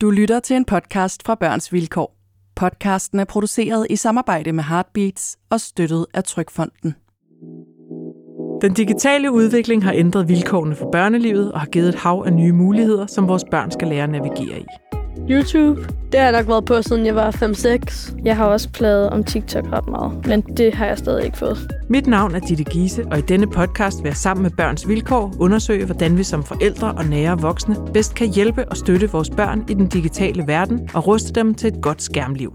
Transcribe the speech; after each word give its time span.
Du 0.00 0.10
lytter 0.10 0.40
til 0.40 0.56
en 0.56 0.64
podcast 0.64 1.26
fra 1.26 1.34
Børns 1.34 1.72
Vilkår. 1.72 2.16
Podcasten 2.56 3.20
er 3.20 3.24
produceret 3.24 3.86
i 3.90 3.96
samarbejde 3.96 4.52
med 4.52 4.64
Heartbeats 4.64 5.38
og 5.50 5.60
støttet 5.60 6.06
af 6.14 6.24
Trykfonden. 6.24 6.94
Den 8.62 8.74
digitale 8.74 9.32
udvikling 9.32 9.84
har 9.84 9.92
ændret 9.92 10.28
vilkårene 10.28 10.74
for 10.74 10.90
børnelivet 10.90 11.52
og 11.52 11.60
har 11.60 11.66
givet 11.66 11.88
et 11.88 11.94
hav 11.94 12.22
af 12.26 12.32
nye 12.32 12.52
muligheder, 12.52 13.06
som 13.06 13.28
vores 13.28 13.44
børn 13.50 13.70
skal 13.70 13.88
lære 13.88 14.04
at 14.04 14.10
navigere 14.10 14.60
i. 14.60 14.64
YouTube, 15.30 15.86
det 16.12 16.20
har 16.20 16.26
jeg 16.26 16.32
nok 16.32 16.48
været 16.48 16.64
på, 16.64 16.82
siden 16.82 17.06
jeg 17.06 17.14
var 17.14 17.30
5-6. 17.30 18.14
Jeg 18.24 18.36
har 18.36 18.44
også 18.44 18.68
pladet 18.70 19.10
om 19.10 19.24
TikTok 19.24 19.64
ret 19.72 19.88
meget, 19.88 20.26
men 20.26 20.40
det 20.40 20.74
har 20.74 20.86
jeg 20.86 20.98
stadig 20.98 21.24
ikke 21.24 21.38
fået. 21.38 21.72
Mit 21.88 22.06
navn 22.06 22.34
er 22.34 22.38
Ditte 22.38 22.64
Giese, 22.64 23.04
og 23.10 23.18
i 23.18 23.20
denne 23.20 23.46
podcast 23.46 24.02
vil 24.02 24.08
jeg 24.08 24.16
sammen 24.16 24.42
med 24.42 24.50
Børns 24.50 24.88
Vilkår 24.88 25.34
undersøge, 25.38 25.84
hvordan 25.84 26.18
vi 26.18 26.22
som 26.22 26.44
forældre 26.44 26.92
og 26.92 27.04
nære 27.04 27.40
voksne 27.40 27.76
bedst 27.94 28.14
kan 28.14 28.28
hjælpe 28.28 28.68
og 28.68 28.76
støtte 28.76 29.10
vores 29.10 29.30
børn 29.30 29.64
i 29.68 29.74
den 29.74 29.86
digitale 29.86 30.46
verden 30.46 30.88
og 30.94 31.06
ruste 31.06 31.32
dem 31.32 31.54
til 31.54 31.68
et 31.68 31.82
godt 31.82 32.02
skærmliv. 32.02 32.54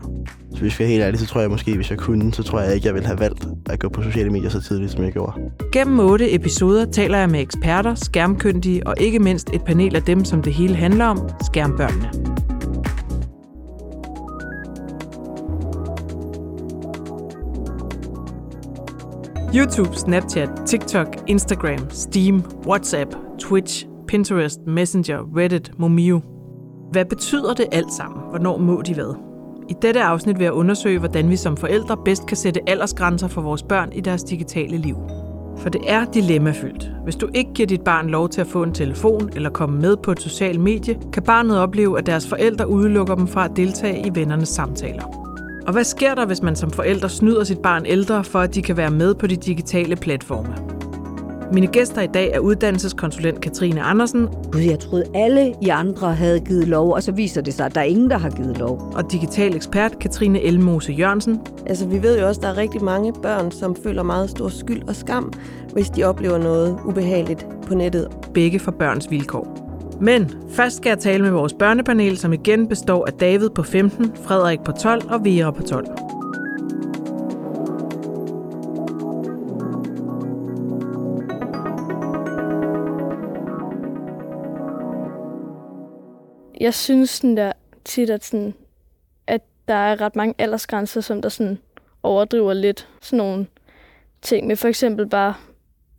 Så 0.55 0.61
hvis 0.61 0.79
jeg 0.79 0.85
er 0.85 0.89
helt 0.89 1.03
ærlig, 1.03 1.19
så 1.19 1.25
tror 1.25 1.41
jeg 1.41 1.49
måske, 1.49 1.75
hvis 1.75 1.89
jeg 1.89 1.97
kunne, 1.97 2.33
så 2.33 2.43
tror 2.43 2.59
jeg 2.59 2.75
ikke, 2.75 2.87
jeg 2.87 2.93
ville 2.93 3.07
have 3.07 3.19
valgt 3.19 3.47
at 3.69 3.79
gå 3.79 3.89
på 3.89 4.01
sociale 4.01 4.29
medier 4.29 4.49
så 4.49 4.61
tidligt, 4.61 4.91
som 4.91 5.03
jeg 5.03 5.11
gjorde. 5.11 5.33
Gennem 5.71 5.99
otte 5.99 6.33
episoder 6.33 6.85
taler 6.85 7.17
jeg 7.17 7.29
med 7.29 7.41
eksperter, 7.41 7.95
skærmkyndige 7.95 8.87
og 8.87 8.95
ikke 8.99 9.19
mindst 9.19 9.49
et 9.53 9.63
panel 9.63 9.95
af 9.95 10.03
dem, 10.03 10.25
som 10.25 10.41
det 10.41 10.53
hele 10.53 10.75
handler 10.75 11.05
om, 11.05 11.29
skærmbørnene. 11.45 12.44
YouTube, 19.55 19.95
Snapchat, 19.95 20.49
TikTok, 20.65 21.07
Instagram, 21.27 21.89
Steam, 21.89 22.43
WhatsApp, 22.67 23.15
Twitch, 23.39 23.87
Pinterest, 24.07 24.59
Messenger, 24.67 25.19
Reddit, 25.37 25.71
Momio. 25.79 26.21
Hvad 26.91 27.05
betyder 27.05 27.53
det 27.53 27.65
alt 27.71 27.93
sammen? 27.93 28.29
Hvornår 28.29 28.57
må 28.57 28.81
de 28.81 28.93
hvad? 28.93 29.15
I 29.69 29.73
dette 29.81 30.01
afsnit 30.01 30.37
vil 30.37 30.43
jeg 30.43 30.53
undersøge, 30.53 30.99
hvordan 30.99 31.29
vi 31.29 31.35
som 31.35 31.57
forældre 31.57 31.97
bedst 32.05 32.27
kan 32.27 32.37
sætte 32.37 32.69
aldersgrænser 32.69 33.27
for 33.27 33.41
vores 33.41 33.63
børn 33.63 33.91
i 33.93 34.01
deres 34.01 34.23
digitale 34.23 34.77
liv. 34.77 34.95
For 35.57 35.69
det 35.69 35.81
er 35.87 36.05
dilemmafyldt. 36.05 36.91
Hvis 37.03 37.15
du 37.15 37.29
ikke 37.33 37.53
giver 37.53 37.67
dit 37.67 37.81
barn 37.81 38.07
lov 38.07 38.29
til 38.29 38.41
at 38.41 38.47
få 38.47 38.63
en 38.63 38.73
telefon 38.73 39.29
eller 39.35 39.49
komme 39.49 39.81
med 39.81 39.97
på 39.97 40.11
et 40.11 40.21
socialt 40.21 40.59
medie, 40.59 40.99
kan 41.13 41.23
barnet 41.23 41.59
opleve, 41.59 41.97
at 41.97 42.05
deres 42.05 42.27
forældre 42.27 42.69
udelukker 42.69 43.15
dem 43.15 43.27
fra 43.27 43.45
at 43.45 43.51
deltage 43.55 44.07
i 44.07 44.15
vennernes 44.15 44.49
samtaler. 44.49 45.24
Og 45.67 45.73
hvad 45.73 45.83
sker 45.83 46.15
der, 46.15 46.25
hvis 46.25 46.41
man 46.41 46.55
som 46.55 46.71
forælder 46.71 47.07
snyder 47.07 47.43
sit 47.43 47.59
barn 47.59 47.85
ældre, 47.85 48.23
for 48.23 48.39
at 48.39 48.55
de 48.55 48.61
kan 48.61 48.77
være 48.77 48.91
med 48.91 49.15
på 49.15 49.27
de 49.27 49.35
digitale 49.35 49.95
platforme? 49.95 50.55
Mine 51.53 51.67
gæster 51.67 52.01
i 52.01 52.07
dag 52.07 52.31
er 52.33 52.39
uddannelseskonsulent 52.39 53.41
Katrine 53.41 53.81
Andersen. 53.81 54.29
Jeg 54.55 54.79
troede, 54.79 55.05
alle 55.13 55.53
i 55.61 55.69
andre 55.69 56.13
havde 56.13 56.39
givet 56.39 56.67
lov, 56.67 56.93
og 56.93 57.03
så 57.03 57.11
viser 57.11 57.41
det 57.41 57.53
sig, 57.53 57.65
at 57.65 57.75
der 57.75 57.81
er 57.81 57.85
ingen, 57.85 58.09
der 58.09 58.17
har 58.17 58.29
givet 58.29 58.57
lov. 58.57 58.91
Og 58.95 59.11
digital 59.11 59.55
ekspert 59.55 59.99
Katrine 59.99 60.41
Elmose 60.41 60.91
Jørgensen. 60.91 61.41
Altså, 61.65 61.87
vi 61.87 62.03
ved 62.03 62.19
jo 62.19 62.27
også, 62.27 62.39
at 62.39 62.43
der 62.43 62.49
er 62.49 62.57
rigtig 62.57 62.83
mange 62.83 63.13
børn, 63.13 63.51
som 63.51 63.75
føler 63.83 64.03
meget 64.03 64.29
stor 64.29 64.49
skyld 64.49 64.87
og 64.87 64.95
skam, 64.95 65.33
hvis 65.73 65.89
de 65.89 66.03
oplever 66.03 66.37
noget 66.37 66.79
ubehageligt 66.85 67.47
på 67.67 67.75
nettet. 67.75 68.07
Begge 68.33 68.59
for 68.59 68.71
børns 68.71 69.11
vilkår. 69.11 69.64
Men 70.01 70.31
først 70.49 70.77
skal 70.77 70.89
jeg 70.89 70.99
tale 70.99 71.23
med 71.23 71.31
vores 71.31 71.53
børnepanel, 71.53 72.17
som 72.17 72.33
igen 72.33 72.67
består 72.67 73.05
af 73.05 73.13
David 73.13 73.49
på 73.49 73.63
15, 73.63 74.15
Frederik 74.15 74.63
på 74.63 74.71
12 74.71 75.11
og 75.11 75.25
Vera 75.25 75.51
på 75.51 75.63
12. 75.63 75.87
Jeg 86.59 86.73
synes 86.73 87.09
sådan 87.09 87.37
der, 87.37 87.51
tit, 87.85 88.09
at, 88.09 88.23
sådan, 88.23 88.53
at 89.27 89.41
der 89.67 89.73
er 89.73 90.01
ret 90.01 90.15
mange 90.15 90.35
aldersgrænser, 90.37 91.01
som 91.01 91.21
der 91.21 91.29
sådan 91.29 91.59
overdriver 92.03 92.53
lidt 92.53 92.87
sådan 93.01 93.17
nogle 93.17 93.47
ting 94.21 94.47
med 94.47 94.55
for 94.55 94.67
eksempel 94.67 95.09
bare 95.09 95.33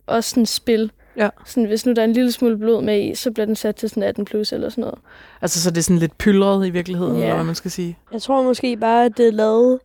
også 0.05 0.29
sådan 0.29 0.45
spil. 0.45 0.91
Ja. 1.17 1.29
Sådan, 1.45 1.65
hvis 1.65 1.85
nu 1.85 1.93
der 1.93 2.01
er 2.01 2.05
en 2.05 2.13
lille 2.13 2.31
smule 2.31 2.57
blod 2.57 2.81
med 2.83 3.01
i, 3.03 3.15
så 3.15 3.31
bliver 3.31 3.45
den 3.45 3.55
sat 3.55 3.75
til 3.75 3.89
sådan 3.89 4.03
18 4.03 4.25
plus 4.25 4.51
eller 4.53 4.69
sådan 4.69 4.81
noget. 4.81 4.99
Altså, 5.41 5.61
så 5.61 5.69
det 5.71 5.77
er 5.77 5.81
sådan 5.81 5.97
lidt 5.97 6.17
pyldret 6.17 6.67
i 6.67 6.69
virkeligheden, 6.69 7.15
Ja. 7.17 7.21
eller 7.23 7.35
hvad 7.35 7.45
man 7.45 7.55
skal 7.55 7.71
sige. 7.71 7.97
Jeg 8.13 8.21
tror 8.21 8.43
måske 8.43 8.77
bare, 8.77 9.05
at 9.05 9.17
det 9.17 9.27
er 9.27 9.31
lavet 9.31 9.79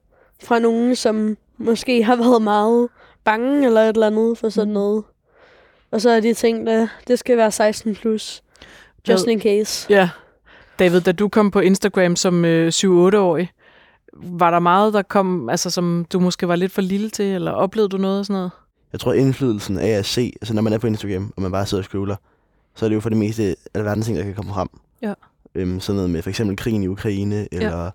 fra 0.45 0.59
nogen, 0.59 0.97
som 0.97 1.37
måske 1.59 2.05
har 2.05 2.17
været 2.17 2.43
meget 2.43 2.89
bange 3.25 3.67
eller 3.67 3.81
et 3.81 3.89
eller 3.89 4.07
andet 4.07 4.39
for 4.39 4.49
sådan 4.49 4.73
noget. 4.73 5.05
Og 5.91 6.01
så 6.01 6.11
har 6.11 6.21
de 6.21 6.35
tænkt, 6.35 6.69
at 6.69 6.89
det 7.09 7.19
skal 7.19 7.37
være 7.37 7.51
16 7.51 7.95
plus. 7.95 8.43
Just 9.09 9.27
in 9.27 9.41
case. 9.41 9.87
Ja. 9.91 10.09
David, 10.79 11.01
da 11.01 11.13
du 11.13 11.29
kom 11.29 11.51
på 11.51 11.61
Instagram 11.61 12.17
som 12.17 12.45
øh, 12.45 12.69
7-8-årig, 12.69 13.51
var 14.13 14.51
der 14.51 14.59
meget, 14.59 14.95
der 14.95 15.03
kom, 15.03 15.49
altså 15.49 15.71
som 15.71 16.07
du 16.13 16.21
måske 16.21 16.49
var 16.49 16.57
lidt 16.57 16.73
for 16.73 16.83
lille 16.83 17.11
til, 17.11 17.25
eller 17.25 17.51
oplevede 17.53 17.89
du 17.89 17.97
noget 17.97 18.19
af 18.19 18.25
sådan 18.27 18.35
noget? 18.35 18.51
Jeg 18.93 19.01
tror, 19.01 19.13
indflydelsen 19.13 19.79
af 19.79 19.89
at 19.89 20.07
se, 20.07 20.33
altså 20.41 20.55
når 20.55 20.63
man 20.63 20.73
er 20.73 20.79
på 20.79 20.87
Instagram, 20.87 21.33
og 21.37 21.43
man 21.43 21.53
bare 21.53 21.67
sidder 21.67 21.83
og 21.83 21.85
scroller, 21.85 22.17
så 22.75 22.85
er 22.85 22.89
det 22.89 22.95
jo 22.97 23.01
for 23.01 23.09
det 23.09 23.19
meste 23.19 23.57
alverdens 23.75 24.07
ting, 24.07 24.19
der 24.19 24.25
kan 24.25 24.35
komme 24.35 24.53
frem. 24.53 24.69
Ja. 25.03 25.15
Øhm, 25.55 25.81
sådan 25.81 25.97
noget 25.97 26.11
med 26.11 26.23
for 26.23 26.31
eksempel 26.31 26.57
krigen 26.57 26.83
i 26.83 26.87
Ukraine, 26.87 27.49
eller 27.53 27.85
ja. 27.85 27.91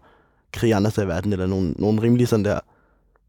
krig 0.53 0.73
andre 0.73 0.91
steder 0.91 1.07
i 1.07 1.09
verden, 1.09 1.33
eller 1.33 1.45
nogle, 1.45 1.71
nogle 1.71 2.01
rimelig 2.01 2.27
sådan 2.27 2.45
der 2.45 2.59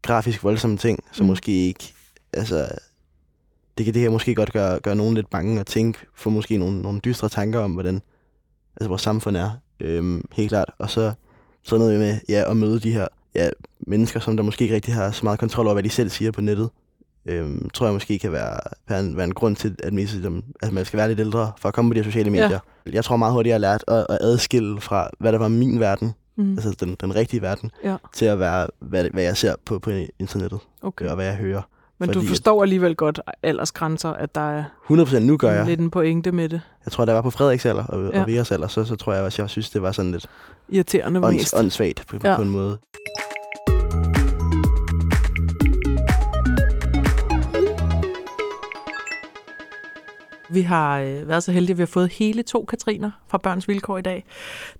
grafisk 0.01 0.43
voldsomme 0.43 0.77
ting, 0.77 0.99
som 1.11 1.23
Mm. 1.23 1.27
måske 1.27 1.51
ikke, 1.51 1.93
altså, 2.33 2.67
det 3.77 3.85
kan, 3.85 3.93
det 3.93 4.01
kan 4.01 4.11
måske 4.11 4.35
godt 4.35 4.53
gøre, 4.53 4.79
gøre 4.79 4.95
nogen 4.95 5.15
lidt 5.15 5.29
bange 5.29 5.59
og 5.59 5.67
tænke, 5.67 5.99
få 6.15 6.29
måske 6.29 6.57
nogle, 6.57 6.81
nogle 6.81 6.99
dystre 6.99 7.29
tanker 7.29 7.59
om, 7.59 7.71
hvordan 7.71 8.01
altså, 8.75 8.87
vores 8.87 9.01
samfund 9.01 9.37
er, 9.37 9.51
øhm, 9.79 10.25
helt 10.31 10.49
klart. 10.49 10.71
Og 10.77 10.89
så 10.89 11.13
sådan 11.63 11.79
noget 11.79 11.99
med 11.99 12.19
ja, 12.29 12.51
at 12.51 12.57
møde 12.57 12.79
de 12.79 12.91
her 12.91 13.07
ja, 13.35 13.49
mennesker, 13.79 14.19
som 14.19 14.37
der 14.37 14.43
måske 14.43 14.63
ikke 14.63 14.75
rigtig 14.75 14.93
har 14.93 15.11
så 15.11 15.21
meget 15.23 15.39
kontrol 15.39 15.65
over, 15.65 15.73
hvad 15.73 15.83
de 15.83 15.89
selv 15.89 16.09
siger 16.09 16.31
på 16.31 16.41
nettet. 16.41 16.69
Øhm, 17.25 17.69
tror 17.69 17.85
jeg 17.85 17.93
måske 17.93 18.19
kan 18.19 18.31
være, 18.31 18.59
være, 18.89 18.99
en, 18.99 19.17
være 19.17 19.25
en 19.25 19.33
grund 19.33 19.55
til, 19.55 19.75
at, 19.83 19.93
man, 19.93 19.95
ligesom, 20.05 20.43
at 20.61 20.71
man 20.73 20.85
skal 20.85 20.97
være 20.97 21.07
lidt 21.07 21.19
ældre 21.19 21.51
for 21.59 21.67
at 21.69 21.73
komme 21.75 21.89
på 21.91 21.93
de 21.93 21.99
her 21.99 22.03
sociale 22.03 22.29
medier. 22.29 22.59
Ja. 22.85 22.91
Jeg 22.91 23.03
tror 23.03 23.17
meget 23.17 23.33
hurtigt, 23.33 23.49
jeg 23.49 23.53
har 23.55 23.59
lært 23.59 23.83
at, 23.87 24.05
at 24.09 24.17
adskille 24.21 24.81
fra, 24.81 25.09
hvad 25.19 25.31
der 25.31 25.37
var 25.39 25.47
min 25.47 25.79
verden, 25.79 26.13
Mm. 26.37 26.51
altså 26.53 26.75
den, 26.79 26.97
den 27.01 27.15
rigtige 27.15 27.41
verden, 27.41 27.71
Ja. 27.83 27.95
til 28.15 28.25
at 28.25 28.39
være, 28.39 28.67
hvad, 28.79 29.09
hvad 29.13 29.23
jeg 29.23 29.37
ser 29.37 29.55
på, 29.65 29.79
på 29.79 29.91
internettet, 30.19 30.59
Okay. 30.81 31.05
og 31.05 31.15
hvad 31.15 31.25
jeg 31.25 31.35
hører. 31.35 31.61
Men 31.99 32.09
du 32.09 32.13
fordi 32.13 32.25
at- 32.25 32.29
forstår 32.29 32.61
alligevel 32.63 32.95
godt 32.95 33.19
aldersgrænser, 33.43 34.09
at 34.09 34.35
der 34.35 34.41
er 34.51 34.63
100% 34.91 35.19
nu 35.19 35.37
gør 35.37 35.51
jeg. 35.51 35.65
lidt 35.65 35.79
en 35.79 35.89
pointe 35.91 36.31
med 36.31 36.49
det. 36.49 36.61
Jeg 36.85 36.91
tror, 36.91 37.05
da 37.05 37.09
jeg 37.11 37.15
var 37.15 37.21
på 37.21 37.29
Frederiks 37.29 37.65
alder 37.65 37.83
og, 37.85 38.11
Ja. 38.13 38.21
og 38.21 38.27
Veras 38.27 38.51
alder, 38.51 38.67
så, 38.67 38.83
så 38.85 38.95
tror 38.95 39.13
jeg 39.13 39.23
også, 39.23 39.41
jeg 39.41 39.49
synes, 39.49 39.69
det 39.69 39.81
var 39.81 39.91
sådan 39.91 40.11
lidt 40.11 40.25
Irriterende 40.69 41.19
ånds, 41.23 41.33
mest. 41.35 41.53
åndssvagt 41.57 42.03
på, 42.07 42.17
ja. 42.23 42.35
på 42.35 42.41
en 42.41 42.49
måde. 42.49 42.77
Vi 50.51 50.61
har 50.61 50.99
øh, 50.99 51.27
været 51.27 51.43
så 51.43 51.51
heldige, 51.51 51.71
at 51.73 51.77
vi 51.77 51.81
har 51.81 51.87
fået 51.87 52.11
hele 52.11 52.43
to 52.43 52.65
Katriner 52.65 53.11
fra 53.27 53.37
Børns 53.37 53.67
Vilkår 53.67 53.97
i 53.97 54.01
dag. 54.01 54.23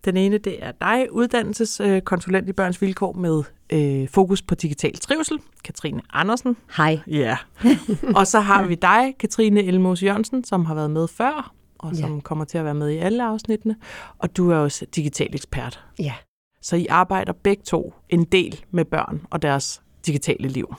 Den 0.06 0.18
ene, 0.18 0.38
det 0.38 0.63
er 0.66 0.72
dig, 0.72 1.07
uddannelseskonsulent 1.12 2.50
i 2.50 2.53
Børns 2.53 2.81
Vilkår 2.81 3.13
med 3.13 3.44
øh, 3.69 4.07
fokus 4.09 4.41
på 4.41 4.56
digital 4.56 4.97
trivsel, 4.97 5.40
Katrine 5.63 6.02
Andersen. 6.13 6.57
Hej. 6.78 7.00
Ja. 7.07 7.38
og 8.18 8.28
så 8.28 8.40
har 8.40 8.63
vi 8.66 8.75
dig, 8.75 9.16
Katrine 9.19 9.63
Elmos 9.63 10.03
Jørgensen, 10.03 10.44
som 10.44 10.66
har 10.66 10.75
været 10.75 10.91
med 10.91 11.07
før, 11.07 11.53
og 11.80 11.96
som 11.96 12.13
Ja. 12.16 12.19
kommer 12.22 12.46
til 12.46 12.57
at 12.57 12.66
være 12.66 12.74
med 12.74 12.90
i 12.90 12.97
alle 12.97 13.24
afsnittene. 13.24 13.75
Og 14.19 14.38
du 14.38 14.51
er 14.51 14.56
også 14.56 14.86
digital 14.96 15.36
ekspert. 15.36 15.84
Ja. 16.00 16.13
Så 16.62 16.75
I 16.75 16.88
arbejder 16.90 17.34
begge 17.34 17.63
to 17.63 17.94
en 18.09 18.24
del 18.24 18.66
med 18.72 18.86
børn 18.86 19.22
og 19.30 19.41
deres 19.41 19.81
digitale 20.06 20.47
liv. 20.47 20.75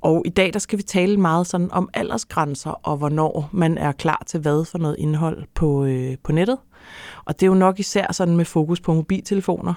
Og 0.00 0.22
i 0.26 0.28
dag 0.28 0.52
der 0.52 0.58
skal 0.58 0.78
vi 0.78 0.82
tale 0.82 1.16
meget 1.16 1.46
sådan 1.46 1.72
om 1.72 1.88
aldersgrænser 1.94 2.70
og 2.70 2.96
hvornår 2.96 3.48
man 3.52 3.78
er 3.78 3.92
klar 3.92 4.22
til 4.26 4.40
hvad 4.40 4.64
for 4.64 4.78
noget 4.78 4.96
indhold 4.98 5.44
på, 5.54 5.84
øh, 5.84 6.16
på 6.22 6.32
nettet. 6.32 6.58
Og 7.24 7.40
det 7.40 7.46
er 7.46 7.50
jo 7.50 7.54
nok 7.54 7.80
især 7.80 8.12
sådan 8.12 8.36
med 8.36 8.44
fokus 8.44 8.80
på 8.80 8.94
mobiltelefoner. 8.94 9.74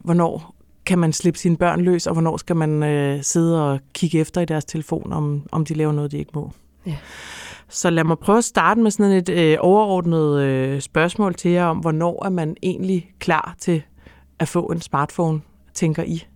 Hvornår 0.00 0.54
kan 0.86 0.98
man 0.98 1.12
slippe 1.12 1.38
sine 1.38 1.56
børn 1.56 1.80
løs, 1.80 2.06
og 2.06 2.12
hvornår 2.12 2.36
skal 2.36 2.56
man 2.56 2.82
øh, 2.82 3.22
sidde 3.22 3.72
og 3.72 3.80
kigge 3.94 4.18
efter 4.18 4.40
i 4.40 4.44
deres 4.44 4.64
telefon, 4.64 5.12
om, 5.12 5.42
om 5.52 5.64
de 5.64 5.74
laver 5.74 5.92
noget, 5.92 6.12
de 6.12 6.18
ikke 6.18 6.30
må. 6.34 6.50
Ja. 6.86 6.96
Så 7.68 7.90
lad 7.90 8.04
mig 8.04 8.18
prøve 8.18 8.38
at 8.38 8.44
starte 8.44 8.80
med 8.80 8.90
sådan 8.90 9.12
et 9.12 9.28
øh, 9.28 9.56
overordnet 9.60 10.40
øh, 10.40 10.80
spørgsmål 10.80 11.34
til 11.34 11.50
jer 11.50 11.64
om, 11.64 11.78
hvornår 11.78 12.24
er 12.24 12.30
man 12.30 12.56
egentlig 12.62 13.10
klar 13.18 13.54
til 13.58 13.82
at 14.38 14.48
få 14.48 14.66
en 14.66 14.80
smartphone, 14.80 15.40
tænker 15.74 16.02
I? 16.02 16.26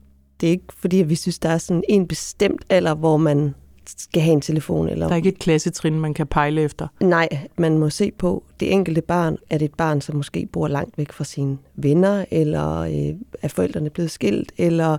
Det 0.40 0.46
er 0.46 0.50
ikke 0.50 0.64
fordi, 0.78 1.00
at 1.00 1.08
vi 1.08 1.14
synes, 1.14 1.38
der 1.38 1.48
er 1.48 1.58
sådan 1.58 1.84
en 1.88 2.08
bestemt 2.08 2.64
alder, 2.70 2.94
hvor 2.94 3.16
man 3.16 3.54
skal 3.86 4.22
have 4.22 4.32
en 4.32 4.40
telefon. 4.40 4.88
Eller... 4.88 5.06
Der 5.06 5.12
er 5.12 5.16
ikke 5.16 5.28
et 5.28 5.38
klassetrin, 5.38 6.00
man 6.00 6.14
kan 6.14 6.26
pejle 6.26 6.62
efter. 6.62 6.88
Nej, 7.00 7.28
man 7.58 7.78
må 7.78 7.90
se 7.90 8.12
på 8.18 8.44
det 8.60 8.72
enkelte 8.72 9.02
barn. 9.02 9.36
Er 9.50 9.58
det 9.58 9.64
et 9.64 9.74
barn, 9.74 10.00
som 10.00 10.16
måske 10.16 10.48
bor 10.52 10.68
langt 10.68 10.98
væk 10.98 11.12
fra 11.12 11.24
sine 11.24 11.58
venner, 11.74 12.24
eller 12.30 12.78
øh, 12.78 13.14
er 13.42 13.48
forældrene 13.48 13.90
blevet 13.90 14.10
skilt, 14.10 14.52
eller 14.56 14.92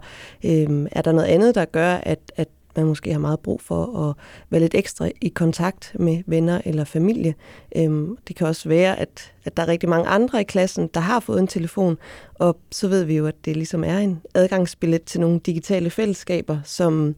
øh, 0.46 0.88
er 0.92 1.02
der 1.02 1.12
noget 1.12 1.28
andet, 1.28 1.56
der 1.56 1.66
gør, 1.66 1.94
at, 1.94 2.20
at 2.36 2.48
man 2.78 2.86
måske 2.86 3.12
har 3.12 3.20
meget 3.20 3.40
brug 3.40 3.62
for 3.62 4.10
at 4.10 4.16
være 4.50 4.62
lidt 4.62 4.76
ekstra 4.76 5.10
i 5.22 5.30
kontakt 5.30 5.96
med 6.00 6.24
venner 6.28 6.62
eller 6.66 6.84
familie. 6.84 7.36
Øhm, 7.76 8.18
det 8.28 8.36
kan 8.36 8.48
også 8.48 8.70
være, 8.70 9.00
at, 9.00 9.34
at 9.46 9.58
der 9.58 9.64
er 9.64 9.68
rigtig 9.68 9.90
mange 9.90 10.08
andre 10.08 10.42
i 10.42 10.44
klassen, 10.44 10.90
der 10.94 11.00
har 11.00 11.20
fået 11.20 11.40
en 11.40 11.48
telefon, 11.48 11.98
og 12.34 12.58
så 12.72 12.88
ved 12.88 13.04
vi 13.04 13.18
jo, 13.18 13.26
at 13.26 13.46
det 13.46 13.56
ligesom 13.56 13.84
er 13.84 13.98
en 13.98 14.22
adgangsbillet 14.34 15.04
til 15.04 15.20
nogle 15.22 15.40
digitale 15.40 15.90
fællesskaber, 15.90 16.58
som 16.64 17.16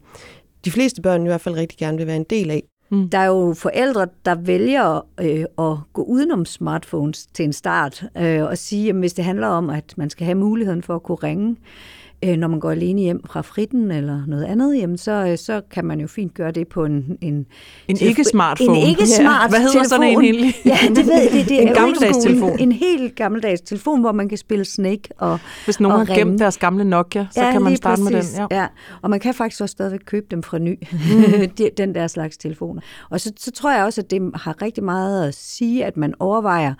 de 0.64 0.70
fleste 0.70 1.02
børn 1.02 1.22
i 1.22 1.28
hvert 1.28 1.40
fald 1.40 1.54
rigtig 1.54 1.78
gerne 1.78 1.98
vil 1.98 2.06
være 2.06 2.16
en 2.16 2.26
del 2.30 2.50
af. 2.50 2.62
Mm. 2.90 3.08
Der 3.08 3.18
er 3.18 3.26
jo 3.26 3.54
forældre, 3.54 4.06
der 4.24 4.34
vælger 4.34 5.06
øh, 5.20 5.44
at 5.58 5.76
gå 5.92 6.02
udenom 6.02 6.44
smartphones 6.44 7.26
til 7.26 7.44
en 7.44 7.52
start 7.52 8.04
øh, 8.16 8.42
og 8.42 8.58
sige, 8.58 8.88
at 8.88 8.96
hvis 8.96 9.12
det 9.12 9.24
handler 9.24 9.46
om, 9.46 9.70
at 9.70 9.94
man 9.96 10.10
skal 10.10 10.24
have 10.24 10.34
muligheden 10.34 10.82
for 10.82 10.94
at 10.94 11.02
kunne 11.02 11.18
ringe, 11.22 11.50
øh, 11.50 11.99
når 12.22 12.48
man 12.48 12.60
går 12.60 12.70
alene 12.70 13.00
hjem 13.00 13.20
fra 13.26 13.40
fritten 13.40 13.90
eller 13.90 14.26
noget 14.26 14.44
andet, 14.44 14.78
jamen 14.78 14.98
så, 14.98 15.12
øh, 15.12 15.38
så 15.38 15.60
kan 15.70 15.84
man 15.84 16.00
jo 16.00 16.06
fint 16.06 16.34
gøre 16.34 16.50
det 16.50 16.68
på 16.68 16.84
en... 16.84 17.18
En, 17.20 17.46
en 17.88 17.96
ikke-smartphone. 18.00 18.78
En 18.78 18.86
ikke-smart 18.86 19.42
ja. 19.42 19.48
Hvad 19.48 19.58
hedder 19.58 19.72
telefon. 19.72 19.88
sådan 19.88 20.06
en 20.06 20.20
egentlig? 20.20 20.54
Ja, 20.64 20.78
det 20.88 21.06
ved 21.06 21.30
det, 21.30 21.48
det 21.48 21.60
en 21.62 21.68
er 21.68 21.74
gammeldags 21.74 22.16
telefon. 22.16 22.52
En, 22.52 22.58
en 22.58 22.72
helt 22.72 23.16
gammeldags 23.16 23.60
telefon, 23.60 24.00
hvor 24.00 24.12
man 24.12 24.28
kan 24.28 24.38
spille 24.38 24.64
Snake 24.64 25.08
og 25.18 25.38
Hvis 25.64 25.80
nogen 25.80 26.00
og 26.00 26.06
har 26.06 26.14
gemt 26.14 26.38
deres 26.38 26.58
gamle 26.58 26.84
Nokia, 26.84 27.26
så 27.30 27.44
ja, 27.44 27.52
kan 27.52 27.62
man 27.62 27.76
starte 27.76 28.02
præcis. 28.02 28.38
med 28.38 28.40
den. 28.40 28.48
Ja. 28.50 28.60
ja, 28.60 28.66
og 29.02 29.10
man 29.10 29.20
kan 29.20 29.34
faktisk 29.34 29.60
også 29.60 29.72
stadigvæk 29.72 30.00
købe 30.04 30.26
dem 30.30 30.42
fra 30.42 30.58
ny, 30.58 30.78
mm. 30.92 31.50
den 31.76 31.94
der 31.94 32.06
slags 32.06 32.36
telefoner. 32.36 32.80
Og 33.10 33.20
så, 33.20 33.32
så 33.36 33.50
tror 33.50 33.72
jeg 33.72 33.84
også, 33.84 34.00
at 34.00 34.10
det 34.10 34.30
har 34.34 34.62
rigtig 34.62 34.84
meget 34.84 35.28
at 35.28 35.34
sige, 35.34 35.84
at 35.84 35.96
man 35.96 36.14
overvejer, 36.18 36.74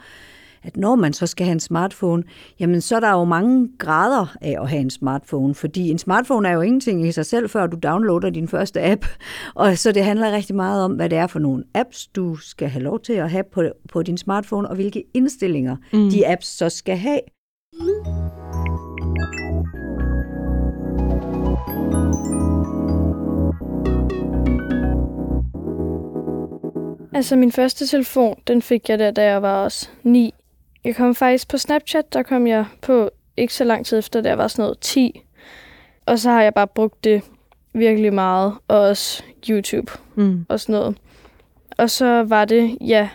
at 0.62 0.76
når 0.76 0.94
man 0.94 1.12
så 1.12 1.26
skal 1.26 1.46
have 1.46 1.52
en 1.52 1.60
smartphone, 1.60 2.22
jamen 2.60 2.80
så 2.80 2.96
er 2.96 3.00
der 3.00 3.10
jo 3.10 3.24
mange 3.24 3.68
grader 3.78 4.36
af 4.40 4.56
at 4.60 4.68
have 4.68 4.80
en 4.80 4.90
smartphone, 4.90 5.54
fordi 5.54 5.90
en 5.90 5.98
smartphone 5.98 6.48
er 6.48 6.52
jo 6.52 6.60
ingenting 6.60 7.06
i 7.06 7.12
sig 7.12 7.26
selv, 7.26 7.48
før 7.48 7.66
du 7.66 7.76
downloader 7.82 8.30
din 8.30 8.48
første 8.48 8.90
app. 8.90 9.06
Og 9.54 9.78
så 9.78 9.92
det 9.92 10.04
handler 10.04 10.32
rigtig 10.32 10.56
meget 10.56 10.84
om, 10.84 10.92
hvad 10.92 11.08
det 11.08 11.18
er 11.18 11.26
for 11.26 11.38
nogle 11.38 11.64
apps, 11.74 12.06
du 12.06 12.36
skal 12.36 12.68
have 12.68 12.82
lov 12.82 13.00
til 13.00 13.12
at 13.12 13.30
have 13.30 13.44
på, 13.52 13.62
på 13.92 14.02
din 14.02 14.16
smartphone, 14.16 14.68
og 14.68 14.74
hvilke 14.74 15.04
indstillinger 15.14 15.76
mm. 15.92 16.10
de 16.10 16.28
apps 16.28 16.46
så 16.46 16.68
skal 16.68 16.96
have. 16.96 17.20
Altså 27.14 27.36
min 27.36 27.52
første 27.52 27.86
telefon, 27.86 28.36
den 28.46 28.62
fik 28.62 28.88
jeg 28.88 28.98
der, 28.98 29.10
da 29.10 29.24
jeg 29.24 29.42
var 29.42 29.64
også 29.64 29.88
9 30.02 30.34
jeg 30.84 30.96
kom 30.96 31.14
faktisk 31.14 31.48
på 31.48 31.58
Snapchat, 31.58 32.12
der 32.12 32.22
kom 32.22 32.46
jeg 32.46 32.66
på 32.82 33.10
ikke 33.36 33.54
så 33.54 33.64
lang 33.64 33.86
tid 33.86 33.98
efter, 33.98 34.22
jeg 34.24 34.38
var 34.38 34.48
sådan 34.48 34.62
noget 34.62 34.78
10. 34.80 35.22
Og 36.06 36.18
så 36.18 36.30
har 36.30 36.42
jeg 36.42 36.54
bare 36.54 36.66
brugt 36.66 37.04
det 37.04 37.22
virkelig 37.72 38.12
meget, 38.12 38.54
og 38.68 38.80
også 38.80 39.22
YouTube 39.48 39.92
mm. 40.14 40.46
og 40.48 40.60
sådan 40.60 40.72
noget. 40.72 40.98
Og 41.78 41.90
så 41.90 42.22
var 42.22 42.44
det, 42.44 42.78
ja, 42.80 43.08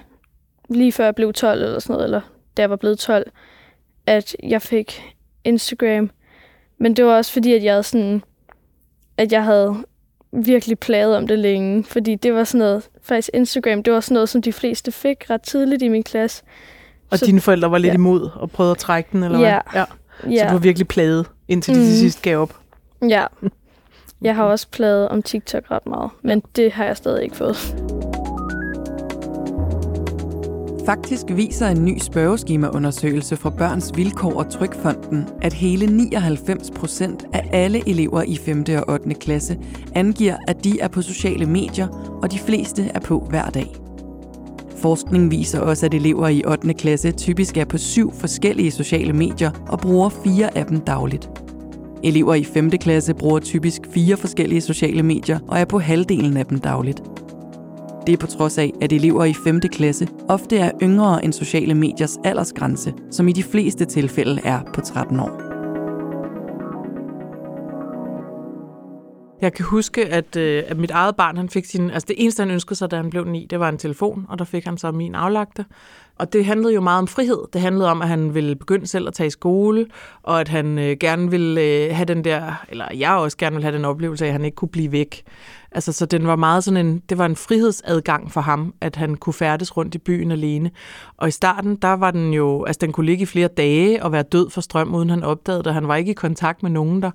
lige 0.70 0.92
før 0.92 1.04
jeg 1.06 1.16
blev 1.16 1.34
12 1.34 1.64
eller 1.64 1.80
sådan 1.80 1.94
noget, 1.94 2.04
eller 2.04 2.22
da 2.58 2.62
jeg 2.62 2.70
var 2.70 2.76
blevet 2.76 3.00
12, 3.00 3.32
at 4.06 4.36
jeg 4.44 4.62
fik 4.62 5.16
Instagram. 5.44 6.10
Men 6.78 6.96
det 6.96 7.06
var 7.06 7.18
også 7.18 7.32
fordi, 7.32 7.54
at 7.54 7.64
jeg 7.64 7.74
havde 7.74 7.84
sådan, 7.84 8.24
at 9.18 9.32
jeg 9.32 9.44
havde 9.44 9.76
virkelig 10.32 10.80
plaget 10.80 11.18
om 11.18 11.28
det 11.28 11.40
længe, 11.40 11.84
fordi 11.84 12.16
det 12.16 12.34
var 12.34 12.44
sådan 12.44 12.60
noget, 12.60 12.90
faktisk 13.02 13.30
Instagram, 13.34 13.84
det 13.84 13.94
var 13.94 14.00
sådan 14.00 14.14
noget, 14.14 14.30
som 14.30 14.42
de 14.42 14.54
fleste 14.54 14.92
fik 14.92 15.30
ret 15.30 15.42
tidligt 15.42 15.82
i 15.82 15.88
min 15.88 16.04
klasse. 16.04 16.44
Og 17.12 17.20
så, 17.20 17.26
dine 17.26 17.42
forældre 17.42 17.72
var 17.72 17.78
lidt 17.78 17.92
ja. 17.92 17.96
imod 17.96 18.30
og 18.36 18.52
prøvede 18.52 18.72
at 18.72 18.78
trække 18.78 19.10
den, 19.12 19.24
eller 19.24 19.40
ja. 19.40 19.60
hvad? 19.72 19.84
Ja. 20.32 20.38
Så 20.40 20.46
du 20.46 20.52
var 20.52 20.60
virkelig 20.60 20.88
plaget, 20.88 21.26
indtil 21.48 21.74
mm. 21.74 21.80
de 21.80 21.86
til 21.86 21.98
sidst 21.98 22.22
gav 22.22 22.40
op. 22.40 22.56
Ja. 23.10 23.26
Jeg 24.22 24.36
har 24.36 24.44
også 24.44 24.68
plaget 24.72 25.10
om 25.10 25.22
TikTok 25.24 25.72
ret 25.72 25.86
meget, 25.86 26.10
men 26.22 26.44
det 26.56 26.72
har 26.72 26.86
jeg 26.86 26.98
stadig 26.98 27.24
ikke 27.24 27.36
fået. 27.36 27.76
Faktisk 30.86 31.26
viser 31.30 31.68
en 31.68 31.86
ny 31.86 31.98
spørgeskemaundersøgelse 32.00 33.38
fra 33.38 33.50
Børns 33.50 33.92
Vilkår 33.96 34.34
og 34.34 34.52
Trykfonden, 34.52 35.28
at 35.42 35.54
hele 35.54 35.86
99 35.86 36.72
procent 36.72 37.26
af 37.34 37.50
alle 37.54 37.90
elever 37.90 38.22
i 38.22 38.38
5. 38.38 38.66
og 38.78 38.94
8. 38.94 39.14
klasse 39.14 39.58
angiver, 39.96 40.38
at 40.48 40.64
de 40.64 40.80
er 40.80 40.88
på 40.88 41.02
sociale 41.02 41.46
medier, 41.46 41.88
og 42.24 42.32
de 42.32 42.40
fleste 42.40 42.92
er 42.94 43.00
på 43.00 43.28
hver 43.30 43.50
dag. 43.50 43.76
Forskning 44.86 45.32
viser 45.32 45.60
også, 45.60 45.86
at 45.86 45.94
elever 45.94 46.28
i 46.28 46.44
8. 46.48 46.74
klasse 46.74 47.12
typisk 47.12 47.58
er 47.58 47.66
på 47.66 47.78
syv 47.78 48.14
forskellige 48.14 48.72
sociale 48.72 49.14
medier 49.14 49.52
og 49.68 49.80
bruger 49.80 50.10
fire 50.10 50.58
af 50.58 50.66
dem 50.66 50.80
dagligt. 50.80 51.30
Elever 52.04 52.36
i 52.36 52.44
5. 52.44 52.70
klasse 52.70 53.14
bruger 53.14 53.40
typisk 53.40 53.82
fire 53.92 54.18
forskellige 54.18 54.62
sociale 54.62 55.04
medier 55.04 55.40
og 55.48 55.60
er 55.60 55.66
på 55.66 55.80
halvdelen 55.80 56.38
af 56.38 56.46
dem 56.46 56.60
dagligt. 56.60 57.04
Det 58.08 58.14
er 58.14 58.18
på 58.18 58.28
trods 58.28 58.58
af, 58.58 58.72
at 58.82 58.94
elever 58.94 59.26
i 59.26 59.34
5. 59.34 59.60
klasse 59.60 60.08
ofte 60.28 60.58
er 60.58 60.72
yngre 60.82 61.26
end 61.26 61.34
sociale 61.34 61.74
mediers 61.74 62.18
aldersgrænse, 62.24 62.94
som 63.12 63.28
i 63.28 63.32
de 63.32 63.44
fleste 63.44 63.86
tilfælde 63.86 64.42
er 64.44 64.60
på 64.74 64.82
13 64.82 65.20
år. 65.20 65.55
Jeg 69.46 69.54
kan 69.54 69.66
huske, 69.66 70.06
at, 70.06 70.36
øh, 70.36 70.64
at 70.68 70.78
mit 70.78 70.92
eget 70.92 71.16
barn, 71.16 71.38
han 71.38 71.50
fik 71.50 71.66
sin, 71.66 71.90
altså 71.90 72.06
det 72.08 72.16
eneste, 72.18 72.42
han 72.42 72.52
ønskede 72.52 72.76
sig, 72.76 72.92
da 72.92 72.96
han 72.96 73.10
blev 73.10 73.26
ni, 73.26 73.48
det 73.50 73.60
var 73.60 73.70
en 73.70 73.78
telefon, 73.78 74.26
og 74.30 74.40
der 74.40 74.46
fik 74.46 74.66
han 74.66 74.78
så 74.78 74.92
min 74.92 75.16
aflagte. 75.16 75.66
Og 76.18 76.34
det 76.34 76.46
handlede 76.46 76.74
jo 76.74 76.82
meget 76.82 77.00
om 77.00 77.08
frihed. 77.08 77.38
Det 77.54 77.62
handlede 77.62 77.90
om, 77.90 78.02
at 78.02 78.08
han 78.08 78.34
ville 78.34 78.56
begynde 78.56 78.88
selv 78.88 79.08
at 79.08 79.14
tage 79.14 79.28
i 79.28 79.30
skole, 79.30 79.86
og 80.24 80.42
at 80.42 80.48
han 80.48 80.80
øh, 80.80 80.98
gerne 81.00 81.32
ville 81.32 81.62
øh, 81.62 81.96
have 81.96 82.06
den 82.06 82.24
der, 82.24 82.66
eller 82.70 82.86
jeg 82.96 83.12
også 83.12 83.38
gerne 83.38 83.56
ville 83.56 83.64
have 83.66 83.76
den 83.76 83.86
oplevelse 83.86 84.26
af, 84.26 84.30
at 84.30 84.34
han 84.34 84.46
ikke 84.46 84.56
kunne 84.56 84.70
blive 84.70 84.92
væk. 84.92 85.24
Altså, 85.76 85.92
så 85.92 86.06
den 86.06 86.28
var 86.28 86.36
meget 86.36 86.64
sådan 86.64 86.86
en, 86.86 87.02
det 87.10 87.18
var 87.18 87.26
en 87.26 87.36
frihedsadgang 87.36 88.32
for 88.32 88.42
ham, 88.42 88.74
at 88.82 88.96
han 88.96 89.16
kunne 89.16 89.34
færdes 89.34 89.78
rundt 89.78 89.96
i 89.96 89.98
byen 89.98 90.32
alene. 90.32 90.72
Og 91.18 91.28
i 91.28 91.32
starten, 91.32 91.76
der 91.76 91.94
var 91.94 92.12
den 92.12 92.34
jo, 92.34 92.64
altså 92.64 92.80
den 92.82 92.92
kunne 92.92 93.06
ligge 93.06 93.24
i 93.24 93.26
flere 93.26 93.48
dage 93.48 94.04
og 94.04 94.12
være 94.12 94.24
død 94.24 94.50
for 94.50 94.62
strøm, 94.62 94.96
uden 94.96 95.10
han 95.10 95.24
opdagede 95.24 95.64
det. 95.64 95.74
Han 95.74 95.88
var 95.88 95.96
ikke 95.96 96.12
i 96.12 96.14
kontakt 96.14 96.64
med 96.64 96.72
nogen 96.72 97.02
der. 97.02 97.12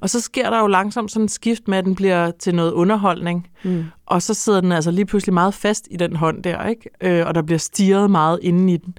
Og 0.00 0.10
så 0.10 0.20
sker 0.20 0.50
der 0.50 0.60
jo 0.60 0.66
langsomt 0.66 1.10
sådan 1.10 1.24
en 1.24 1.28
skift 1.28 1.68
med, 1.68 1.78
at 1.78 1.84
den 1.84 1.94
bliver 1.94 2.30
til 2.30 2.54
noget 2.54 2.72
underholdning. 2.72 3.48
Mm. 3.62 3.84
Og 4.06 4.22
så 4.22 4.34
sidder 4.34 4.60
den 4.60 4.72
altså 4.72 4.90
lige 4.90 5.06
pludselig 5.06 5.34
meget 5.34 5.54
fast 5.54 5.88
i 5.90 5.96
den 5.96 6.16
hånd 6.16 6.42
der, 6.42 6.66
ikke? 6.66 6.90
Øh, 7.00 7.26
og 7.26 7.34
der 7.34 7.42
bliver 7.42 7.58
stirret 7.58 8.10
meget 8.10 8.38
inde 8.42 8.72
i 8.72 8.76
den. 8.76 8.94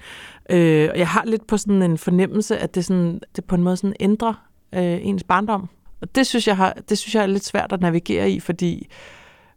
Øh, 0.50 0.90
og 0.92 0.98
jeg 1.00 1.08
har 1.08 1.24
lidt 1.26 1.48
på 1.48 1.58
sådan 1.58 1.82
en 1.82 1.98
fornemmelse, 1.98 2.58
at 2.58 2.76
det, 2.76 2.86
sådan, 2.86 3.20
det 3.36 3.46
på 3.46 3.56
en 3.56 3.64
måde 3.64 3.78
sådan 3.78 3.96
ændrer 4.00 4.34
øh, 4.76 4.98
ens 5.02 5.24
barndom. 5.24 5.70
Og 6.02 6.16
det 6.16 6.28
synes, 6.28 6.48
jeg 6.48 6.58
har, 6.58 6.74
det 6.90 6.98
synes 6.98 7.16
jeg 7.16 7.24
er 7.24 7.28
lidt 7.28 7.46
svært 7.46 7.74
at 7.74 7.82
navigere 7.82 8.32
i, 8.32 8.40
fordi 8.40 8.88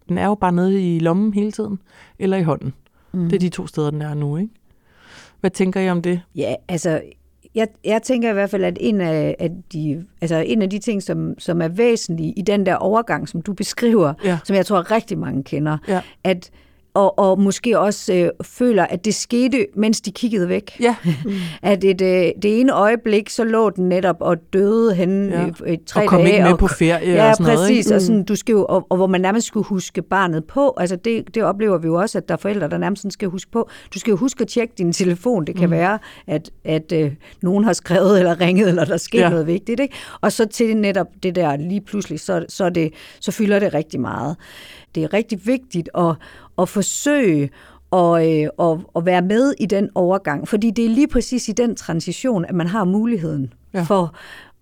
den 0.08 0.18
er 0.18 0.26
jo 0.26 0.34
bare 0.34 0.52
nede 0.52 0.96
i 0.96 0.98
lommen 0.98 1.34
hele 1.34 1.52
tiden, 1.52 1.78
eller 2.18 2.36
i 2.36 2.42
hånden. 2.42 2.74
Mm. 3.12 3.28
Det 3.28 3.36
er 3.36 3.40
de 3.40 3.48
to 3.48 3.66
steder, 3.66 3.90
den 3.90 4.02
er 4.02 4.14
nu, 4.14 4.36
ikke? 4.36 4.50
Hvad 5.40 5.50
tænker 5.50 5.80
I 5.80 5.90
om 5.90 6.02
det? 6.02 6.20
Ja, 6.34 6.54
altså, 6.68 7.02
jeg, 7.54 7.68
jeg 7.84 8.02
tænker 8.02 8.30
i 8.30 8.32
hvert 8.32 8.50
fald, 8.50 8.64
at 8.64 8.78
en 8.80 9.00
af, 9.00 9.36
af, 9.38 9.50
de, 9.72 10.06
altså 10.20 10.36
en 10.36 10.62
af 10.62 10.70
de 10.70 10.78
ting, 10.78 11.02
som, 11.02 11.34
som 11.38 11.62
er 11.62 11.68
væsentlige 11.68 12.32
i 12.32 12.42
den 12.42 12.66
der 12.66 12.74
overgang, 12.74 13.28
som 13.28 13.42
du 13.42 13.52
beskriver, 13.52 14.14
ja. 14.24 14.38
som 14.44 14.56
jeg 14.56 14.66
tror 14.66 14.90
rigtig 14.90 15.18
mange 15.18 15.44
kender, 15.44 15.78
ja. 15.88 16.00
at 16.24 16.50
og, 16.94 17.18
og 17.18 17.40
måske 17.40 17.78
også 17.78 18.14
øh, 18.14 18.30
føler, 18.42 18.86
at 18.86 19.04
det 19.04 19.14
skete, 19.14 19.66
mens 19.76 20.00
de 20.00 20.12
kiggede 20.12 20.48
væk. 20.48 20.80
Ja. 20.80 20.96
at 21.62 21.84
et, 21.84 22.00
øh, 22.00 22.08
det 22.42 22.60
ene 22.60 22.72
øjeblik, 22.72 23.30
så 23.30 23.44
lå 23.44 23.70
den 23.70 23.88
netop 23.88 24.16
og 24.20 24.36
døde 24.52 24.94
hen 24.94 25.28
ja. 25.28 25.46
i 25.66 25.76
tre 25.86 26.02
og 26.02 26.08
kom 26.08 26.18
dage. 26.18 26.32
ikke 26.32 26.42
med 26.42 26.52
og, 26.52 26.58
på 26.58 26.66
ferie 26.66 27.12
ja, 27.12 27.30
og 27.30 27.36
sådan 27.36 27.56
præcis, 27.56 27.58
noget. 27.58 27.70
Ikke? 27.70 27.94
Og, 27.94 28.00
sådan, 28.00 28.24
du 28.24 28.36
skal 28.36 28.52
jo, 28.52 28.64
og, 28.68 28.86
og 28.90 28.96
hvor 28.96 29.06
man 29.06 29.20
nærmest 29.20 29.46
skulle 29.46 29.66
huske 29.66 30.02
barnet 30.02 30.44
på. 30.44 30.74
Altså 30.76 30.96
det, 30.96 31.34
det 31.34 31.42
oplever 31.42 31.78
vi 31.78 31.86
jo 31.86 31.94
også, 31.94 32.18
at 32.18 32.28
der 32.28 32.34
er 32.34 32.38
forældre, 32.38 32.68
der 32.68 32.78
nærmest 32.78 33.12
skal 33.12 33.28
huske 33.28 33.50
på. 33.50 33.68
Du 33.94 33.98
skal 33.98 34.10
jo 34.10 34.16
huske 34.16 34.42
at 34.42 34.48
tjekke 34.48 34.74
din 34.78 34.92
telefon. 34.92 35.44
Det 35.44 35.56
kan 35.56 35.66
mm. 35.68 35.72
være, 35.72 35.98
at, 36.26 36.50
at 36.64 36.92
øh, 36.92 37.12
nogen 37.42 37.64
har 37.64 37.72
skrevet 37.72 38.18
eller 38.18 38.40
ringet, 38.40 38.68
eller 38.68 38.84
der 38.84 38.96
sker 38.96 39.20
ja. 39.20 39.28
noget 39.28 39.46
vigtigt. 39.46 39.80
Ikke? 39.80 39.94
Og 40.20 40.32
så 40.32 40.46
til 40.46 40.76
netop 40.76 41.06
det 41.22 41.34
der 41.34 41.56
lige 41.56 41.80
pludselig, 41.80 42.20
så, 42.20 42.44
så, 42.48 42.70
det, 42.70 42.92
så 43.20 43.32
fylder 43.32 43.58
det 43.58 43.74
rigtig 43.74 44.00
meget. 44.00 44.36
Det 44.94 45.02
er 45.04 45.12
rigtig 45.12 45.46
vigtigt 45.46 45.88
at, 45.98 46.14
at 46.58 46.68
forsøge 46.68 47.50
at, 47.92 48.28
øh, 48.28 48.48
at, 48.58 48.78
at 48.96 49.06
være 49.06 49.22
med 49.22 49.54
i 49.60 49.66
den 49.66 49.90
overgang, 49.94 50.48
fordi 50.48 50.70
det 50.70 50.84
er 50.84 50.88
lige 50.88 51.08
præcis 51.08 51.48
i 51.48 51.52
den 51.52 51.76
transition, 51.76 52.44
at 52.44 52.54
man 52.54 52.66
har 52.66 52.84
muligheden 52.84 53.52
ja. 53.74 53.82
for 53.82 54.14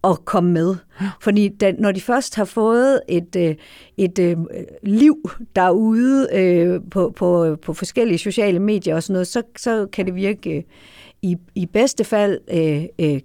at 0.04 0.25
komme 0.25 0.50
med. 0.52 0.76
Fordi 1.20 1.49
da, 1.49 1.73
når 1.78 1.92
de 1.92 2.00
først 2.00 2.35
har 2.35 2.44
fået 2.44 3.00
et, 3.09 3.37
øh, 3.37 3.54
et, 3.97 4.18
et 4.18 4.47
liv 4.82 5.30
derude 5.56 6.28
øh, 6.32 6.80
på, 6.90 7.12
på, 7.16 7.56
på 7.62 7.75
forskellige 7.75 8.18
sociale 8.18 8.59
medier 8.59 8.94
og 8.94 9.02
sådan 9.02 9.12
noget, 9.12 9.26
så, 9.26 9.42
så 9.56 9.87
kan 9.92 10.06
det 10.06 10.14
virke 10.14 10.64
i, 11.23 11.37
i 11.54 11.66
bedste 11.66 12.04
fald 12.04 12.38
øh, 12.52 12.85
øh, 12.99 13.20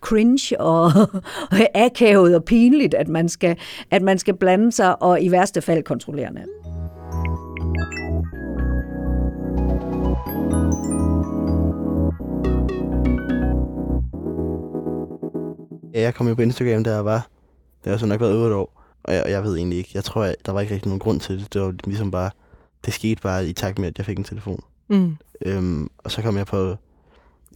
cringe 0.00 0.60
og, 0.60 0.84
og 1.50 1.58
akavet 1.74 2.34
og 2.34 2.44
pinligt, 2.44 2.94
at 2.94 3.08
man, 3.08 3.28
skal, 3.28 3.56
at 3.90 4.02
man 4.02 4.18
skal 4.18 4.36
blande 4.36 4.72
sig 4.72 5.02
og 5.02 5.22
i 5.22 5.30
værste 5.30 5.60
fald 5.60 5.82
kontrollerende. 5.82 6.44
Ja, 15.94 16.00
jeg 16.00 16.14
kom 16.14 16.28
jo 16.28 16.34
på 16.34 16.42
Instagram, 16.42 16.82
jeg 16.86 17.04
var, 17.04 17.28
da 17.84 17.90
jeg 17.90 18.00
så 18.00 18.06
nok 18.06 18.20
været 18.20 18.34
8 18.36 18.56
år. 18.56 18.82
Og 19.04 19.14
jeg, 19.14 19.24
jeg 19.28 19.42
ved 19.44 19.56
egentlig 19.56 19.78
ikke. 19.78 19.90
Jeg 19.94 20.04
tror, 20.04 20.24
at 20.24 20.36
der 20.46 20.52
var 20.52 20.60
ikke 20.60 20.74
rigtig 20.74 20.88
nogen 20.88 20.98
grund 21.00 21.20
til 21.20 21.38
det. 21.40 21.52
Det 21.54 21.62
var 21.62 21.74
ligesom 21.84 22.10
bare, 22.10 22.30
det 22.84 22.94
skete 22.94 23.22
bare 23.22 23.46
i 23.48 23.52
takt 23.52 23.78
med, 23.78 23.88
at 23.88 23.98
jeg 23.98 24.06
fik 24.06 24.18
en 24.18 24.24
telefon. 24.24 24.62
Mm. 24.88 25.16
Øhm, 25.46 25.88
og 25.98 26.10
så 26.10 26.22
kom 26.22 26.36
jeg 26.36 26.46
på 26.46 26.76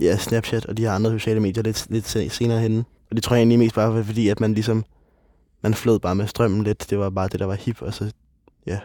ja, 0.00 0.16
Snapchat 0.16 0.66
og 0.66 0.76
de 0.76 0.82
her 0.82 0.92
andre 0.92 1.10
sociale 1.10 1.40
medier 1.40 1.62
lidt, 1.62 1.86
lidt 1.90 2.06
se- 2.08 2.28
senere 2.30 2.60
henne. 2.60 2.84
Og 3.10 3.16
det 3.16 3.22
tror 3.24 3.36
jeg 3.36 3.40
egentlig 3.40 3.58
mest 3.58 3.74
bare 3.74 4.04
fordi, 4.04 4.28
at 4.28 4.40
man 4.40 4.54
ligesom, 4.54 4.84
man 5.62 5.74
flød 5.74 5.98
bare 5.98 6.14
med 6.14 6.26
strømmen 6.26 6.64
lidt. 6.64 6.90
Det 6.90 6.98
var 6.98 7.10
bare 7.10 7.28
det, 7.28 7.40
der 7.40 7.46
var 7.46 7.54
hip, 7.54 7.82
og 7.82 7.94
så, 7.94 8.12
ja, 8.66 8.78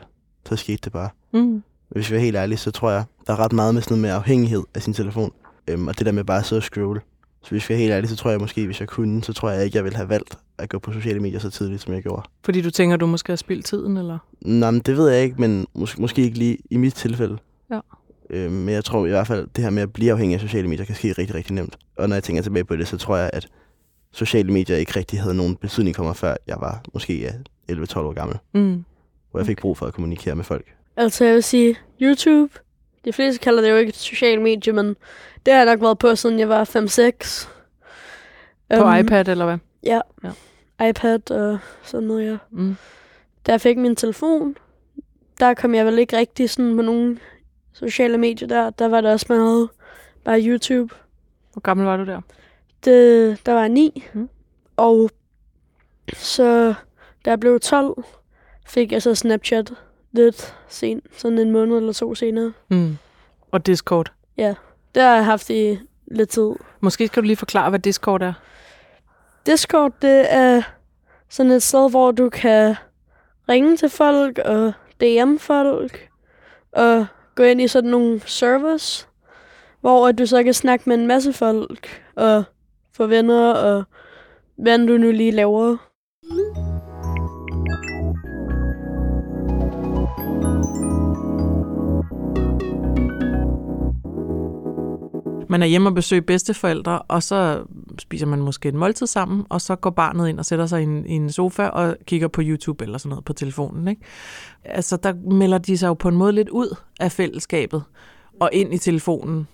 så 0.49 0.55
skete 0.55 0.79
det 0.83 0.91
bare. 0.91 1.09
Mm. 1.33 1.63
Hvis 1.89 2.11
vi 2.11 2.15
er 2.15 2.19
helt 2.19 2.35
ærlige, 2.37 2.57
så 2.57 2.71
tror 2.71 2.91
jeg, 2.91 3.03
der 3.27 3.33
er 3.33 3.39
ret 3.39 3.53
meget 3.53 3.73
med 3.73 3.81
sådan 3.81 3.93
noget 3.97 4.01
med 4.01 4.09
afhængighed 4.09 4.63
af 4.73 4.81
sin 4.81 4.93
telefon. 4.93 5.31
Øhm, 5.67 5.87
og 5.87 5.97
det 5.97 6.05
der 6.05 6.11
med 6.11 6.23
bare 6.23 6.39
at 6.39 6.45
sidde 6.45 6.59
og 6.59 6.63
scrolle. 6.63 7.01
Så 7.43 7.51
hvis 7.51 7.69
vi 7.69 7.73
er 7.73 7.77
helt 7.77 7.91
ærlige, 7.91 8.09
så 8.09 8.15
tror 8.15 8.29
jeg 8.29 8.39
måske, 8.39 8.65
hvis 8.65 8.79
jeg 8.79 8.87
kunne, 8.87 9.23
så 9.23 9.33
tror 9.33 9.49
jeg 9.49 9.65
ikke, 9.65 9.77
jeg 9.77 9.83
ville 9.83 9.95
have 9.97 10.09
valgt 10.09 10.37
at 10.57 10.69
gå 10.69 10.79
på 10.79 10.91
sociale 10.93 11.19
medier 11.19 11.39
så 11.39 11.49
tidligt, 11.49 11.81
som 11.81 11.93
jeg 11.93 12.03
gjorde. 12.03 12.21
Fordi 12.45 12.61
du 12.61 12.71
tænker, 12.71 12.97
du 12.97 13.05
måske 13.07 13.31
har 13.31 13.37
spildt 13.37 13.65
tiden, 13.65 13.97
eller? 13.97 14.17
Nå, 14.41 14.71
men 14.71 14.81
det 14.81 14.97
ved 14.97 15.09
jeg 15.09 15.23
ikke, 15.23 15.35
men 15.41 15.67
mås- 15.77 15.95
måske 16.01 16.21
ikke 16.21 16.37
lige 16.37 16.57
i 16.69 16.77
mit 16.77 16.93
tilfælde. 16.93 17.37
Ja. 17.71 17.79
Øhm, 18.29 18.53
men 18.53 18.69
jeg 18.73 18.85
tror 18.85 19.05
i 19.05 19.09
hvert 19.09 19.27
fald, 19.27 19.47
det 19.55 19.63
her 19.63 19.71
med 19.71 19.83
at 19.83 19.93
blive 19.93 20.11
afhængig 20.11 20.35
af 20.35 20.41
sociale 20.41 20.67
medier 20.67 20.85
kan 20.85 20.95
ske 20.95 21.07
rigtig, 21.11 21.35
rigtig 21.35 21.53
nemt. 21.55 21.77
Og 21.97 22.09
når 22.09 22.15
jeg 22.15 22.23
tænker 22.23 22.41
tilbage 22.43 22.63
på 22.65 22.75
det, 22.75 22.87
så 22.87 22.97
tror 22.97 23.17
jeg, 23.17 23.29
at 23.33 23.47
sociale 24.11 24.53
medier 24.53 24.77
ikke 24.77 24.91
rigtig 24.95 25.21
havde 25.21 25.35
nogen 25.35 25.55
betydning 25.55 25.95
for 25.95 26.03
mig, 26.03 26.15
før 26.15 26.35
jeg 26.47 26.57
var 26.59 26.81
måske 26.93 27.19
ja, 27.21 27.31
11-12 27.75 27.99
år 27.99 28.13
gammel. 28.13 28.37
Mm. 28.53 28.83
Hvor 29.31 29.39
jeg 29.39 29.47
fik 29.47 29.57
brug 29.57 29.77
for 29.77 29.85
at 29.85 29.93
kommunikere 29.93 30.35
med 30.35 30.43
folk. 30.43 30.65
Altså, 30.97 31.25
jeg 31.25 31.33
vil 31.33 31.43
sige, 31.43 31.75
YouTube. 32.01 32.53
De 33.05 33.13
fleste 33.13 33.39
kalder 33.43 33.61
det 33.61 33.69
jo 33.69 33.75
ikke 33.75 33.89
et 33.89 33.95
socialt 33.95 34.41
medie, 34.41 34.73
men 34.73 34.87
det 35.45 35.53
har 35.53 35.59
jeg 35.59 35.65
nok 35.65 35.81
været 35.81 35.97
på, 35.99 36.15
siden 36.15 36.39
jeg 36.39 36.49
var 36.49 36.63
5-6. 36.63 37.47
På 38.77 38.87
Øhm, 38.87 38.99
iPad, 38.99 39.27
eller 39.27 39.45
hvad? 39.45 39.57
Ja. 39.83 39.99
Ja. 40.23 40.89
iPad 40.89 41.31
og 41.31 41.59
sådan 41.83 42.07
noget, 42.07 42.31
ja. 42.31 42.37
Mm. 42.51 42.75
Da 43.47 43.51
jeg 43.51 43.61
fik 43.61 43.77
min 43.77 43.95
telefon, 43.95 44.55
der 45.39 45.53
kom 45.53 45.75
jeg 45.75 45.85
vel 45.85 45.99
ikke 45.99 46.17
rigtig 46.17 46.49
sådan 46.49 46.75
på 46.75 46.81
nogle 46.81 47.19
sociale 47.73 48.17
medier 48.17 48.47
der. 48.47 48.69
Der 48.69 48.87
var 48.87 49.01
det 49.01 49.11
også 49.11 49.25
meget 49.29 49.69
bare 50.23 50.41
YouTube. 50.41 50.95
Hvor 51.53 51.59
gammel 51.61 51.85
var 51.85 51.97
du 51.97 52.05
der? 52.05 52.21
Det, 52.85 53.45
der 53.45 53.53
var 53.53 53.59
jeg 53.59 53.69
ni. 53.69 54.03
Mm. 54.13 54.29
Og 54.77 55.09
så 56.13 56.73
da 57.25 57.29
jeg 57.29 57.39
blev 57.39 57.59
12, 57.59 58.03
fik 58.67 58.91
jeg 58.91 59.01
så 59.01 59.15
Snapchat 59.15 59.73
lidt 60.11 60.55
sent. 60.67 61.03
Sådan 61.17 61.37
en 61.37 61.51
måned 61.51 61.77
eller 61.77 61.93
to 61.93 62.15
senere. 62.15 62.53
Mm. 62.69 62.97
Og 63.51 63.65
Discord. 63.65 64.11
Det 64.95 65.03
har 65.03 65.15
jeg 65.15 65.25
haft 65.25 65.49
i 65.49 65.79
lidt 66.07 66.29
tid. 66.29 66.51
Måske 66.79 67.07
skal 67.07 67.23
du 67.23 67.25
lige 67.25 67.37
forklare, 67.37 67.69
hvad 67.69 67.79
Discord 67.79 68.21
er. 68.21 68.33
Discord, 69.45 69.91
det 70.01 70.33
er 70.33 70.61
sådan 71.29 71.51
et 71.51 71.63
sted, 71.63 71.89
hvor 71.89 72.11
du 72.11 72.29
kan 72.29 72.75
ringe 73.49 73.77
til 73.77 73.89
folk 73.89 74.37
og 74.37 74.73
DM 75.01 75.37
folk 75.37 76.09
og 76.71 77.05
gå 77.35 77.43
ind 77.43 77.61
i 77.61 77.67
sådan 77.67 77.89
nogle 77.89 78.21
servers, 78.25 79.07
hvor 79.81 80.07
at 80.07 80.17
du 80.17 80.25
så 80.25 80.43
kan 80.43 80.53
snakke 80.53 80.89
med 80.89 80.97
en 80.97 81.07
masse 81.07 81.33
folk 81.33 82.03
og 82.15 82.43
få 82.93 83.07
venner 83.07 83.53
og 83.53 83.83
hvad 84.55 84.87
du 84.87 84.97
nu 84.97 85.11
lige 85.11 85.31
laver. 85.31 85.77
Man 95.51 95.61
er 95.61 95.65
hjemme 95.67 95.89
og 95.89 95.95
besøger 95.95 96.21
bedsteforældre, 96.21 96.99
og 97.01 97.23
så 97.23 97.63
spiser 97.99 98.25
man 98.25 98.39
måske 98.39 98.69
et 98.69 98.75
måltid 98.75 99.07
sammen, 99.07 99.45
og 99.49 99.61
så 99.61 99.75
går 99.75 99.89
barnet 99.89 100.29
ind 100.29 100.39
og 100.39 100.45
sætter 100.45 100.65
sig 100.65 100.81
i 100.81 100.83
en, 100.83 101.05
i 101.05 101.11
en 101.13 101.31
sofa 101.31 101.67
og 101.67 101.95
kigger 102.05 102.27
på 102.27 102.41
YouTube 102.43 102.83
eller 102.83 102.97
sådan 102.97 103.09
noget 103.09 103.25
på 103.25 103.33
telefonen. 103.33 103.87
Ikke? 103.87 104.01
Altså, 104.65 104.97
der 104.97 105.13
melder 105.31 105.57
de 105.57 105.77
sig 105.77 105.87
jo 105.87 105.93
på 105.93 106.07
en 106.09 106.15
måde 106.15 106.31
lidt 106.33 106.49
ud 106.49 106.75
af 106.99 107.11
fællesskabet 107.11 107.83
og 108.39 108.49
ind 108.53 108.73
i 108.73 108.77
telefonen. 108.77 109.47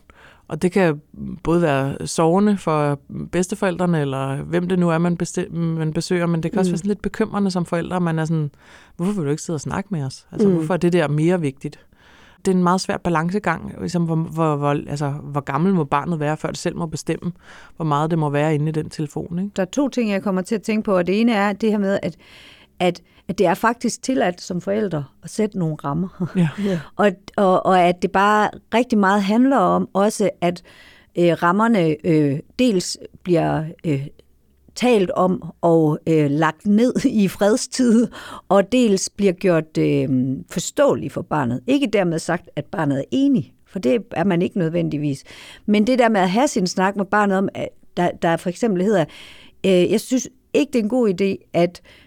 Og 0.47 0.61
det 0.61 0.71
kan 0.71 1.01
både 1.43 1.61
være 1.61 2.07
sovende 2.07 2.57
for 2.57 2.99
bedsteforældrene, 3.31 4.01
eller 4.01 4.35
hvem 4.43 4.67
det 4.67 4.79
nu 4.79 4.89
er, 4.89 4.97
man, 4.97 5.17
besti- 5.23 5.55
man 5.55 5.93
besøger, 5.93 6.25
men 6.25 6.43
det 6.43 6.51
kan 6.51 6.59
også 6.59 6.69
Mm. 6.69 6.71
være 6.73 6.77
sådan 6.77 6.87
lidt 6.89 7.01
bekymrende 7.01 7.51
som 7.51 7.65
forældre, 7.65 7.99
man 8.01 8.19
er 8.19 8.25
sådan, 8.25 8.51
hvorfor 8.95 9.13
vil 9.13 9.23
du 9.25 9.29
ikke 9.29 9.41
sidde 9.43 9.57
og 9.57 9.61
snakke 9.61 9.87
med 9.91 10.03
os? 10.03 10.27
Altså, 10.31 10.47
Mm. 10.47 10.53
hvorfor 10.53 10.73
er 10.73 10.77
det 10.77 10.93
der 10.93 11.07
mere 11.07 11.41
vigtigt? 11.41 11.79
Det 12.45 12.51
er 12.51 12.55
en 12.55 12.63
meget 12.63 12.81
svær 12.81 12.97
balancegang, 12.97 13.75
ligesom 13.79 14.03
hvor, 14.03 14.15
hvor, 14.15 14.55
hvor, 14.55 14.69
altså, 14.69 15.09
hvor 15.09 15.41
gammel 15.41 15.73
må 15.73 15.83
barnet 15.83 16.19
være, 16.19 16.37
før 16.37 16.49
det 16.49 16.57
selv 16.57 16.77
må 16.77 16.85
bestemme, 16.85 17.31
hvor 17.75 17.85
meget 17.85 18.11
det 18.11 18.19
må 18.19 18.29
være 18.29 18.55
inde 18.55 18.69
i 18.69 18.71
den 18.71 18.89
telefon. 18.89 19.39
Ikke? 19.39 19.51
Der 19.55 19.61
er 19.61 19.65
to 19.65 19.89
ting, 19.89 20.11
jeg 20.11 20.23
kommer 20.23 20.41
til 20.41 20.55
at 20.55 20.61
tænke 20.61 20.85
på, 20.85 20.97
og 20.97 21.07
det 21.07 21.21
ene 21.21 21.33
er 21.33 21.53
det 21.53 21.71
her 21.71 21.77
med, 21.77 21.99
at, 22.03 22.15
at, 22.79 23.01
at 23.27 23.37
det 23.37 23.45
er 23.45 23.53
faktisk 23.53 24.01
tilladt 24.01 24.41
som 24.41 24.61
forældre 24.61 25.03
at 25.23 25.29
sætte 25.29 25.59
nogle 25.59 25.75
rammer. 25.75 26.27
Ja. 26.35 26.49
Ja. 26.63 26.79
og, 26.95 27.11
og, 27.37 27.65
og 27.65 27.81
at 27.81 28.01
det 28.01 28.11
bare 28.11 28.49
rigtig 28.73 28.97
meget 28.97 29.23
handler 29.23 29.57
om 29.57 29.89
også, 29.93 30.29
at 30.41 30.63
øh, 31.19 31.43
rammerne 31.43 31.95
øh, 32.03 32.39
dels 32.59 32.97
bliver 33.23 33.63
øh, 33.85 34.07
talt 34.75 35.11
om 35.11 35.43
og 35.61 35.99
øh, 36.09 36.31
lagt 36.31 36.65
ned 36.65 37.05
i 37.05 37.27
fredstid, 37.27 38.07
og 38.49 38.71
dels 38.71 39.09
bliver 39.09 39.33
gjort 39.33 39.77
øh, 39.77 40.09
forståelig 40.51 41.11
for 41.11 41.21
barnet. 41.21 41.61
Ikke 41.67 41.87
dermed 41.87 42.19
sagt, 42.19 42.49
at 42.55 42.65
barnet 42.65 42.99
er 42.99 43.03
enig, 43.11 43.53
for 43.67 43.79
det 43.79 44.03
er 44.11 44.23
man 44.23 44.41
ikke 44.41 44.57
nødvendigvis. 44.57 45.23
Men 45.65 45.87
det 45.87 45.99
der 45.99 46.09
med 46.09 46.21
at 46.21 46.29
have 46.29 46.47
sin 46.47 46.67
snak 46.67 46.95
med 46.95 47.05
barnet 47.05 47.37
om, 47.37 47.49
at 47.53 47.69
der, 47.97 48.11
der 48.21 48.37
for 48.37 48.49
eksempel 48.49 48.83
hedder, 48.83 49.05
øh, 49.65 49.91
jeg 49.91 50.01
synes 50.01 50.29
ikke, 50.53 50.73
det 50.73 50.79
er 50.79 50.83
en 50.83 50.89
god 50.89 51.09
idé, 51.09 51.49
at 51.53 51.81
øh, 51.83 52.04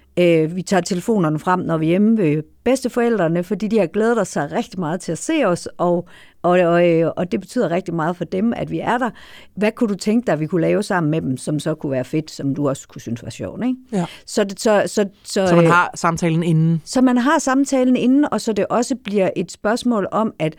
vi 0.54 0.62
tager 0.62 0.80
telefonerne 0.80 1.38
frem, 1.38 1.60
når 1.60 1.78
vi 1.78 1.86
er 1.86 1.88
hjemme 1.88 2.18
ved 2.18 2.42
bedsteforældrene, 2.64 3.44
fordi 3.44 3.68
de 3.68 3.78
har 3.78 3.86
glædet 3.86 4.26
sig 4.26 4.52
rigtig 4.52 4.80
meget 4.80 5.00
til 5.00 5.12
at 5.12 5.18
se 5.18 5.44
os, 5.46 5.68
og, 5.78 6.08
og, 6.42 6.50
og, 6.50 6.88
øh, 6.88 7.10
og 7.16 7.32
det 7.32 7.40
betyder 7.40 7.70
rigtig 7.70 7.94
meget 7.94 8.16
for 8.16 8.24
dem, 8.24 8.52
at 8.56 8.70
vi 8.70 8.78
er 8.78 8.98
der. 8.98 9.10
Hvad 9.54 9.72
kunne 9.72 9.88
du 9.88 9.94
tænke 9.94 10.26
dig, 10.26 10.32
at 10.32 10.40
vi 10.40 10.46
kunne 10.46 10.60
lave 10.60 10.82
sammen 10.82 11.10
med 11.10 11.20
dem, 11.20 11.36
som 11.36 11.58
så 11.58 11.74
kunne 11.74 11.92
være 11.92 12.04
fedt, 12.04 12.30
som 12.30 12.54
du 12.54 12.68
også 12.68 12.88
kunne 12.88 13.00
synes 13.00 13.22
var 13.22 13.30
sjovt, 13.30 13.64
ikke? 13.64 13.76
Ja. 13.92 14.06
Så, 14.26 14.44
det, 14.44 14.60
så, 14.60 14.82
så, 14.86 15.08
så, 15.24 15.46
Så 15.46 15.54
man 15.56 15.64
øh, 15.64 15.70
har 15.70 15.90
samtalen 15.94 16.42
inden. 16.42 16.82
så 16.84 17.00
man 17.00 17.18
har 17.18 17.38
samtalen 17.38 17.96
inden, 17.96 18.26
og 18.32 18.40
så 18.40 18.52
det 18.52 18.66
også 18.66 18.96
bliver 19.04 19.30
et 19.36 19.52
spørgsmål 19.52 20.08
om, 20.12 20.34
at 20.38 20.54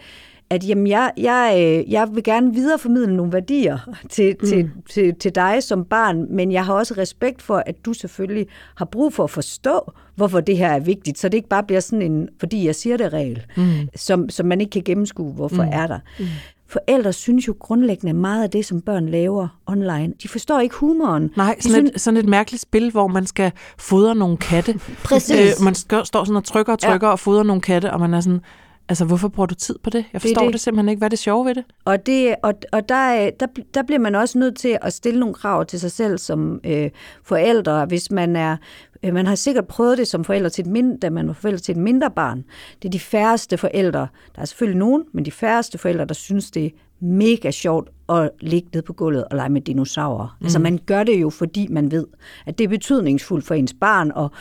at 0.50 0.68
jamen, 0.68 0.88
jeg, 0.88 1.12
jeg, 1.18 1.56
øh, 1.60 1.92
jeg 1.92 2.08
vil 2.14 2.24
gerne 2.24 2.54
videreformidle 2.54 3.16
nogle 3.16 3.34
værdier 3.34 3.78
til, 4.10 4.36
mm. 4.42 4.48
til, 4.48 4.70
til, 4.90 5.16
til 5.16 5.36
dig 5.36 5.64
som 5.64 5.86
barn, 5.86 6.36
men 6.36 6.52
jeg 6.52 6.66
har 6.66 6.74
også 6.74 6.94
respekt 6.98 7.42
for, 7.42 7.64
at 7.66 7.86
du 7.86 7.94
selvfølgelig 7.94 8.48
har 8.76 8.86
brug 8.86 9.14
for 9.14 9.24
at 9.24 9.30
forstå, 9.30 9.92
hvorfor 10.16 10.40
det 10.40 10.58
her 10.58 10.68
er 10.70 10.80
vigtigt, 10.80 11.20
så 11.20 11.30
det 11.30 11.38
ikke 11.38 11.50
bare 11.50 11.64
bliver 11.64 11.80
sådan 11.80 12.02
en, 12.12 12.30
fordi 12.40 12.66
jeg 12.66 12.76
siger 12.76 12.98
det 12.98 13.14
regel, 13.14 13.46
Mm. 13.58 13.64
som, 13.96 14.30
som 14.30 14.46
man 14.46 14.62
ikke 14.62 14.72
kan 14.72 14.82
gennemskue, 14.86 15.34
hvorfor 15.34 15.64
Mm. 15.64 15.70
er 15.74 15.88
der. 15.88 16.00
Mm. 16.20 16.26
Forældre 16.68 17.14
synes 17.14 17.48
jo 17.48 17.56
grundlæggende 17.60 18.14
meget 18.14 18.44
af 18.44 18.50
det, 18.50 18.66
som 18.66 18.82
børn 18.82 19.10
laver 19.10 19.48
online. 19.68 20.14
De 20.24 20.28
forstår 20.28 20.60
ikke 20.60 20.76
humoren. 20.76 21.30
Nej, 21.38 21.56
sådan 21.60 21.88
et, 21.88 22.02
sådan 22.02 22.18
et 22.18 22.26
mærkeligt 22.26 22.62
spil, 22.62 22.92
hvor 22.92 23.08
man 23.08 23.26
skal 23.26 23.52
fodre 23.78 24.16
nogle 24.16 24.38
katte. 24.38 24.74
Præcis. 25.06 25.60
Øh, 25.60 25.64
man 25.66 25.76
skal, 25.76 26.06
står 26.06 26.24
sådan 26.24 26.36
og 26.38 26.44
trykker 26.44 26.74
og 26.74 26.80
trykker 26.80 27.08
ja. 27.08 27.12
og 27.12 27.20
fodrer 27.20 27.44
nogle 27.44 27.62
katte, 27.62 27.92
og 27.94 28.00
man 28.00 28.14
er 28.14 28.22
sådan, 28.22 28.42
altså 28.90 29.06
hvorfor 29.06 29.28
bruger 29.28 29.48
du 29.48 29.56
tid 29.56 29.76
på 29.84 29.90
det? 29.90 30.06
Jeg 30.14 30.22
forstår 30.22 30.42
det, 30.42 30.48
det. 30.48 30.54
det 30.54 30.62
simpelthen 30.62 30.90
ikke. 30.90 31.00
Hvad 31.00 31.08
er 31.08 31.10
det 31.10 31.20
sjove 31.20 31.46
ved 31.46 31.56
det? 31.56 31.64
Og, 31.86 32.06
det, 32.06 32.36
og, 32.44 32.54
og 32.72 32.90
der, 32.90 32.96
er- 32.96 33.30
der, 33.40 33.48
der 33.74 33.84
bliver 33.84 34.00
man 34.00 34.16
også 34.16 34.38
nødt 34.40 34.58
til 34.58 34.78
at 34.82 34.94
stille 34.94 35.20
nogle 35.20 35.36
krav 35.36 35.66
til 35.66 35.80
sig 35.80 35.92
selv 35.92 36.18
som 36.18 36.60
øh, 36.64 36.90
forældre, 37.24 37.86
hvis 37.86 38.12
man 38.12 38.36
er 38.36 38.58
øh, 39.04 39.14
man 39.14 39.28
har 39.28 39.36
sikkert 39.36 39.68
prøvet 39.68 39.98
det 39.98 40.08
som 40.08 40.24
forældre 40.24 40.50
til 40.50 40.62
et 40.62 40.72
mindre, 40.72 40.98
da 41.02 41.10
man 41.10 41.28
var 41.28 41.34
forældre 41.34 41.60
til 41.60 41.72
et 41.72 41.78
mindre 41.82 42.12
barn. 42.12 42.44
Det 42.82 42.88
er 42.88 42.92
de 42.92 43.00
færreste 43.00 43.58
forældre, 43.58 44.08
der 44.36 44.42
er 44.42 44.46
selvfølgelig 44.46 44.80
nogen, 44.80 45.04
men 45.14 45.26
de 45.26 45.32
færreste 45.32 45.78
forældre, 45.78 46.06
der 46.06 46.14
synes, 46.14 46.52
det 46.52 46.66
er 46.66 46.70
mega 47.00 47.52
sjovt 47.52 47.90
at 48.10 48.30
ligge 48.42 48.70
ned 48.74 48.82
på 48.82 48.94
gulvet 48.94 49.24
og 49.26 49.36
lege 49.36 49.50
med 49.50 49.62
dinosaurer. 49.62 50.38
Mm. 50.40 50.46
Altså 50.46 50.60
man 50.60 50.80
gør 50.86 51.04
det 51.04 51.22
jo, 51.22 51.30
fordi 51.30 51.68
man 51.70 51.92
ved, 51.92 52.06
at 52.46 52.58
det 52.58 52.64
er 52.64 52.68
betydningsfuldt 52.68 53.46
for 53.46 53.54
ens 53.56 53.74
barn, 53.74 54.12
og, 54.16 54.32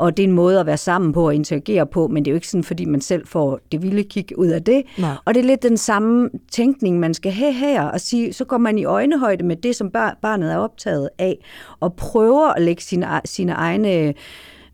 og 0.00 0.16
det 0.16 0.22
er 0.22 0.28
en 0.28 0.34
måde 0.34 0.60
at 0.60 0.66
være 0.66 0.76
sammen 0.76 1.12
på 1.12 1.26
og 1.26 1.34
interagere 1.34 1.86
på, 1.86 2.08
men 2.08 2.24
det 2.24 2.30
er 2.30 2.32
jo 2.32 2.36
ikke 2.36 2.48
sådan, 2.48 2.64
fordi 2.64 2.84
man 2.84 3.00
selv 3.00 3.26
får 3.26 3.60
det 3.72 3.82
vilde 3.82 4.04
kig 4.04 4.38
ud 4.38 4.46
af 4.46 4.62
det. 4.64 4.82
Nej. 4.98 5.14
Og 5.24 5.34
det 5.34 5.40
er 5.40 5.44
lidt 5.44 5.62
den 5.62 5.76
samme 5.76 6.30
tænkning, 6.52 7.00
man 7.00 7.14
skal 7.14 7.32
have 7.32 7.52
her, 7.52 7.82
og 7.82 8.00
sige, 8.00 8.32
så 8.32 8.44
går 8.44 8.58
man 8.58 8.78
i 8.78 8.84
øjnehøjde 8.84 9.44
med 9.44 9.56
det, 9.56 9.76
som 9.76 9.90
bar- 9.90 10.18
barnet 10.22 10.52
er 10.52 10.56
optaget 10.56 11.08
af, 11.18 11.38
og 11.80 11.94
prøver 11.94 12.48
at 12.48 12.62
lægge 12.62 12.82
sine, 12.82 13.06
sine 13.24 13.52
egne 13.52 14.14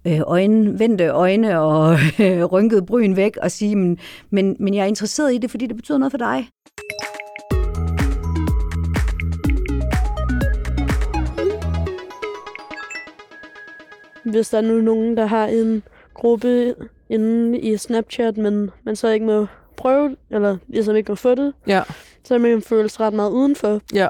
øh, 0.07 0.21
øjne, 0.27 0.79
vendte 0.79 1.07
øjne 1.07 1.61
og 1.61 1.99
øh, 2.21 2.45
rynkede 2.45 2.87
bryn 2.87 3.17
væk, 3.17 3.37
og 3.43 3.51
sige, 3.51 3.77
men, 3.77 3.99
men, 4.31 4.57
men 4.61 4.75
jeg 4.75 4.83
er 4.83 4.87
interesseret 4.87 5.35
i 5.35 5.39
det, 5.39 5.51
fordi 5.51 5.67
det 5.67 5.77
betyder 5.77 5.99
noget 5.99 6.13
for 6.13 6.19
dig. 6.19 6.49
Hvis 14.31 14.49
der 14.49 14.59
er 14.59 14.63
nu 14.63 14.81
nogen, 14.81 15.17
der 15.17 15.27
har 15.27 15.47
en 15.47 15.83
gruppe 16.15 16.75
inde 17.11 17.59
i 17.59 17.77
Snapchat, 17.77 18.37
men 18.37 18.71
man 18.85 18.97
så 18.97 19.09
ikke 19.09 19.27
må 19.27 19.47
prøve, 19.77 20.17
eller 20.31 20.57
ligesom 20.69 20.97
ikke 20.97 21.11
må 21.13 21.15
få 21.17 21.35
det, 21.35 21.53
Ja. 21.67 21.83
så 22.25 22.39
man 22.39 22.63
føles 22.63 23.01
ret 23.01 23.13
meget 23.15 23.31
udenfor. 23.31 23.81
Ja. 23.95 24.09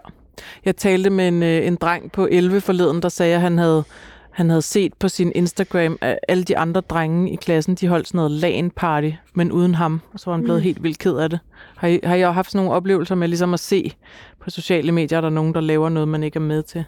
Jeg 0.64 0.76
talte 0.76 1.10
med 1.10 1.28
en, 1.28 1.42
øh, 1.42 1.66
en 1.66 1.76
dreng 1.76 2.12
på 2.12 2.28
11 2.30 2.60
forleden, 2.60 3.02
der 3.02 3.08
sagde, 3.08 3.34
at 3.34 3.40
han 3.40 3.58
havde, 3.58 3.84
han 4.30 4.48
havde 4.50 4.62
set 4.62 4.94
på 4.94 5.08
sin 5.08 5.32
Instagram, 5.34 5.98
at 6.00 6.18
alle 6.28 6.44
de 6.44 6.58
andre 6.58 6.80
drenge 6.80 7.32
i 7.32 7.36
klassen, 7.36 7.74
de 7.74 7.88
holdt 7.88 8.08
sådan 8.08 8.16
noget 8.18 8.30
LAN-party, 8.30 9.10
men 9.34 9.52
uden 9.52 9.74
ham. 9.74 10.00
Og 10.12 10.20
så 10.20 10.26
var 10.30 10.36
han 10.36 10.44
blevet 10.44 10.60
mm. 10.60 10.64
helt 10.64 10.82
vildt 10.82 10.98
ked 10.98 11.16
af 11.16 11.30
det. 11.30 11.38
Har 11.76 11.88
I, 11.88 12.00
har 12.04 12.14
I 12.14 12.22
også 12.22 12.32
haft 12.32 12.50
sådan 12.50 12.58
nogle 12.64 12.76
oplevelser 12.76 13.14
med 13.14 13.28
ligesom 13.28 13.54
at 13.54 13.60
se 13.60 13.92
på 14.40 14.50
sociale 14.50 14.92
medier, 14.92 15.18
at 15.18 15.22
der 15.22 15.28
er 15.28 15.34
nogen, 15.34 15.54
der 15.54 15.60
laver 15.60 15.88
noget, 15.88 16.08
man 16.08 16.22
ikke 16.22 16.36
er 16.36 16.40
med 16.40 16.62
til? 16.62 16.84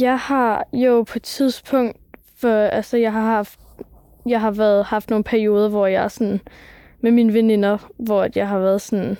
Jeg 0.00 0.18
har 0.18 0.66
jo 0.72 1.02
på 1.02 1.12
et 1.16 1.22
tidspunkt, 1.22 1.96
for, 2.38 2.48
altså 2.66 2.96
jeg 2.96 3.12
har 3.12 3.20
haft, 3.20 3.60
jeg 4.26 4.40
har 4.40 4.50
været, 4.50 4.84
haft 4.84 5.10
nogle 5.10 5.24
perioder, 5.24 5.68
hvor 5.68 5.86
jeg 5.86 6.10
sådan, 6.10 6.40
med 7.00 7.10
mine 7.10 7.32
veninder, 7.32 7.78
hvor 7.98 8.28
jeg 8.34 8.48
har 8.48 8.58
været 8.58 8.80
sådan, 8.80 9.16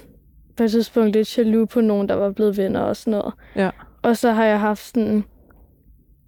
på 0.56 0.62
et 0.62 0.70
tidspunkt 0.70 1.12
lidt 1.12 1.38
jaloux 1.38 1.68
på 1.68 1.80
nogen, 1.80 2.08
der 2.08 2.14
var 2.14 2.30
blevet 2.30 2.56
venner 2.56 2.80
og 2.80 2.96
sådan 2.96 3.11
noget. 3.11 3.35
Ja. 3.56 3.70
Og 4.02 4.16
så 4.16 4.32
har 4.32 4.44
jeg 4.44 4.61
haft 4.61 4.87
sådan, 4.87 5.25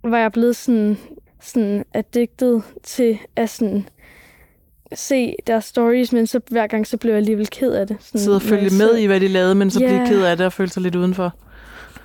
var 0.05 0.19
jeg 0.19 0.33
blevet 0.33 0.57
sådan, 0.57 0.99
sådan 1.41 1.85
addicted 1.95 2.61
til 2.83 3.19
at 3.37 3.51
sådan, 3.51 3.89
se 4.95 5.35
deres 5.47 5.65
stories, 5.65 6.13
men 6.13 6.27
så 6.27 6.41
hver 6.51 6.67
gang 6.67 6.87
så 6.87 6.97
blev 6.97 7.13
jeg 7.13 7.19
alligevel 7.19 7.49
ked 7.51 7.73
af 7.73 7.87
det. 7.87 7.97
Sådan, 8.01 8.21
Sidde 8.21 8.37
og 8.37 8.43
følge 8.43 8.71
med 8.79 8.97
i, 8.99 9.07
hvad 9.07 9.21
de 9.21 9.29
lavede, 9.29 9.55
men 9.55 9.71
så 9.71 9.81
Ja. 9.81 9.87
blive 9.87 10.07
ked 10.07 10.25
af 10.25 10.37
det 10.37 10.47
og 10.47 10.53
føle 10.53 10.71
sig 10.71 10.83
lidt 10.83 10.95
udenfor. 10.97 11.35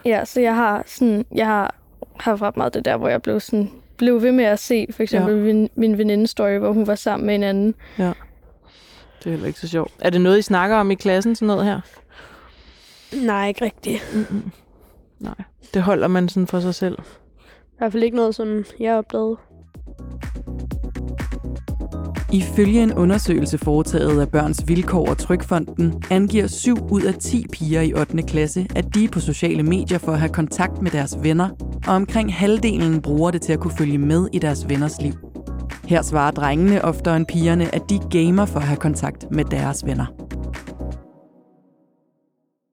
Ja, 0.05 0.25
så 0.25 0.41
jeg 0.41 0.55
har 0.55 0.83
sådan, 0.87 1.25
jeg 1.35 1.45
har 1.45 1.75
haft 2.19 2.41
ret 2.41 2.57
meget 2.57 2.73
det 2.73 2.85
der, 2.85 2.97
hvor 2.97 3.07
jeg 3.07 3.21
blev 3.21 3.39
sådan, 3.39 3.71
blev 3.97 4.21
ved 4.21 4.31
med 4.31 4.45
at 4.45 4.59
se 4.59 4.87
for 4.91 5.03
eksempel 5.03 5.35
ja. 5.35 5.41
min, 5.41 5.69
min 5.75 5.97
veninde 5.97 6.27
story, 6.27 6.57
hvor 6.57 6.71
hun 6.71 6.87
var 6.87 6.95
sammen 6.95 7.25
med 7.25 7.35
en 7.35 7.43
anden. 7.43 7.75
Det 9.19 9.25
er 9.25 9.29
heller 9.29 9.47
ikke 9.47 9.59
så 9.59 9.67
sjovt. 9.67 9.91
Er 9.99 10.09
det 10.09 10.21
noget, 10.21 10.39
I 10.39 10.41
snakker 10.41 10.75
om 10.75 10.91
i 10.91 10.95
klassen, 10.95 11.35
sådan 11.35 11.47
noget 11.47 11.65
her? 11.65 11.81
Nej, 13.25 13.47
ikke 13.47 13.65
rigtigt. 13.65 14.11
Mm-mm. 14.13 14.51
Nej, 15.19 15.35
det 15.73 15.81
holder 15.81 16.07
man 16.07 16.29
sådan 16.29 16.47
for 16.47 16.59
sig 16.59 16.75
selv. 16.75 16.97
I 17.63 17.75
hvert 17.77 17.91
fald 17.91 18.03
ikke 18.03 18.17
noget, 18.17 18.35
som 18.35 18.65
jeg 18.79 18.95
oplevede. 18.95 19.37
Ifølge 22.33 22.83
en 22.83 22.93
undersøgelse 22.93 23.57
foretaget 23.57 24.21
af 24.21 24.29
Børns 24.29 24.63
Vilkår 24.67 25.09
og 25.09 25.17
Trykfonden, 25.17 26.03
angiver 26.11 26.47
7 26.47 26.77
ud 26.91 27.01
af 27.01 27.13
10 27.13 27.45
piger 27.51 27.81
i 27.81 27.93
8. 27.93 28.23
klasse, 28.23 28.67
at 28.75 28.95
de 28.95 29.03
er 29.03 29.09
på 29.09 29.19
sociale 29.19 29.63
medier 29.63 29.97
for 29.97 30.11
at 30.11 30.19
have 30.19 30.33
kontakt 30.33 30.81
med 30.81 30.91
deres 30.91 31.17
venner, 31.21 31.49
og 31.87 31.93
omkring 31.93 32.33
halvdelen 32.33 33.01
bruger 33.01 33.31
det 33.31 33.41
til 33.41 33.53
at 33.53 33.59
kunne 33.59 33.77
følge 33.77 33.97
med 33.97 34.27
i 34.33 34.39
deres 34.39 34.69
venners 34.69 35.01
liv. 35.01 35.13
Her 35.85 36.01
svarer 36.01 36.31
drengene 36.31 36.85
oftere 36.85 37.17
end 37.17 37.25
pigerne, 37.25 37.75
at 37.75 37.81
de 37.89 37.99
gamer 38.11 38.45
for 38.45 38.59
at 38.59 38.65
have 38.65 38.77
kontakt 38.77 39.25
med 39.31 39.45
deres 39.45 39.85
venner. 39.85 40.05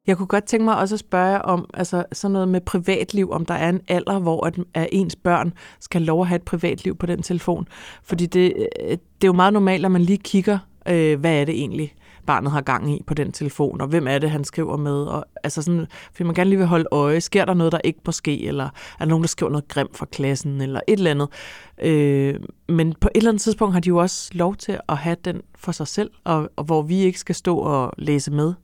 Jeg 0.06 0.16
kunne 0.16 0.26
godt 0.26 0.44
tænke 0.44 0.64
mig 0.64 0.76
også 0.76 0.94
at 0.94 0.98
spørge 0.98 1.42
om 1.42 1.70
altså, 1.74 2.04
sådan 2.12 2.32
noget 2.32 2.48
med 2.48 2.60
privatliv, 2.60 3.30
om 3.30 3.46
der 3.46 3.54
er 3.54 3.68
en 3.68 3.80
alder, 3.88 4.18
hvor 4.18 4.46
at, 4.46 4.58
at 4.74 4.88
ens 4.92 5.16
børn 5.16 5.52
skal 5.80 6.02
lov 6.02 6.20
at 6.20 6.28
have 6.28 6.36
et 6.36 6.42
privatliv 6.42 6.96
på 6.96 7.06
den 7.06 7.22
telefon. 7.22 7.68
Fordi 8.02 8.26
det, 8.26 8.52
øh, 8.56 8.90
det 8.90 8.98
er 9.22 9.26
jo 9.26 9.32
meget 9.32 9.52
normalt, 9.52 9.84
at 9.84 9.90
man 9.90 10.02
lige 10.02 10.18
kigger, 10.18 10.58
øh, 10.88 11.20
hvad 11.20 11.40
er 11.40 11.44
det 11.44 11.54
egentlig, 11.54 11.94
barnet 12.26 12.52
har 12.52 12.60
gang 12.60 12.92
i 12.92 13.02
på 13.06 13.14
den 13.14 13.32
telefon, 13.32 13.80
og 13.80 13.88
hvem 13.88 14.06
er 14.06 14.18
det, 14.18 14.30
han 14.30 14.44
skriver 14.44 14.76
med. 14.76 15.02
Og, 15.02 15.24
altså 15.44 15.62
sådan, 15.62 15.86
fordi 16.12 16.24
man 16.24 16.34
gerne 16.34 16.50
lige 16.50 16.58
vil 16.58 16.66
holde 16.66 16.88
øje. 16.90 17.20
Sker 17.20 17.44
der 17.44 17.54
noget, 17.54 17.72
der 17.72 17.80
ikke 17.84 18.00
må 18.06 18.12
ske, 18.12 18.46
eller 18.46 18.64
er 18.64 18.70
der 18.98 19.06
nogen, 19.06 19.22
der 19.22 19.28
skriver 19.28 19.50
noget 19.50 19.68
grimt 19.68 19.96
fra 19.96 20.06
klassen, 20.06 20.60
eller 20.60 20.80
et 20.88 20.98
eller 20.98 21.10
andet. 21.10 21.28
Øh, 21.82 22.34
men 22.68 22.94
på 23.00 23.08
et 23.14 23.18
eller 23.18 23.30
andet 23.30 23.42
tidspunkt 23.42 23.72
har 23.72 23.80
de 23.80 23.88
jo 23.88 23.96
også 23.96 24.30
lov 24.34 24.56
til 24.56 24.78
at 24.88 24.96
have 24.96 25.16
den 25.24 25.42
for 25.58 25.72
sig 25.72 25.88
selv, 25.88 26.10
og, 26.24 26.50
og 26.56 26.64
hvor 26.64 26.82
vi 26.82 27.00
ikke 27.00 27.18
skal 27.18 27.34
stå 27.34 27.58
og 27.58 27.92
læse 27.98 28.30
med 28.30 28.54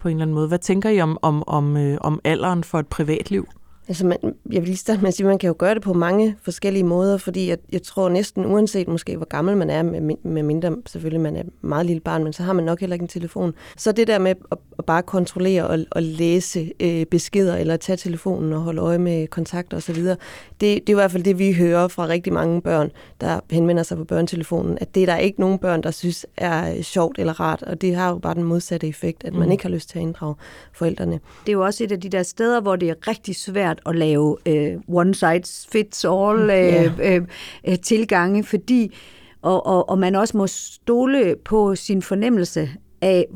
på 0.00 0.08
en 0.08 0.16
eller 0.16 0.22
anden 0.22 0.34
måde. 0.34 0.48
Hvad 0.48 0.58
tænker 0.58 0.90
I 0.90 1.00
om, 1.00 1.18
om, 1.22 1.48
om, 1.48 1.76
øh, 1.76 1.98
om 2.00 2.20
alderen 2.24 2.64
for 2.64 2.78
et 2.78 2.86
privatliv? 2.86 3.48
Altså, 3.88 4.06
man, 4.06 4.18
jeg 4.52 4.60
vil 4.62 4.68
lige 4.68 4.76
starte 4.76 5.00
med 5.00 5.08
at 5.08 5.14
sige, 5.14 5.26
at 5.26 5.28
man 5.28 5.38
kan 5.38 5.48
jo 5.48 5.54
gøre 5.58 5.74
det 5.74 5.82
på 5.82 5.92
mange 5.92 6.36
forskellige 6.42 6.84
måder, 6.84 7.16
fordi 7.16 7.48
jeg, 7.48 7.58
jeg 7.72 7.82
tror 7.82 8.08
næsten, 8.08 8.46
uanset 8.46 8.88
måske 8.88 9.16
hvor 9.16 9.26
gammel 9.26 9.56
man 9.56 9.70
er, 9.70 9.82
med, 9.82 10.16
med 10.22 10.42
mindre 10.42 10.76
selvfølgelig 10.86 11.20
man 11.20 11.36
er 11.36 11.40
et 11.40 11.48
meget 11.60 11.86
lille 11.86 12.00
barn, 12.00 12.24
men 12.24 12.32
så 12.32 12.42
har 12.42 12.52
man 12.52 12.64
nok 12.64 12.80
heller 12.80 12.94
ikke 12.94 13.02
en 13.02 13.08
telefon. 13.08 13.54
Så 13.76 13.92
det 13.92 14.06
der 14.06 14.18
med 14.18 14.30
at, 14.30 14.58
at 14.78 14.84
bare 14.84 15.02
kontrollere 15.02 15.66
og, 15.66 15.78
og 15.90 16.02
læse 16.02 16.72
øh, 16.80 17.06
beskeder, 17.06 17.56
eller 17.56 17.76
tage 17.76 17.96
telefonen 17.96 18.52
og 18.52 18.60
holde 18.60 18.80
øje 18.82 18.98
med 18.98 19.26
kontakter 19.26 19.76
osv., 19.76 19.96
det, 20.04 20.16
det 20.60 20.76
er 20.76 20.80
i 20.90 20.92
hvert 20.92 21.10
fald 21.10 21.22
det, 21.22 21.38
vi 21.38 21.52
hører 21.52 21.88
fra 21.88 22.06
rigtig 22.06 22.32
mange 22.32 22.62
børn, 22.62 22.90
der 23.20 23.40
henvender 23.50 23.82
sig 23.82 23.96
på 23.96 24.04
børnetelefonen, 24.04 24.78
at 24.80 24.94
det 24.94 25.02
er 25.02 25.06
der 25.06 25.16
ikke 25.16 25.40
nogen 25.40 25.58
børn, 25.58 25.82
der 25.82 25.90
synes 25.90 26.26
er 26.36 26.74
øh, 26.76 26.82
sjovt 26.82 27.18
eller 27.18 27.40
rart, 27.40 27.62
og 27.62 27.80
det 27.80 27.94
har 27.94 28.08
jo 28.10 28.18
bare 28.18 28.34
den 28.34 28.42
modsatte 28.44 28.88
effekt, 28.88 29.24
at 29.24 29.34
man 29.34 29.48
Mm. 29.48 29.52
ikke 29.52 29.64
har 29.64 29.70
lyst 29.70 29.88
til 29.88 29.98
at 29.98 30.02
inddrage 30.02 30.34
forældrene. 30.72 31.20
Det 31.46 31.48
er 31.48 31.52
jo 31.52 31.64
også 31.64 31.84
et 31.84 31.92
af 31.92 32.00
de 32.00 32.08
der 32.08 32.22
steder, 32.22 32.60
hvor 32.60 32.76
det 32.76 32.90
er 32.90 32.94
rigtig 33.08 33.36
svært 33.36 33.77
at 33.86 33.96
lave 33.96 34.36
øh, 34.46 34.72
one 34.88 35.14
size 35.14 35.68
fits 35.72 36.04
all 36.04 36.40
øh, 36.40 36.48
Ja. 36.48 37.16
øh, 37.16 37.22
øh, 37.68 37.78
tilgange, 37.78 38.44
fordi 38.44 38.94
og, 39.42 39.66
og, 39.66 39.90
og 39.90 39.98
man 39.98 40.14
også 40.14 40.36
må 40.36 40.46
stole 40.46 41.34
på 41.44 41.74
sin 41.74 42.02
fornemmelse 42.02 42.70
af, 43.02 43.26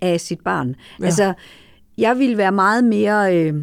af 0.00 0.20
sit 0.20 0.40
barn. 0.40 0.74
Ja. 1.00 1.04
Altså, 1.04 1.32
jeg 1.98 2.18
ville 2.18 2.36
være 2.36 2.52
meget 2.52 2.84
mere 2.84 3.36
øh, 3.36 3.54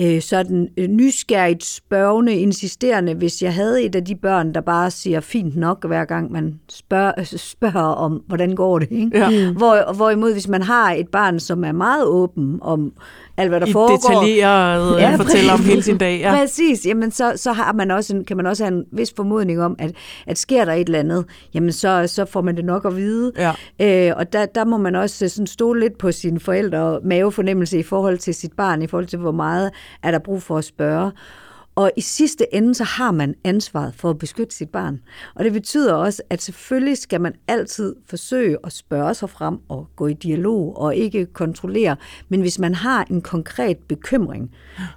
øh, 0.00 0.22
sådan 0.22 0.68
øh, 0.76 0.88
nysgerrigt 0.88 1.64
spørgende, 1.64 2.34
insisterende, 2.34 3.14
hvis 3.14 3.42
jeg 3.42 3.54
havde 3.54 3.82
et 3.84 3.94
af 3.94 4.04
de 4.04 4.14
børn, 4.14 4.54
der 4.54 4.60
bare 4.60 4.90
siger 4.90 5.20
fint 5.20 5.56
nok, 5.56 5.86
hver 5.86 6.04
gang 6.04 6.32
man 6.32 6.60
spørger, 6.68 7.12
spørger 7.36 7.94
om, 7.94 8.22
hvordan 8.26 8.54
går 8.54 8.78
det. 8.78 8.88
Ikke? 8.90 9.18
Ja. 9.18 9.52
Hvor, 9.52 9.92
hvorimod, 9.92 10.32
hvis 10.32 10.48
man 10.48 10.62
har 10.62 10.92
et 10.92 11.08
barn, 11.08 11.40
som 11.40 11.64
er 11.64 11.72
meget 11.72 12.04
åben 12.04 12.58
om 12.62 12.92
alt, 13.36 13.50
hvad 13.50 13.60
der 13.60 13.66
I 13.66 13.72
foregår, 13.72 13.96
detaljeret 13.96 15.00
ja, 15.00 15.10
Ja, 15.10 15.16
fortæller 15.16 15.52
om 15.52 15.64
hele 15.64 15.82
sin 15.82 15.98
dag. 15.98 16.20
Ja. 16.20 16.32
Ja. 16.32 16.38
Præcis, 16.38 16.86
jamen 16.86 17.10
så, 17.10 17.32
så 17.36 17.52
har 17.52 17.72
man 17.72 17.90
også 17.90 18.16
en, 18.16 18.24
kan 18.24 18.36
man 18.36 18.46
også 18.46 18.64
have 18.64 18.74
en 18.76 18.84
vis 18.92 19.12
formodning 19.16 19.62
om, 19.62 19.76
at, 19.78 19.92
at 20.26 20.38
sker 20.38 20.64
der 20.64 20.72
et 20.72 20.86
eller 20.86 20.98
andet, 20.98 21.24
jamen 21.54 21.72
så, 21.72 22.06
så 22.06 22.24
får 22.24 22.40
man 22.42 22.56
det 22.56 22.64
nok 22.64 22.84
at 22.84 22.96
vide. 22.96 23.32
Ja. 23.38 24.08
Øh, 24.10 24.16
og 24.16 24.32
der, 24.32 24.46
der 24.46 24.64
må 24.64 24.76
man 24.76 24.94
også 24.94 25.28
sådan 25.28 25.46
stole 25.46 25.80
lidt 25.80 25.98
på 25.98 26.12
sine 26.12 26.40
forældre 26.40 26.78
og 26.78 27.00
mavefornemmelse 27.04 27.78
i 27.78 27.82
forhold 27.82 28.18
til 28.18 28.34
sit 28.34 28.52
barn, 28.52 28.82
i 28.82 28.86
forhold 28.86 29.06
til 29.06 29.18
hvor 29.18 29.32
meget 29.32 29.70
er 30.02 30.10
der 30.10 30.18
brug 30.18 30.42
for 30.42 30.58
at 30.58 30.64
spørge. 30.64 31.10
Og 31.76 31.90
i 31.96 32.00
sidste 32.00 32.54
ende, 32.54 32.74
så 32.74 32.84
har 32.84 33.10
man 33.10 33.34
ansvaret 33.44 33.94
for 33.94 34.10
at 34.10 34.18
beskytte 34.18 34.54
sit 34.54 34.68
barn. 34.70 35.00
Og 35.34 35.44
det 35.44 35.52
betyder 35.52 35.94
også, 35.94 36.22
at 36.30 36.42
selvfølgelig 36.42 36.98
skal 36.98 37.20
man 37.20 37.34
altid 37.48 37.96
forsøge 38.06 38.58
at 38.64 38.72
spørge 38.72 39.14
sig 39.14 39.30
frem 39.30 39.58
og 39.68 39.88
gå 39.96 40.06
i 40.06 40.12
dialog 40.12 40.78
og 40.78 40.96
ikke 40.96 41.26
kontrollere. 41.26 41.96
Men 42.28 42.40
hvis 42.40 42.58
man 42.58 42.74
har 42.74 43.06
en 43.10 43.22
konkret 43.22 43.78
bekymring, 43.78 44.50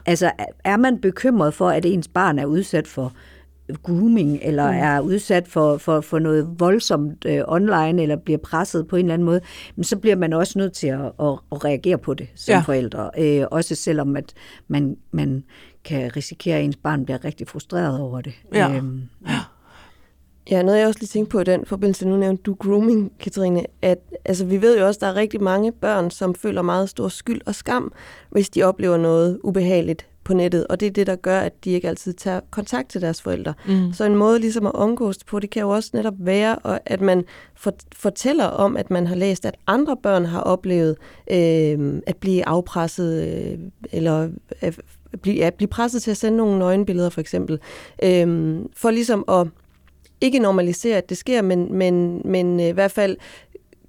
altså 0.05 0.31
er 0.63 0.77
man 0.77 1.01
bekymret 1.01 1.53
for, 1.53 1.69
at 1.69 1.85
ens 1.85 2.07
barn 2.07 2.39
er 2.39 2.45
udsat 2.45 2.87
for 2.87 3.13
grooming, 3.83 4.39
eller 4.41 4.71
mm. 4.71 4.77
er 4.77 4.99
udsat 4.99 5.47
for, 5.47 5.77
for, 5.77 6.01
for 6.01 6.19
noget 6.19 6.55
voldsomt 6.57 7.25
øh, 7.25 7.41
online, 7.47 8.01
eller 8.01 8.15
bliver 8.15 8.37
presset 8.37 8.87
på 8.87 8.95
en 8.95 9.05
eller 9.05 9.13
anden 9.13 9.25
måde, 9.25 9.41
men 9.75 9.83
så 9.83 9.97
bliver 9.97 10.15
man 10.15 10.33
også 10.33 10.59
nødt 10.59 10.73
til 10.73 10.87
at, 10.87 10.99
at, 10.99 11.39
at 11.51 11.65
reagere 11.65 11.97
på 11.97 12.13
det 12.13 12.27
som 12.35 12.51
Ja. 12.51 12.57
ja. 12.57 12.61
forældre. 12.61 13.09
Øh, 13.17 13.45
også 13.51 13.75
selvom 13.75 14.15
at 14.15 14.33
man, 14.67 14.97
man 15.11 15.43
kan 15.83 16.15
risikere, 16.15 16.57
at 16.57 16.65
ens 16.65 16.75
barn 16.75 17.05
bliver 17.05 17.25
rigtig 17.25 17.47
frustreret 17.47 17.99
over 17.99 18.21
det. 18.21 18.33
Ja. 18.53 18.75
Øhm, 18.75 19.01
Ja, 20.51 20.61
noget 20.61 20.79
jeg 20.79 20.87
også 20.87 20.99
lige 20.99 21.07
tænkte 21.07 21.31
på 21.31 21.39
i 21.39 21.43
den 21.43 21.65
forbindelse, 21.65 22.07
nu 22.07 22.17
nævnte 22.17 22.43
du 22.43 22.53
grooming, 22.53 23.11
Katrine, 23.19 23.63
at 23.81 23.97
altså, 24.25 24.45
vi 24.45 24.61
ved 24.61 24.79
jo 24.79 24.85
også, 24.87 24.97
at 24.97 25.01
der 25.01 25.07
er 25.07 25.15
rigtig 25.15 25.43
mange 25.43 25.71
børn, 25.71 26.11
som 26.11 26.35
føler 26.35 26.61
meget 26.61 26.89
stor 26.89 27.07
skyld 27.07 27.41
og 27.45 27.55
skam, 27.55 27.93
hvis 28.29 28.49
de 28.49 28.63
oplever 28.63 28.97
noget 28.97 29.39
ubehageligt 29.43 30.07
på 30.29 30.33
nettet, 30.33 30.67
og 30.67 30.79
det 30.79 30.85
er 30.85 30.91
det, 30.91 31.07
der 31.07 31.15
gør, 31.15 31.39
at 31.39 31.65
de 31.65 31.71
ikke 31.71 31.87
altid 31.87 32.13
tager 32.13 32.39
kontakt 32.51 32.89
til 32.89 33.01
deres 33.01 33.21
forældre. 33.21 33.53
Mm. 33.67 33.93
Så 33.93 34.05
en 34.05 34.15
måde 34.15 34.39
ligesom 34.39 34.65
at 34.65 34.75
omgås 34.75 35.17
det 35.17 35.25
på, 35.25 35.39
det 35.39 35.49
kan 35.49 35.61
jo 35.61 35.69
også 35.69 35.89
netop 35.93 36.13
være, 36.19 36.79
at 36.85 37.01
man 37.01 37.23
for, 37.55 37.73
fortæller 37.95 38.45
om, 38.45 38.77
at 38.77 38.91
man 38.91 39.07
har 39.07 39.15
læst, 39.15 39.45
at 39.45 39.55
andre 39.67 39.97
børn 40.03 40.25
har 40.25 40.41
oplevet 40.41 40.97
øh, 41.31 42.01
at 42.07 42.17
blive 42.17 42.47
afpresset, 42.47 43.27
øh, 43.27 43.57
eller 43.91 44.29
at 44.61 44.79
blive, 45.21 45.45
at 45.45 45.53
blive 45.53 45.67
presset 45.67 46.01
til 46.01 46.11
at 46.11 46.17
sende 46.17 46.37
nogle 46.37 46.59
nøgenbilleder 46.59 47.09
for 47.09 47.21
eksempel, 47.21 47.59
øh, 48.03 48.59
for 48.75 48.91
ligesom 48.91 49.23
at 49.27 49.47
ikke 50.21 50.39
normalisere, 50.39 50.97
at 50.97 51.09
det 51.09 51.17
sker, 51.17 51.41
men, 51.41 51.73
men, 51.73 52.21
men 52.25 52.59
øh, 52.59 52.65
i 52.65 52.71
hvert 52.71 52.91
fald 52.91 53.17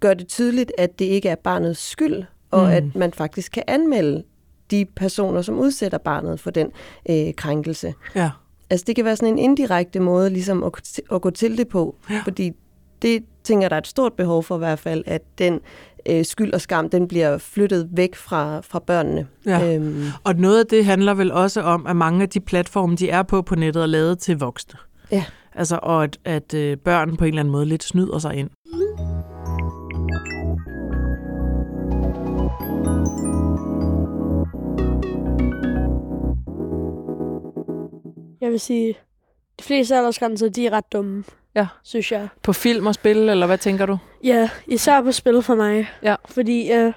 gør 0.00 0.14
det 0.14 0.28
tydeligt, 0.28 0.72
at 0.78 0.98
det 0.98 1.04
ikke 1.04 1.28
er 1.28 1.34
barnets 1.34 1.90
skyld, 1.90 2.22
og 2.50 2.62
mm. 2.62 2.70
at 2.70 2.84
man 2.94 3.12
faktisk 3.12 3.52
kan 3.52 3.62
anmelde 3.66 4.22
de 4.70 4.84
personer, 4.96 5.42
som 5.42 5.58
udsætter 5.58 5.98
barnet 5.98 6.40
for 6.40 6.50
den 6.50 6.68
øh, 7.10 7.34
krænkelse. 7.36 7.94
Ja. 8.14 8.30
Altså 8.70 8.84
det 8.86 8.96
kan 8.96 9.04
være 9.04 9.16
sådan 9.16 9.34
en 9.34 9.38
indirekte 9.38 10.00
måde 10.00 10.30
ligesom 10.30 10.62
at, 10.62 10.72
gå 10.72 10.80
til- 10.80 11.02
at 11.12 11.22
gå 11.22 11.30
til 11.30 11.58
det 11.58 11.68
på, 11.68 11.96
Ja. 12.10 12.20
fordi 12.24 12.50
det 13.02 13.24
tænker 13.44 13.68
der 13.68 13.76
er 13.76 13.80
et 13.80 13.86
stort 13.86 14.12
behov 14.12 14.42
for 14.42 14.54
i 14.56 14.58
hvert 14.58 14.78
fald, 14.78 15.04
at 15.06 15.22
den 15.38 15.60
øh, 16.08 16.24
skyld 16.24 16.52
og 16.52 16.60
skam, 16.60 16.90
den 16.90 17.08
bliver 17.08 17.38
flyttet 17.38 17.88
væk 17.92 18.14
fra, 18.14 18.60
fra 18.60 18.78
børnene. 18.78 19.26
Ja. 19.46 19.74
Øhm, 19.74 20.04
Og 20.24 20.34
noget 20.34 20.58
af 20.60 20.66
det 20.66 20.84
handler 20.84 21.14
vel 21.14 21.32
også 21.32 21.60
om, 21.62 21.86
at 21.86 21.96
mange 21.96 22.22
af 22.22 22.28
de 22.28 22.40
platforme, 22.40 22.96
de 22.96 23.10
er 23.10 23.22
på 23.22 23.42
på 23.42 23.54
nettet, 23.54 23.82
er 23.82 23.86
lavet 23.86 24.18
til 24.18 24.38
voksne. 24.38 24.78
Ja. 25.12 25.24
Altså, 25.54 25.78
og 25.82 26.04
at, 26.04 26.18
at 26.24 26.54
øh, 26.54 26.76
børn 26.76 27.16
på 27.16 27.24
en 27.24 27.28
eller 27.28 27.40
anden 27.40 27.52
måde 27.52 27.66
lidt 27.66 27.82
snyder 27.84 28.18
sig 28.18 28.34
ind. 28.34 28.50
Jeg 38.50 38.52
vil 38.52 38.60
sige, 38.60 38.98
de 39.58 39.64
fleste 39.64 39.96
aldersgrænser, 39.96 40.48
de 40.48 40.66
er 40.66 40.70
ret 40.72 40.92
dumme, 40.92 41.24
Ja. 41.54 41.66
synes 41.82 42.12
jeg. 42.12 42.28
På 42.42 42.52
film 42.52 42.86
og 42.86 42.94
spil, 42.94 43.16
eller 43.28 43.46
hvad 43.46 43.58
tænker 43.58 43.86
du? 43.86 43.98
Ja, 44.24 44.50
især 44.66 45.02
på 45.02 45.12
spil 45.12 45.42
for 45.42 45.54
mig. 45.54 45.90
Ja. 46.02 46.14
Fordi 46.28 46.72
øh, 46.72 46.92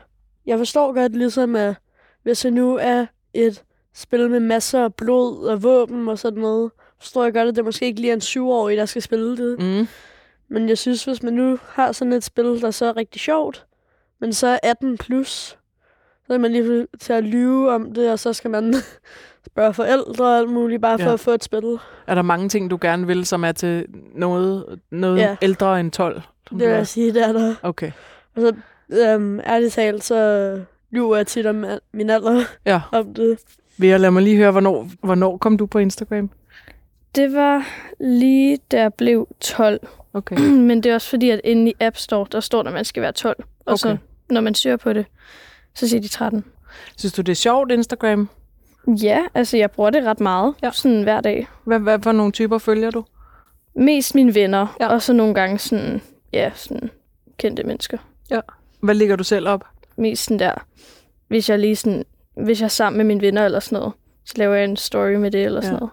jeg 0.46 0.58
forstår 0.58 0.94
godt 0.94 1.16
ligesom, 1.16 1.56
at 1.56 1.76
hvis 2.24 2.40
det 2.40 2.54
nu 2.54 2.78
er 2.82 3.06
et 3.34 3.64
spil 3.94 4.30
med 4.30 4.40
masser 4.40 4.84
af 4.84 4.94
blod 4.94 5.46
og 5.46 5.64
våben 5.64 6.08
og 6.08 6.20
sådan 6.20 6.40
noget, 6.42 6.72
forstår 7.00 7.24
jeg 7.24 7.34
godt, 7.34 7.48
at 7.48 7.56
det 7.56 7.66
måske 7.66 7.86
ikke 7.86 8.02
lige 8.02 8.12
er 8.12 8.16
en 8.16 8.22
syvårig, 8.22 8.78
der 8.78 8.86
skal 8.86 9.02
spille 9.02 9.38
det. 9.38 9.60
Mm. 9.60 9.88
Men 10.50 10.70
jeg 10.70 10.78
synes, 10.78 11.06
hvis 11.06 11.24
man 11.24 11.34
nu 11.34 11.60
har 11.68 11.92
sådan 11.92 12.14
et 12.14 12.24
spil, 12.24 12.62
der 12.62 12.72
så 12.72 12.86
er 12.86 12.98
rigtig 12.98 13.22
sjovt, 13.22 13.66
men 14.22 14.34
så 14.34 14.48
er 14.48 14.60
18 14.64 14.98
plus, 14.98 15.58
så 16.28 16.34
er 16.34 16.38
man 16.38 16.52
lige 16.52 16.88
til 17.00 17.14
at 17.14 17.24
lyve 17.24 17.72
om 17.72 17.94
det, 17.94 18.12
og 18.12 18.20
så 18.20 18.34
skal 18.34 18.52
man 18.52 18.74
spørge 19.48 19.74
forældre 19.74 20.26
og 20.26 20.38
alt 20.38 20.50
muligt, 20.50 20.82
bare 20.82 21.00
for 21.00 21.08
Ja. 21.08 21.14
at 21.14 21.20
få 21.20 21.32
et 21.32 21.44
spil. 21.44 21.78
Er 22.08 22.16
der 22.16 22.22
mange 22.22 22.50
ting, 22.50 22.70
du 22.72 22.78
gerne 22.82 23.08
vil, 23.08 23.26
som 23.26 23.44
er 23.44 23.52
til 23.52 23.86
noget, 24.16 24.80
noget 24.92 25.18
Ja. 25.18 25.36
ældre 25.42 25.80
end 25.80 25.92
12? 25.92 26.22
Som 26.48 26.58
Det 26.58 26.68
vil 26.68 26.74
er? 26.74 26.78
jeg 26.78 26.88
sige, 26.88 27.14
det 27.14 27.24
er 27.28 27.32
der. 27.32 27.56
Okay. 27.64 27.92
Og 28.36 28.42
så 28.42 28.54
øhm, 28.92 29.40
ærligt 29.40 29.74
talt, 29.74 30.04
så 30.04 30.60
lyver 30.92 31.16
jeg 31.16 31.28
tit 31.28 31.46
om 31.46 31.66
min 31.94 32.10
alder 32.10 32.44
Ja. 32.66 32.82
om 32.92 33.14
det. 33.14 33.40
Vil 33.78 33.90
jeg 33.90 34.00
lade 34.00 34.12
mig 34.12 34.24
lige 34.24 34.38
høre, 34.38 34.52
hvornår, 34.52 34.88
hvornår 35.04 35.38
kom 35.38 35.58
du 35.58 35.66
på 35.66 35.80
Instagram? 35.80 36.30
Det 37.16 37.34
var 37.34 37.68
lige 38.00 38.58
da 38.72 38.82
jeg 38.82 38.94
blev 38.94 39.28
12. 39.42 39.80
Okay. 40.14 40.38
Men 40.68 40.84
det 40.84 40.90
er 40.90 40.94
også 40.94 41.10
fordi, 41.10 41.30
at 41.30 41.42
inde 41.44 41.72
i 41.72 41.74
App 41.80 41.98
Store, 41.98 42.26
der 42.32 42.40
står 42.40 42.64
at 42.64 42.74
man 42.74 42.86
skal 42.86 43.02
være 43.04 43.12
12. 43.12 43.44
Og 43.66 43.80
så, 43.80 43.88
Okay. 43.90 43.98
når 44.30 44.42
man 44.42 44.56
søger 44.56 44.78
på 44.78 44.94
det, 44.94 45.06
så 45.76 45.88
siger 45.90 46.02
de 46.02 46.08
13. 46.08 46.44
Synes 46.98 47.14
du, 47.14 47.22
det 47.22 47.32
er 47.32 47.36
sjovt, 47.36 47.72
Instagram? 47.72 48.30
Ja, 48.88 49.20
altså 49.34 49.58
jeg 49.58 49.72
bruger 49.72 49.90
det 49.90 50.04
ret 50.06 50.20
meget. 50.20 50.54
Ja. 50.62 50.68
Ja. 50.68 50.72
Sådan 50.72 51.04
hver 51.04 51.22
dag. 51.22 51.48
Hvad, 51.64 51.80
hvad 51.80 52.00
for 52.00 52.12
nogle 52.12 52.32
typer 52.32 52.58
følger 52.58 52.92
du? 52.92 53.06
Mest 53.76 54.16
mine 54.16 54.36
venner, 54.36 54.76
Ja. 54.80 54.86
ja. 54.86 54.94
og 54.94 55.02
så 55.02 55.14
nogle 55.14 55.34
gange 55.34 55.60
sådan, 55.60 56.02
ja, 56.34 56.52
sådan 56.56 56.90
kendte 57.38 57.64
mennesker. 57.64 57.98
Hvad 58.80 58.96
ligger 58.96 59.16
du 59.16 59.24
selv 59.24 59.48
op? 59.48 59.66
Mest 59.96 60.24
sådan 60.24 60.40
der, 60.40 60.66
hvis 61.28 61.50
jeg 61.50 61.60
lige 61.60 61.76
sådan, 61.76 62.04
hvis 62.44 62.60
jeg 62.60 62.66
er 62.66 62.70
sammen 62.70 62.98
med 62.98 63.06
mine 63.06 63.22
venner 63.22 63.46
eller 63.46 63.60
sådan 63.60 63.80
noget, 63.80 63.94
så 64.26 64.34
laver 64.38 64.56
jeg 64.56 64.64
en 64.64 64.78
story 64.78 65.12
med 65.16 65.32
det 65.32 65.44
eller 65.46 65.58
Ja. 65.58 65.62
sådan 65.62 65.80
noget. 65.80 65.92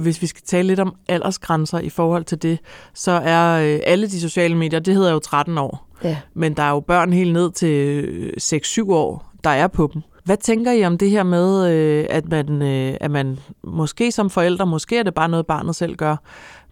Hvis 0.00 0.22
vi 0.22 0.26
skal 0.26 0.42
tale 0.46 0.68
lidt 0.68 0.80
om 0.80 0.94
aldersgrænser 1.08 1.78
i 1.78 1.88
forhold 1.88 2.24
til 2.24 2.42
det, 2.42 2.58
så 2.94 3.10
er 3.10 3.74
øh, 3.74 3.80
alle 3.86 4.06
de 4.06 4.20
sociale 4.20 4.56
medier, 4.56 4.80
det 4.80 4.94
hedder 4.94 5.12
jo 5.12 5.18
13 5.18 5.58
år. 5.58 5.86
Ja. 6.04 6.16
Men 6.34 6.54
der 6.54 6.62
er 6.62 6.70
jo 6.70 6.80
børn 6.80 7.12
helt 7.12 7.32
ned 7.32 7.50
til 7.50 8.04
øh, 8.04 8.32
6-7 8.42 8.92
år, 8.92 9.32
der 9.44 9.50
er 9.50 9.66
på 9.66 9.90
dem. 9.94 10.02
Hvad 10.24 10.36
tænker 10.36 10.72
I 10.72 10.84
om 10.84 10.98
det 10.98 11.10
her 11.10 11.22
med, 11.22 11.70
øh, 11.70 12.06
at 12.10 12.28
man, 12.28 12.62
øh, 12.62 12.96
at 13.00 13.10
man 13.10 13.38
måske 13.64 14.12
som 14.12 14.30
forældre, 14.30 14.66
måske 14.66 14.98
er 14.98 15.02
det 15.02 15.14
bare 15.14 15.28
noget, 15.28 15.46
barnet 15.46 15.76
selv 15.76 15.96
gør, 15.96 16.16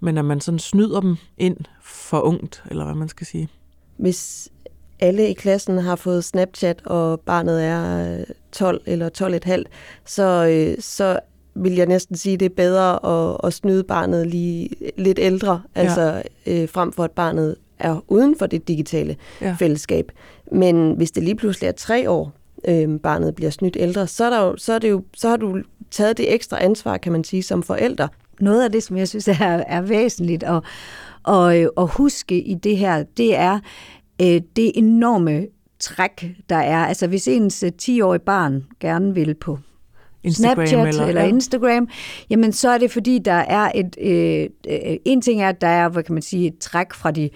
men 0.00 0.18
at 0.18 0.24
man 0.24 0.40
sådan 0.40 0.58
snyder 0.58 1.00
dem 1.00 1.16
ind 1.38 1.56
for 1.82 2.20
ungt, 2.20 2.62
eller 2.70 2.84
hvad 2.84 2.94
man 2.94 3.08
skal 3.08 3.26
sige? 3.26 3.48
Hvis 3.96 4.48
alle 5.00 5.28
i 5.28 5.32
klassen 5.32 5.78
har 5.78 5.96
fået 5.96 6.24
Snapchat, 6.24 6.86
og 6.86 7.20
barnet 7.20 7.64
er 7.64 8.12
øh, 8.18 8.24
12 8.52 8.80
eller 8.86 9.08
12,5, 9.58 9.62
så, 10.04 10.46
øh, 10.50 10.76
så 10.80 11.20
vil 11.54 11.74
jeg 11.74 11.86
næsten 11.86 12.16
sige, 12.16 12.36
det 12.36 12.46
er 12.46 12.54
bedre 12.56 13.06
at, 13.30 13.36
at 13.44 13.52
snyde 13.52 13.84
barnet 13.84 14.26
lige 14.26 14.68
lidt 14.96 15.18
ældre, 15.22 15.60
Ja. 15.76 15.80
altså 15.80 16.22
øh, 16.46 16.68
frem 16.68 16.92
for 16.92 17.04
at 17.04 17.10
barnet 17.10 17.56
er 17.78 18.04
uden 18.08 18.36
for 18.38 18.46
det 18.46 18.68
digitale 18.68 19.16
Ja. 19.40 19.56
fællesskab. 19.58 20.12
Men 20.52 20.92
hvis 20.96 21.10
det 21.10 21.22
lige 21.22 21.36
pludselig 21.36 21.68
er 21.68 21.72
tre 21.72 22.10
år, 22.10 22.32
øh, 22.68 23.00
barnet 23.00 23.34
bliver 23.34 23.50
snydt 23.50 23.76
ældre, 23.80 24.06
så, 24.06 24.24
er 24.24 24.30
der 24.30 24.40
jo, 24.44 24.56
så, 24.56 24.72
er 24.72 24.78
det 24.78 24.90
jo, 24.90 25.02
så 25.16 25.28
har 25.28 25.36
du 25.36 25.58
taget 25.90 26.16
det 26.18 26.34
ekstra 26.34 26.64
ansvar, 26.64 26.96
kan 26.96 27.12
man 27.12 27.24
sige, 27.24 27.42
som 27.42 27.62
forælder. 27.62 28.08
Noget 28.40 28.64
af 28.64 28.72
det, 28.72 28.82
som 28.82 28.96
jeg 28.96 29.08
synes 29.08 29.28
er, 29.28 29.34
er 29.66 29.80
væsentligt 29.80 30.42
at, 30.42 30.62
at, 31.28 31.56
øh, 31.62 31.68
at 31.78 31.88
huske 31.88 32.42
i 32.42 32.54
det 32.54 32.76
her, 32.76 33.04
det 33.16 33.36
er 33.36 33.58
øh, 34.22 34.40
det 34.56 34.72
enorme 34.74 35.46
træk, 35.80 36.26
der 36.50 36.56
er. 36.56 36.86
Altså 36.86 37.06
hvis 37.06 37.28
ens 37.28 37.62
øh, 37.62 37.72
10-årige 37.82 38.20
barn 38.24 38.64
gerne 38.80 39.14
vil 39.14 39.34
på 39.34 39.58
Snapchat 40.34 40.88
eller, 40.88 41.06
eller. 41.06 41.22
Instagram, 41.22 41.88
jamen 42.30 42.52
så 42.52 42.68
er 42.68 42.78
det 42.78 42.90
fordi, 42.90 43.18
der 43.18 43.32
er 43.32 43.70
et... 43.74 43.96
Øh, 44.00 44.48
øh, 44.68 44.96
en 45.04 45.22
ting 45.22 45.42
er, 45.42 45.48
at 45.48 45.60
der 45.60 45.68
er, 45.68 45.88
hvad 45.88 46.02
kan 46.02 46.14
man 46.14 46.22
sige, 46.22 46.46
et 46.46 46.58
træk 46.58 46.94
fra 46.94 47.10
de, 47.10 47.30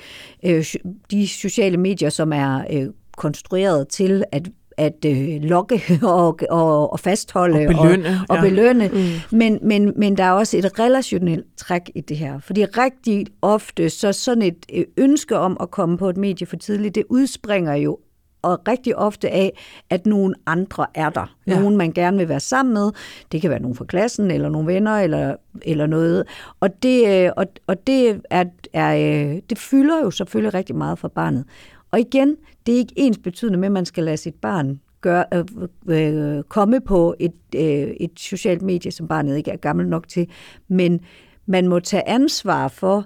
øh, 0.44 0.64
de 1.10 1.28
sociale 1.28 1.76
medier, 1.76 2.10
som 2.10 2.32
er 2.32 2.64
øh, 2.70 2.86
konstrueret 3.16 3.88
til 3.88 4.24
at 4.32 4.48
at 4.76 5.04
øh, 5.06 5.42
lokke 5.42 5.82
og, 6.02 6.38
og, 6.50 6.92
og 6.92 7.00
fastholde 7.00 7.60
Og 7.60 7.74
belønne, 7.74 8.08
og, 8.08 8.36
og 8.36 8.36
ja. 8.36 8.42
belønne. 8.42 8.88
Mm. 8.88 9.38
Men, 9.38 9.58
men, 9.62 9.92
men 9.96 10.16
der 10.16 10.24
er 10.24 10.32
også 10.32 10.56
et 10.56 10.78
relationelt 10.78 11.46
træk 11.56 11.90
i 11.94 12.00
det 12.00 12.16
her. 12.16 12.40
Fordi 12.40 12.64
rigtig 12.64 13.26
ofte, 13.42 13.90
så 13.90 14.12
sådan 14.12 14.42
et 14.42 14.66
øh, 14.74 14.84
ønske 14.96 15.38
om 15.38 15.56
at 15.60 15.70
komme 15.70 15.98
på 15.98 16.08
et 16.08 16.16
medie 16.16 16.46
for 16.46 16.56
tidligt, 16.56 16.94
det 16.94 17.04
udspringer 17.08 17.74
jo 17.74 17.98
og 18.42 18.68
rigtig 18.68 18.96
ofte 18.96 19.30
af, 19.30 19.58
at 19.90 20.06
nogle 20.06 20.34
andre 20.46 20.86
er 20.94 21.10
der. 21.10 21.36
Ja. 21.46 21.60
Nogen, 21.60 21.76
man 21.76 21.92
gerne 21.92 22.18
vil 22.18 22.28
være 22.28 22.40
sammen 22.40 22.72
med. 22.74 22.90
Det 23.32 23.40
kan 23.40 23.50
være 23.50 23.60
nogen 23.60 23.76
fra 23.76 23.84
klassen, 23.84 24.30
eller 24.30 24.48
nogle 24.48 24.74
venner, 24.74 24.98
eller, 24.98 25.34
eller 25.62 25.86
noget. 25.86 26.24
Og 26.60 26.82
det, 26.82 27.24
øh, 27.24 27.30
og, 27.36 27.46
og 27.66 27.86
det, 27.86 28.20
er, 28.30 28.44
er, 28.72 28.94
øh, 28.96 29.40
det 29.50 29.58
fylder 29.58 30.00
jo 30.04 30.10
selvfølgelig 30.10 30.54
rigtig 30.54 30.76
meget 30.76 30.98
for 30.98 31.08
barnet. 31.08 31.44
Og 31.90 32.00
igen, 32.00 32.36
det 32.66 32.74
er 32.74 32.78
ikke 32.78 32.94
ens 32.96 33.18
betydende 33.18 33.58
med, 33.58 33.68
at 33.68 33.72
man 33.72 33.86
skal 33.86 34.04
lade 34.04 34.16
sit 34.16 34.34
barn 34.34 34.80
gøre, 35.00 35.24
øh, 35.34 35.44
øh, 35.88 36.42
komme 36.42 36.80
på 36.80 37.14
et, 37.18 37.34
øh, 37.56 37.94
et 38.00 38.10
socialt 38.16 38.62
medie, 38.62 38.92
som 38.92 39.08
barnet 39.08 39.36
ikke 39.36 39.50
er 39.50 39.56
gammel 39.56 39.86
nok 39.86 40.08
til. 40.08 40.28
Men 40.68 41.00
man 41.46 41.68
må 41.68 41.80
tage 41.80 42.08
ansvar 42.08 42.68
for 42.68 43.04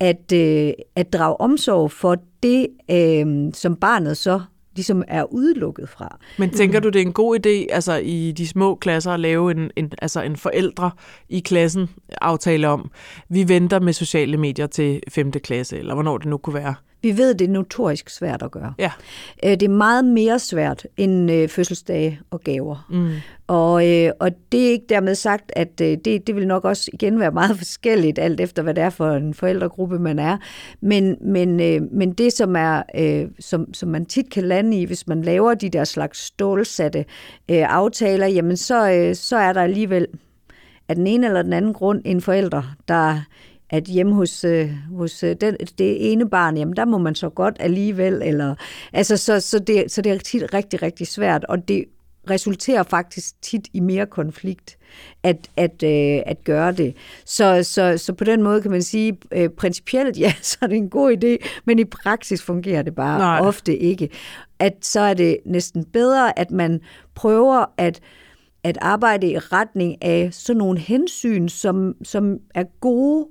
at, 0.00 0.32
øh, 0.32 0.72
at 0.96 1.12
drage 1.12 1.40
omsorg 1.40 1.90
for 1.90 2.16
det, 2.42 2.66
øh, 2.90 3.52
som 3.54 3.76
barnet 3.76 4.16
så 4.16 4.40
ligesom 4.74 5.04
er 5.08 5.24
udelukket 5.32 5.88
fra. 5.88 6.18
Men 6.38 6.50
tænker 6.50 6.80
du, 6.80 6.88
det 6.88 7.02
er 7.02 7.06
en 7.06 7.12
god 7.12 7.46
idé 7.46 7.74
altså 7.74 7.96
i 7.96 8.32
de 8.32 8.46
små 8.46 8.74
klasser 8.74 9.12
at 9.12 9.20
lave 9.20 9.50
en, 9.50 9.70
en, 9.76 9.92
altså 10.02 10.22
en 10.22 10.36
forældre 10.36 10.90
i 11.28 11.40
klassen 11.40 11.88
aftale 12.20 12.68
om, 12.68 12.90
vi 13.28 13.48
venter 13.48 13.80
med 13.80 13.92
sociale 13.92 14.36
medier 14.36 14.66
til 14.66 15.02
5. 15.08 15.32
klasse, 15.32 15.78
eller 15.78 15.94
hvornår 15.94 16.18
det 16.18 16.26
nu 16.26 16.36
kunne 16.36 16.54
være? 16.54 16.74
Vi 17.02 17.18
ved, 17.18 17.34
det 17.34 17.44
er 17.44 17.52
notorisk 17.52 18.10
svært 18.10 18.42
at 18.42 18.50
gøre. 18.50 18.74
Ja. 18.78 18.90
Øh, 19.44 19.50
Det 19.50 19.62
er 19.62 19.68
meget 19.68 20.04
mere 20.04 20.38
svært 20.38 20.86
end 20.96 21.30
øh, 21.30 21.48
fødselsdage 21.48 22.20
og 22.30 22.40
gaver. 22.40 22.86
Mm. 22.90 23.10
Og, 23.46 23.88
øh, 23.88 24.12
og 24.20 24.30
det 24.52 24.66
er 24.66 24.70
ikke 24.70 24.86
dermed 24.88 25.14
sagt, 25.14 25.52
at 25.56 25.80
øh, 25.82 25.98
det, 26.04 26.26
det 26.26 26.36
vil 26.36 26.46
nok 26.46 26.64
også 26.64 26.90
igen 26.92 27.20
være 27.20 27.30
meget 27.30 27.56
forskelligt, 27.58 28.18
alt 28.18 28.40
efter 28.40 28.62
hvad 28.62 28.74
det 28.74 28.84
er 28.84 28.90
for 28.90 29.10
en 29.10 29.34
forældregruppe, 29.34 29.98
man 29.98 30.18
er. 30.18 30.36
Men, 30.80 31.16
men, 31.20 31.60
øh, 31.60 31.82
men 31.92 32.12
det, 32.12 32.32
som, 32.32 32.56
er, 32.56 32.82
øh, 32.94 33.28
som, 33.40 33.74
som 33.74 33.88
man 33.88 34.06
tit 34.06 34.30
kan 34.30 34.44
lande 34.44 34.80
i, 34.80 34.84
hvis 34.84 35.06
man 35.06 35.22
laver 35.22 35.54
de 35.54 35.68
der 35.68 35.84
slags 35.84 36.18
stålsatte 36.18 36.98
øh, 37.50 37.74
aftaler, 37.74 38.26
jamen 38.26 38.56
så, 38.56 38.92
øh, 38.92 39.14
så 39.14 39.36
er 39.36 39.52
der 39.52 39.62
alligevel 39.62 40.06
af 40.88 40.96
den 40.96 41.06
ene 41.06 41.26
eller 41.26 41.42
den 41.42 41.52
anden 41.52 41.72
grund 41.72 42.02
en 42.04 42.20
forælder, 42.20 42.62
der 42.88 43.20
at 43.70 43.84
hjemme 43.84 44.14
hos, 44.14 44.44
øh, 44.44 44.70
hos 44.96 45.22
øh, 45.22 45.36
den, 45.40 45.56
det 45.78 46.12
ene 46.12 46.30
barn, 46.30 46.56
jamen 46.56 46.76
der 46.76 46.84
må 46.84 46.98
man 46.98 47.14
så 47.14 47.28
godt 47.28 47.56
alligevel, 47.60 48.22
eller, 48.22 48.54
altså 48.92 49.16
så, 49.16 49.40
så, 49.40 49.58
det, 49.58 49.92
så 49.92 50.02
det 50.02 50.12
er 50.12 50.18
tit 50.18 50.54
rigtig, 50.54 50.82
rigtig 50.82 51.06
svært, 51.06 51.44
og 51.44 51.68
det 51.68 51.84
resulterer 52.30 52.82
faktisk 52.82 53.42
tit 53.42 53.68
i 53.72 53.80
mere 53.80 54.06
konflikt 54.06 54.78
at, 55.22 55.50
at, 55.56 55.82
øh, 55.82 56.22
at 56.26 56.44
gøre 56.44 56.72
det. 56.72 56.96
Så, 57.24 57.62
så, 57.62 57.98
så 57.98 58.12
på 58.12 58.24
den 58.24 58.42
måde 58.42 58.62
kan 58.62 58.70
man 58.70 58.82
sige, 58.82 59.18
øh, 59.32 59.48
principielt 59.48 60.18
ja, 60.24 60.32
så 60.42 60.58
er 60.62 60.66
det 60.66 60.76
en 60.76 60.90
god 60.90 61.16
idé, 61.16 61.48
men 61.64 61.78
i 61.78 61.84
praksis 61.84 62.42
fungerer 62.42 62.82
det 62.82 62.94
bare 62.94 63.18
Nej. 63.18 63.40
Nej. 63.40 63.48
ofte 63.48 63.76
ikke. 63.76 64.08
At 64.58 64.74
så 64.82 65.00
er 65.00 65.14
det 65.14 65.36
næsten 65.46 65.84
bedre, 65.84 66.38
at 66.38 66.50
man 66.50 66.80
prøver 67.14 67.64
at 67.76 68.00
at 68.64 68.78
arbejde 68.80 69.30
i 69.30 69.38
retning 69.38 70.04
af 70.04 70.28
sådan 70.32 70.58
nogle 70.58 70.78
hensyn, 70.78 71.48
som, 71.48 71.94
som 72.02 72.38
er 72.54 72.64
gode, 72.80 73.26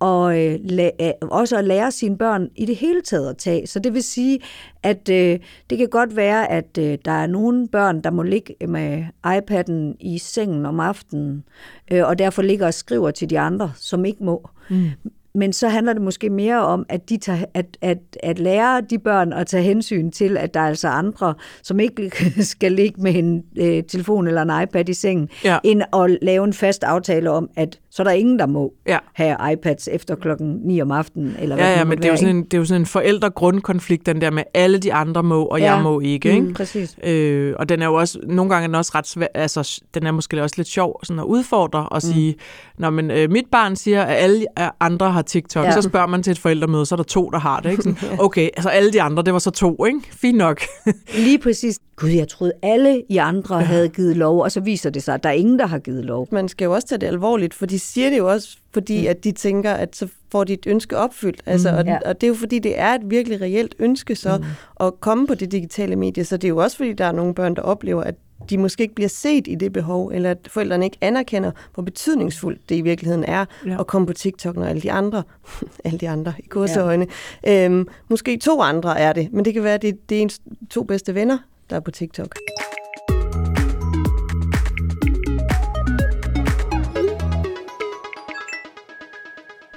og 0.00 0.38
øh, 0.46 0.54
la- 0.54 1.04
øh, 1.04 1.10
også 1.22 1.56
at 1.56 1.64
lære 1.64 1.90
sine 1.92 2.18
børn 2.18 2.48
i 2.56 2.64
det 2.66 2.76
hele 2.76 3.00
taget 3.02 3.30
at 3.30 3.36
tage. 3.36 3.66
Så 3.66 3.78
det 3.78 3.94
vil 3.94 4.02
sige, 4.02 4.38
at 4.82 5.08
øh, 5.08 5.38
det 5.70 5.78
kan 5.78 5.88
godt 5.88 6.16
være, 6.16 6.50
at 6.50 6.78
øh, 6.78 6.98
der 7.04 7.12
er 7.12 7.26
nogle 7.26 7.68
børn, 7.68 8.00
der 8.00 8.10
må 8.10 8.22
ligge 8.22 8.54
med 8.68 9.04
iPad'en 9.26 9.96
i 10.00 10.18
sengen 10.18 10.66
om 10.66 10.80
aftenen, 10.80 11.44
øh, 11.92 12.06
og 12.06 12.18
derfor 12.18 12.42
ligger 12.42 12.66
og 12.66 12.74
skriver 12.74 13.10
til 13.10 13.30
de 13.30 13.38
andre, 13.38 13.72
som 13.76 14.04
ikke 14.04 14.24
må. 14.24 14.48
Mm. 14.70 14.86
Men 15.34 15.52
så 15.52 15.68
handler 15.68 15.92
det 15.92 16.02
måske 16.02 16.30
mere 16.30 16.62
om, 16.64 16.86
at, 16.88 17.08
de 17.08 17.16
tager, 17.16 17.44
at, 17.54 17.66
at, 17.80 17.98
at 18.22 18.38
lære 18.38 18.80
de 18.80 18.98
børn 18.98 19.32
at 19.32 19.46
tage 19.46 19.62
hensyn 19.62 20.10
til, 20.10 20.36
at 20.36 20.54
der 20.54 20.60
er 20.60 20.64
altså 20.66 20.88
andre, 20.88 21.34
som 21.62 21.80
ikke 21.80 22.10
skal 22.54 22.72
ligge 22.72 23.02
med 23.02 23.14
en 23.14 23.44
øh, 23.56 23.82
telefon 23.84 24.26
eller 24.28 24.42
en 24.42 24.62
iPad 24.62 24.88
i 24.88 24.94
sengen, 24.94 25.28
Ja. 25.44 25.58
end 25.64 25.82
at 25.96 26.18
lave 26.22 26.44
en 26.44 26.52
fast 26.52 26.84
aftale 26.84 27.30
om, 27.30 27.50
at 27.56 27.78
så 27.90 28.02
er 28.02 28.04
der 28.04 28.10
ingen, 28.10 28.38
der 28.38 28.46
må 28.46 28.72
Ja. 28.86 28.98
have 29.12 29.36
iPads 29.52 29.88
efter 29.92 30.14
klokken 30.14 30.60
9 30.64 30.82
om 30.82 30.90
aftenen. 30.90 31.36
Eller 31.38 31.56
hvad 31.56 31.74
Ja, 31.76 31.84
men 31.84 31.98
det 31.98 32.04
er, 32.04 32.08
jo 32.08 32.12
være, 32.12 32.18
sådan 32.18 32.36
en, 32.36 32.44
det 32.44 32.54
er 32.54 32.58
jo 32.58 32.64
sådan 32.64 32.82
en 32.82 32.86
forældre-grundkonflikt, 32.86 34.06
den 34.06 34.20
der 34.20 34.30
med 34.30 34.42
alle 34.54 34.78
de 34.78 34.92
andre 34.94 35.22
må, 35.22 35.44
og 35.44 35.58
Ja. 35.60 35.72
jeg 35.74 35.82
må 35.82 36.00
ikke, 36.00 36.12
ikke? 36.14 36.30
ikke? 36.30 36.52
Præcis. 36.54 36.96
Øh, 37.04 37.54
og 37.58 37.68
den 37.68 37.82
er 37.82 37.86
jo 37.86 37.94
også, 37.94 38.18
nogle 38.26 38.50
gange 38.50 38.62
er 38.64 38.68
den 38.68 38.74
også 38.74 38.92
ret 38.94 39.06
svær, 39.06 39.26
altså 39.34 39.80
den 39.94 40.06
er 40.06 40.10
måske 40.12 40.42
også 40.42 40.54
lidt 40.58 40.68
sjov 40.68 41.00
sådan 41.04 41.18
at 41.20 41.24
udfordre 41.24 41.88
og 41.88 42.02
sige, 42.02 42.34
når 42.78 42.90
men 42.90 43.10
øh, 43.10 43.30
mit 43.30 43.46
barn 43.52 43.76
siger, 43.76 44.02
at 44.02 44.16
alle 44.24 44.46
andre 44.80 45.10
har 45.10 45.22
TikTok, 45.22 45.64
Ja. 45.64 45.70
så 45.72 45.82
spørger 45.82 46.06
man 46.06 46.22
til 46.22 46.30
et 46.30 46.38
forældremøde, 46.38 46.86
så 46.86 46.94
er 46.94 46.96
der 46.96 47.02
to, 47.04 47.30
der 47.30 47.38
har 47.38 47.60
det, 47.60 47.70
ikke? 47.70 47.82
Sådan, 47.82 47.96
okay, 48.26 48.44
altså 48.56 48.68
alle 48.68 48.92
de 48.92 49.02
andre, 49.02 49.22
det 49.22 49.32
var 49.32 49.38
så 49.38 49.50
to, 49.50 49.84
ikke? 49.86 50.00
Fint 50.12 50.38
nok. 50.38 50.60
Lige 51.24 51.38
præcis. 51.38 51.78
Gud, 51.96 52.08
jeg 52.10 52.28
troede, 52.28 52.52
alle 52.62 53.02
I 53.08 53.16
andre 53.16 53.56
ja. 53.56 53.64
havde 53.64 53.88
givet 53.88 54.16
lov, 54.16 54.42
og 54.42 54.52
så 54.52 54.60
viser 54.60 54.90
det 54.90 55.02
sig, 55.02 55.14
at 55.14 55.22
der 55.22 55.28
er 55.28 55.32
ingen, 55.34 55.58
der 55.58 55.66
har 55.66 55.78
givet 55.78 56.04
lov. 56.04 56.28
Man 56.32 56.48
skal 56.48 56.64
jo 56.64 56.72
også 56.72 56.88
tage 56.88 56.98
det 56.98 57.06
alvorligt, 57.06 57.54
for 57.54 57.66
de 57.66 57.78
siger 57.80 58.10
det 58.10 58.18
jo 58.18 58.30
også, 58.30 58.56
fordi 58.72 59.06
at 59.06 59.24
de 59.24 59.32
tænker, 59.32 59.72
at 59.72 59.96
så 59.96 60.08
får 60.32 60.44
de 60.44 60.52
et 60.52 60.66
ønske 60.66 60.96
opfyldt. 60.96 61.42
Altså, 61.46 61.68
og, 61.70 61.84
Ja. 61.86 61.98
og 62.04 62.20
det 62.20 62.26
er 62.26 62.28
jo 62.28 62.34
fordi, 62.34 62.58
det 62.58 62.78
er 62.80 62.94
et 62.94 63.00
virkelig 63.04 63.40
reelt 63.40 63.74
ønske 63.78 64.16
så 64.16 64.36
Mm. 64.38 64.44
at 64.86 65.00
komme 65.00 65.26
på 65.26 65.34
det 65.34 65.52
digitale 65.52 65.96
medie. 65.96 66.24
Så 66.24 66.36
det 66.36 66.44
er 66.44 66.48
jo 66.48 66.56
også 66.56 66.76
fordi, 66.76 66.92
der 66.92 67.04
er 67.04 67.12
nogle 67.12 67.34
børn, 67.34 67.56
der 67.56 67.62
oplever, 67.62 68.02
at 68.02 68.14
de 68.50 68.58
måske 68.58 68.82
ikke 68.82 68.94
bliver 68.94 69.08
set 69.08 69.48
i 69.48 69.54
det 69.54 69.72
behov, 69.72 70.08
eller 70.14 70.30
at 70.30 70.38
forældrene 70.46 70.84
ikke 70.84 70.96
anerkender, 71.00 71.50
hvor 71.74 71.82
betydningsfuldt 71.82 72.68
det 72.68 72.74
i 72.76 72.80
virkeligheden 72.80 73.24
er 73.24 73.44
Ja. 73.66 73.80
at 73.80 73.86
komme 73.86 74.06
på 74.06 74.12
TikTok, 74.12 74.56
når 74.56 74.64
alle 74.64 74.82
de 74.82 74.92
andre, 74.92 75.22
alle 75.84 75.98
de 75.98 76.08
andre 76.08 76.32
i 76.38 76.46
kurseøjne, 76.48 77.06
ja. 77.46 77.64
øhm, 77.64 77.88
måske 78.08 78.36
to 78.36 78.60
andre 78.60 78.98
er 79.00 79.12
det, 79.12 79.32
men 79.32 79.44
det 79.44 79.54
kan 79.54 79.62
være, 79.64 79.74
at 79.74 79.82
det, 79.82 80.08
det 80.10 80.18
er 80.18 80.22
ens 80.22 80.40
to 80.70 80.82
bedste 80.82 81.14
venner, 81.14 81.38
der 81.70 81.76
er 81.76 81.80
på 81.80 81.90
TikTok. 81.90 82.34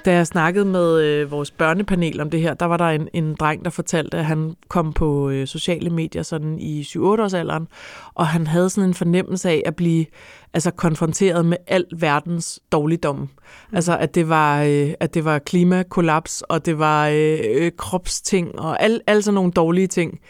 Da 0.04 0.12
jeg 0.12 0.26
snakkede 0.26 0.64
med 0.64 1.00
øh, 1.00 1.30
vores 1.30 1.50
børnepanel 1.50 2.20
om 2.20 2.30
det 2.30 2.40
her, 2.40 2.54
der 2.54 2.66
var 2.66 2.76
der 2.76 2.84
en, 2.84 3.08
en 3.12 3.34
dreng, 3.34 3.64
der 3.64 3.70
fortalte, 3.70 4.16
at 4.16 4.24
han 4.24 4.54
kom 4.68 4.92
på 4.92 5.30
øh, 5.30 5.46
sociale 5.46 5.90
medier 5.90 6.22
sådan 6.22 6.58
i 6.58 6.82
7-8-årsalderen, 6.82 7.68
og 8.14 8.26
han 8.26 8.46
havde 8.46 8.70
sådan 8.70 8.88
en 8.88 8.94
fornemmelse 8.94 9.50
af 9.50 9.62
at 9.66 9.76
blive 9.76 10.06
altså, 10.54 10.70
konfronteret 10.70 11.46
med 11.46 11.56
al 11.66 11.84
verdens 11.96 12.60
dårligdom. 12.72 13.16
Mm. 13.16 13.28
Altså, 13.72 13.96
at 13.98 14.14
det 14.14 14.28
var, 14.28 14.62
øh, 14.62 14.90
at 15.00 15.14
det 15.14 15.24
var 15.24 15.38
klimakollaps, 15.38 16.42
og 16.42 16.66
det 16.66 16.78
var 16.78 17.08
øh, 17.08 17.38
øh, 17.54 17.72
kropsting, 17.76 18.58
og 18.58 18.82
al, 18.82 19.00
alle 19.06 19.22
sådan 19.22 19.34
nogle 19.34 19.52
dårlige 19.52 19.86
ting. 19.86 20.20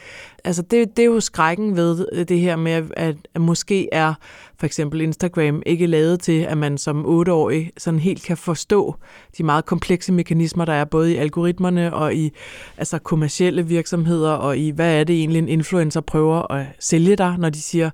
Altså, 0.45 0.63
det, 0.63 0.97
det 0.97 1.03
er 1.03 1.07
jo 1.07 1.21
skrækken 1.21 1.77
ved 1.77 2.25
det 2.25 2.41
her 2.41 2.57
med, 2.57 2.73
at, 2.73 3.17
at 3.35 3.41
måske 3.41 3.89
er 3.93 4.15
for 4.65 4.67
eksempel 4.67 5.01
Instagram 5.01 5.63
ikke 5.67 5.87
lavet 5.87 6.21
til, 6.21 6.41
at 6.41 6.59
man 6.59 6.79
som 6.79 7.07
otteårig 7.07 7.71
sådan 7.79 8.01
helt 8.01 8.23
kan 8.23 8.37
forstå 8.37 8.95
de 9.39 9.43
meget 9.43 9.65
komplekse 9.65 10.13
mekanismer, 10.13 10.65
der 10.65 10.73
er 10.73 10.85
både 10.85 11.13
i 11.13 11.17
algoritmerne 11.17 11.95
og 11.95 12.15
i 12.15 12.33
altså 12.79 12.99
kommercielle 12.99 13.67
virksomheder, 13.67 14.31
og 14.31 14.59
i 14.59 14.71
hvad 14.71 15.01
er 15.01 15.05
det 15.05 15.17
egentlig 15.17 15.39
en 15.39 15.49
influencer 15.49 16.01
prøver 16.01 16.53
at 16.53 16.67
sælge 16.81 17.17
dig, 17.17 17.35
når 17.39 17.51
de 17.51 17.63
siger, 17.63 17.91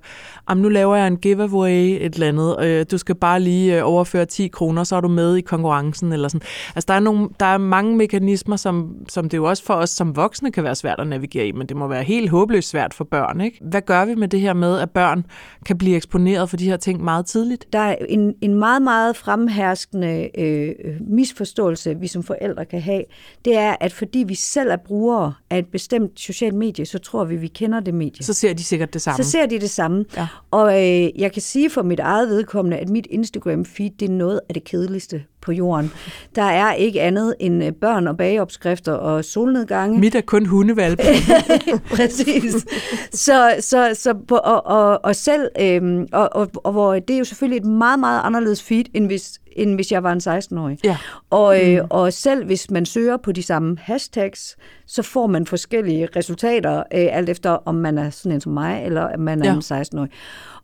Am, 0.47 0.57
nu 0.57 0.69
laver 0.69 0.95
jeg 0.95 1.07
en 1.07 1.17
giveaway, 1.17 1.97
et 2.01 2.13
eller 2.13 2.27
andet, 2.27 2.59
øh, 2.63 2.85
du 2.91 2.97
skal 2.97 3.15
bare 3.15 3.39
lige 3.39 3.77
øh, 3.77 3.81
overføre 3.85 4.25
10 4.25 4.47
kroner, 4.47 4.83
så 4.83 4.95
er 4.95 5.01
du 5.01 5.07
med 5.07 5.35
i 5.35 5.41
konkurrencen, 5.41 6.13
eller 6.13 6.27
sådan. 6.27 6.47
Altså 6.75 6.85
der 6.87 6.93
er, 6.93 6.99
nogle, 6.99 7.29
der 7.39 7.45
er 7.45 7.57
mange 7.57 7.97
mekanismer, 7.97 8.55
som, 8.55 8.95
som 9.09 9.29
det 9.29 9.37
jo 9.37 9.43
også 9.43 9.63
for 9.63 9.73
os 9.73 9.89
som 9.89 10.15
voksne 10.15 10.51
kan 10.51 10.63
være 10.63 10.75
svært 10.75 10.99
at 10.99 11.07
navigere 11.07 11.47
i, 11.47 11.51
men 11.51 11.67
det 11.67 11.77
må 11.77 11.87
være 11.87 12.03
helt 12.03 12.29
håbløst 12.29 12.69
svært 12.69 12.93
for 12.93 13.03
børn, 13.03 13.41
ikke? 13.41 13.57
Hvad 13.61 13.81
gør 13.81 14.05
vi 14.05 14.15
med 14.15 14.27
det 14.27 14.39
her 14.41 14.53
med, 14.53 14.79
at 14.79 14.89
børn 14.89 15.25
kan 15.65 15.77
blive 15.77 15.95
eksponeret 15.95 16.49
for 16.49 16.57
de 16.61 16.69
her 16.69 16.77
ting 16.77 17.03
meget 17.03 17.25
tidligt? 17.25 17.73
Der 17.73 17.79
er 17.79 17.95
en, 18.09 18.33
en 18.41 18.55
meget, 18.55 18.81
meget 18.81 19.15
fremherskende 19.15 20.39
øh, 20.39 20.75
misforståelse, 20.99 21.99
vi 21.99 22.07
som 22.07 22.23
forældre 22.23 22.65
kan 22.65 22.81
have. 22.81 23.03
Det 23.45 23.57
er, 23.57 23.75
at 23.79 23.93
fordi 23.93 24.19
vi 24.19 24.35
selv 24.35 24.69
er 24.69 24.77
brugere 24.77 25.33
af 25.49 25.59
et 25.59 25.67
bestemt 25.67 26.19
socialt 26.19 26.55
medie, 26.55 26.85
så 26.85 26.99
tror 26.99 27.23
vi, 27.23 27.35
vi 27.35 27.47
kender 27.47 27.79
det 27.79 27.93
medie. 27.93 28.25
Så 28.25 28.33
ser 28.33 28.53
de 28.53 28.63
sikkert 28.63 28.93
det 28.93 29.01
samme. 29.01 29.23
Så 29.23 29.31
ser 29.31 29.45
de 29.45 29.59
det 29.59 29.69
samme. 29.69 30.05
Ja. 30.17 30.27
Og 30.51 30.73
øh, 30.73 31.21
jeg 31.21 31.31
kan 31.31 31.41
sige 31.41 31.69
for 31.69 31.81
mit 31.81 31.99
eget 31.99 32.29
vedkommende, 32.29 32.77
at 32.77 32.89
mit 32.89 33.07
Instagram-feed, 33.11 33.89
det 33.99 34.01
er 34.01 34.09
noget 34.09 34.39
af 34.49 34.53
det 34.53 34.63
kedeligste 34.63 35.23
på 35.41 35.51
jorden. 35.51 35.91
Der 36.35 36.43
er 36.43 36.73
ikke 36.73 37.01
andet 37.01 37.35
end 37.39 37.63
øh, 37.63 37.71
børn 37.71 38.07
og 38.07 38.17
bageopskrifter 38.17 38.93
og 38.93 39.25
solnedgange. 39.25 39.99
Mit 39.99 40.15
er 40.15 40.21
kun 40.21 40.45
hundevalpe. 40.45 41.03
Præcis. 41.95 42.65
Så, 43.13 43.55
så, 43.59 43.91
så 43.93 44.13
på, 44.27 44.35
og, 44.35 44.65
og, 44.65 45.05
og 45.05 45.15
selv, 45.15 45.49
øhm, 45.59 46.07
og, 46.11 46.35
og, 46.41 46.51
og 46.63 46.71
hvor 46.71 46.93
det 46.93 47.13
er 47.13 47.17
jo 47.17 47.23
selvfølgelig 47.23 47.57
et 47.57 47.65
meget, 47.65 47.99
meget 47.99 48.21
anderledes 48.23 48.63
feed, 48.63 48.83
end 48.93 49.05
hvis, 49.05 49.39
end 49.55 49.75
hvis 49.75 49.91
jeg 49.91 50.03
var 50.03 50.11
en 50.11 50.19
16-årig. 50.19 50.77
Ja. 50.83 50.97
Og, 51.29 51.69
øh, 51.71 51.81
og 51.89 52.13
selv 52.13 52.45
hvis 52.45 52.71
man 52.71 52.85
søger 52.85 53.17
på 53.17 53.31
de 53.31 53.43
samme 53.43 53.77
hashtags, 53.81 54.57
så 54.85 55.01
får 55.03 55.27
man 55.27 55.45
forskellige 55.45 56.07
resultater, 56.15 56.77
øh, 56.77 56.83
alt 57.11 57.29
efter 57.29 57.49
om 57.49 57.75
man 57.75 57.97
er 57.97 58.09
sådan 58.09 58.31
en 58.31 58.41
som 58.41 58.51
mig, 58.53 58.83
eller 58.85 59.01
om 59.01 59.19
man 59.19 59.41
er 59.41 59.45
Ja. 59.45 59.53
en 59.53 59.81
16-årig. 59.83 60.09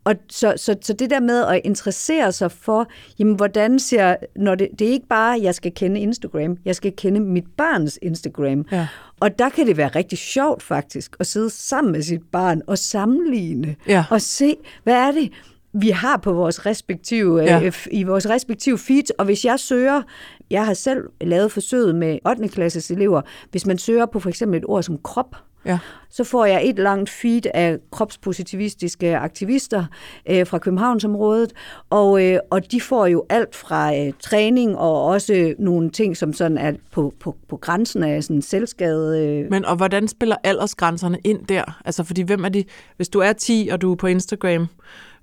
Og 0.04 0.14
så, 0.30 0.54
så, 0.56 0.76
så 0.82 0.92
det 0.92 1.10
der 1.10 1.20
med 1.20 1.44
at 1.44 1.60
interessere 1.64 2.32
sig 2.32 2.52
for, 2.52 2.86
jamen 3.18 3.34
hvordan 3.34 3.78
ser, 3.78 4.16
når 4.36 4.54
det, 4.54 4.68
det 4.78 4.88
er 4.88 4.92
ikke 4.92 5.06
bare, 5.08 5.38
jeg 5.42 5.54
skal 5.54 5.72
kende 5.74 6.00
Instagram, 6.00 6.56
jeg 6.64 6.76
skal 6.76 6.92
kende 6.96 7.20
mit 7.20 7.44
barns 7.56 7.98
Instagram. 8.02 8.64
Ja. 8.72 8.86
Og 9.20 9.38
der 9.38 9.48
kan 9.48 9.66
det 9.66 9.76
være 9.76 9.88
rigtig 9.88 10.18
sjovt 10.18 10.62
faktisk, 10.62 11.16
at 11.20 11.26
sidde 11.26 11.50
sammen 11.50 11.92
med 11.92 12.02
sit 12.02 12.20
barn 12.32 12.62
og 12.66 12.78
sammenligne, 12.78 13.76
Ja. 13.88 14.04
og 14.10 14.20
se, 14.20 14.56
hvad 14.84 14.94
er 14.94 15.10
det, 15.12 15.32
vi 15.80 15.88
har 15.88 16.16
på 16.16 16.32
vores 16.32 16.66
respektive, 16.66 17.40
Ja. 17.42 17.58
ja. 17.58 17.70
i 17.92 18.02
vores 18.02 18.28
respektive 18.28 18.78
feeds, 18.78 19.10
og 19.10 19.24
hvis 19.24 19.44
jeg 19.44 19.60
søger, 19.60 20.02
jeg 20.50 20.66
har 20.66 20.74
selv 20.74 21.02
lavet 21.20 21.52
forsøget 21.52 21.94
med 21.94 22.18
8. 22.26 22.48
klasses 22.48 22.90
elever, 22.90 23.20
hvis 23.50 23.66
man 23.66 23.78
søger 23.78 24.06
på 24.06 24.20
for 24.20 24.28
eksempel 24.28 24.58
et 24.58 24.64
ord 24.68 24.82
som 24.82 24.98
krop, 24.98 25.36
Ja. 25.66 25.78
så 26.10 26.24
får 26.24 26.44
jeg 26.44 26.68
et 26.68 26.78
langt 26.78 27.10
feed 27.10 27.42
af 27.54 27.78
kropspositivistiske 27.92 29.16
aktivister 29.16 29.84
øh, 30.30 30.46
fra 30.46 30.58
Københavnsområdet, 30.58 31.52
og, 31.90 32.24
øh, 32.24 32.38
og 32.50 32.72
de 32.72 32.80
får 32.80 33.06
jo 33.06 33.24
alt 33.30 33.56
fra 33.56 33.96
øh, 33.96 34.12
træning 34.20 34.78
og 34.78 35.04
også 35.04 35.54
nogle 35.58 35.90
ting, 35.90 36.16
som 36.16 36.32
sådan 36.32 36.58
er 36.58 36.72
på, 36.92 37.14
på, 37.20 37.36
på 37.48 37.56
grænsen 37.56 38.02
af 38.02 38.24
sådan 38.24 38.42
selvskade. 38.42 39.26
Øh. 39.26 39.50
Men 39.50 39.64
og 39.64 39.76
hvordan 39.76 40.08
spiller 40.08 40.36
aldersgrænserne 40.44 41.18
ind 41.24 41.46
der? 41.46 41.80
Altså 41.84 42.04
fordi 42.04 42.22
hvem 42.22 42.44
er 42.44 42.48
de? 42.48 42.64
Hvis 42.96 43.08
du 43.08 43.18
er 43.18 43.32
10 43.32 43.68
og 43.72 43.80
du 43.82 43.92
er 43.92 43.96
på 43.96 44.06
Instagram, 44.06 44.66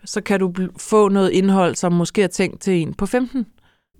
så 0.05 0.21
kan 0.21 0.39
du 0.39 0.53
få 0.77 1.09
noget 1.09 1.31
indhold, 1.31 1.75
som 1.75 1.93
måske 1.93 2.23
er 2.23 2.27
tænkt 2.27 2.61
til 2.61 2.81
en 2.81 2.93
på 2.93 3.05
15. 3.05 3.45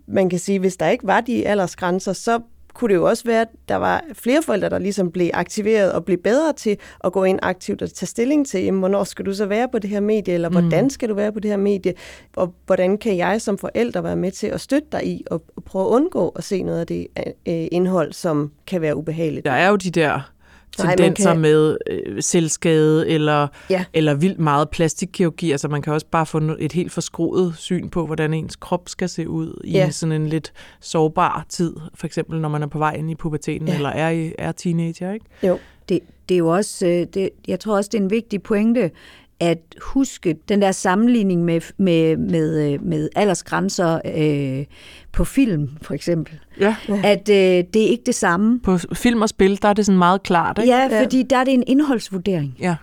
man 0.08 0.30
kan 0.30 0.40
sige, 0.40 0.60
hvis 0.60 0.78
der 0.78 0.90
ikke 0.90 1.08
var 1.08 1.22
de 1.22 1.48
aldersgrænser, 1.48 2.14
så 2.14 2.40
kunne 2.76 2.90
det 2.90 2.96
jo 2.96 3.08
også 3.10 3.24
være, 3.24 3.42
at 3.42 3.48
der 3.70 3.76
var 3.76 4.04
flere 4.14 4.42
forældre, 4.44 4.70
der 4.70 4.80
ligesom 4.80 5.12
blev 5.12 5.30
aktiveret 5.34 5.92
og 5.92 6.06
blev 6.06 6.18
bedre 6.18 6.54
til 6.54 6.78
at 7.04 7.14
gå 7.14 7.24
ind 7.24 7.40
aktivt 7.42 7.82
og 7.82 7.94
tage 7.94 8.08
stilling 8.08 8.48
til, 8.48 8.64
jamen, 8.64 8.80
hvornår 8.80 9.04
skal 9.04 9.26
du 9.26 9.34
så 9.34 9.46
være 9.46 9.70
på 9.72 9.80
det 9.80 9.90
her 9.90 10.00
medie, 10.00 10.34
eller 10.34 10.50
hvordan 10.50 10.90
skal 10.90 11.10
du 11.10 11.14
være 11.14 11.32
på 11.32 11.40
det 11.40 11.52
her 11.52 11.58
medie, 11.58 11.94
og 12.36 12.54
hvordan 12.66 12.98
kan 12.98 13.18
jeg 13.18 13.42
som 13.42 13.58
forælder 13.58 14.02
være 14.02 14.16
med 14.16 14.32
til 14.32 14.48
at 14.48 14.62
støtte 14.62 14.88
dig 14.92 15.08
i 15.08 15.24
og 15.32 15.44
og 15.56 15.64
prøve 15.64 15.86
at 15.86 15.90
undgå 15.90 16.30
at 16.30 16.44
se 16.44 16.64
noget 16.64 16.80
af 16.80 16.88
det 16.88 17.08
øh, 17.48 17.68
indhold, 17.72 18.14
som 18.14 18.52
kan 18.68 18.82
være 18.82 18.96
ubehageligt. 18.96 19.46
Der 19.46 19.52
er 19.52 19.70
jo 19.70 19.76
de 19.76 19.92
der 19.92 20.35
Nej, 20.84 20.96
tendenser 20.96 21.32
kan- 21.32 21.42
med 21.42 21.78
øh, 21.92 22.24
selvskade 22.24 23.10
eller, 23.10 23.48
Ja. 23.70 23.86
eller 23.94 24.14
vildt 24.14 24.40
meget 24.40 24.70
plastikkirurgi. 24.70 25.52
Altså 25.52 25.68
man 25.68 25.82
kan 25.82 25.94
også 25.94 26.06
bare 26.12 26.26
få 26.26 26.42
et 26.60 26.72
helt 26.74 26.92
forskroet 26.92 27.54
syn 27.58 27.90
på, 27.90 28.06
hvordan 28.06 28.34
ens 28.34 28.56
krop 28.56 28.90
skal 28.90 29.10
se 29.10 29.30
ud 29.30 29.62
i 29.64 29.72
Ja. 29.72 29.90
sådan 29.90 30.12
en 30.22 30.28
lidt 30.28 30.54
sårbar 30.82 31.46
tid. 31.50 31.74
For 31.96 32.08
eksempel 32.08 32.40
når 32.40 32.50
man 32.50 32.64
er 32.64 32.68
på 32.68 32.78
vej 32.78 32.94
ind 32.94 33.12
i 33.12 33.16
puberteten 33.16 33.68
Ja. 33.68 33.76
eller 33.76 33.90
er, 33.90 34.10
i, 34.10 34.34
er 34.38 34.52
teenager. 34.52 35.12
Ikke? 35.14 35.26
Jo. 35.44 35.60
Det, 35.90 36.00
det 36.30 36.36
er 36.36 36.40
jo 36.40 36.48
også, 36.48 36.88
øh, 36.88 37.08
det, 37.14 37.30
jeg 37.48 37.60
tror 37.60 37.76
også, 37.76 37.90
det 37.94 37.98
er 38.00 38.04
en 38.04 38.10
vigtig 38.10 38.44
pointe, 38.44 38.92
at 39.40 39.58
huske 39.82 40.36
den 40.50 40.62
der 40.62 40.72
sammenligning 40.72 41.44
med, 41.44 41.62
med, 41.78 42.18
med, 42.18 42.74
øh, 42.74 42.84
med 42.84 43.10
aldersgrænser 43.16 44.00
øh, 44.18 44.66
på 45.12 45.24
film, 45.26 45.70
for 45.82 45.94
eksempel. 45.94 46.40
Ja. 46.60 46.76
At 47.04 47.30
øh, 47.30 47.64
det 47.74 47.76
er 47.76 47.88
ikke 47.90 48.04
det 48.06 48.16
samme. 48.16 48.60
På 48.60 48.78
film 48.94 49.22
og 49.22 49.30
spil, 49.30 49.62
der 49.62 49.70
er 49.70 49.74
det 49.74 49.86
sådan 49.86 50.00
meget 50.00 50.24
klart. 50.24 50.60
Ikke? 50.60 50.74
Ja, 50.74 51.02
fordi 51.04 51.24
der 51.24 51.38
er 51.38 51.44
det 51.44 51.54
en 51.54 51.64
indholdsvurdering. 51.68 52.56
ja. 52.60 52.76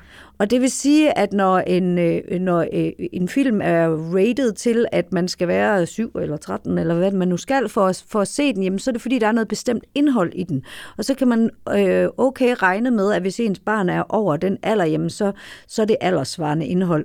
Og 0.42 0.50
det 0.50 0.60
vil 0.60 0.70
sige, 0.70 1.18
at 1.18 1.32
når 1.32 1.58
en, 1.58 1.98
øh, 1.98 2.40
når 2.40 2.60
øh, 2.72 2.90
en 3.12 3.28
film 3.28 3.60
er 3.64 3.88
rated 4.14 4.52
til, 4.52 4.86
at 4.92 5.12
man 5.12 5.28
skal 5.28 5.48
være 5.48 5.86
7 5.86 6.10
eller 6.20 6.36
13, 6.36 6.78
eller 6.78 6.94
hvad 6.94 7.10
man 7.10 7.28
nu 7.28 7.36
skal 7.36 7.68
for, 7.68 7.86
at- 7.86 8.04
for 8.08 8.20
at 8.20 8.28
se 8.28 8.52
den, 8.54 8.62
jamen, 8.62 8.78
så 8.78 8.90
er 8.90 8.92
det 8.92 9.02
fordi, 9.02 9.18
der 9.18 9.26
er 9.26 9.32
noget 9.32 9.48
bestemt 9.48 9.84
indhold 9.94 10.32
i 10.34 10.42
den. 10.42 10.62
Og 10.98 11.04
så 11.04 11.14
kan 11.14 11.28
man 11.28 11.50
øh, 11.76 12.08
okay 12.18 12.54
regne 12.62 12.90
med, 12.90 13.12
at 13.12 13.22
hvis 13.22 13.40
ens 13.40 13.58
barn 13.58 13.88
er 13.88 14.02
over 14.08 14.36
den 14.36 14.58
alder, 14.62 14.84
jamen, 14.84 15.10
så, 15.10 15.32
så 15.68 15.82
er 15.82 15.86
det 15.86 15.96
aldersvarende 16.00 16.66
indhold. 16.66 17.04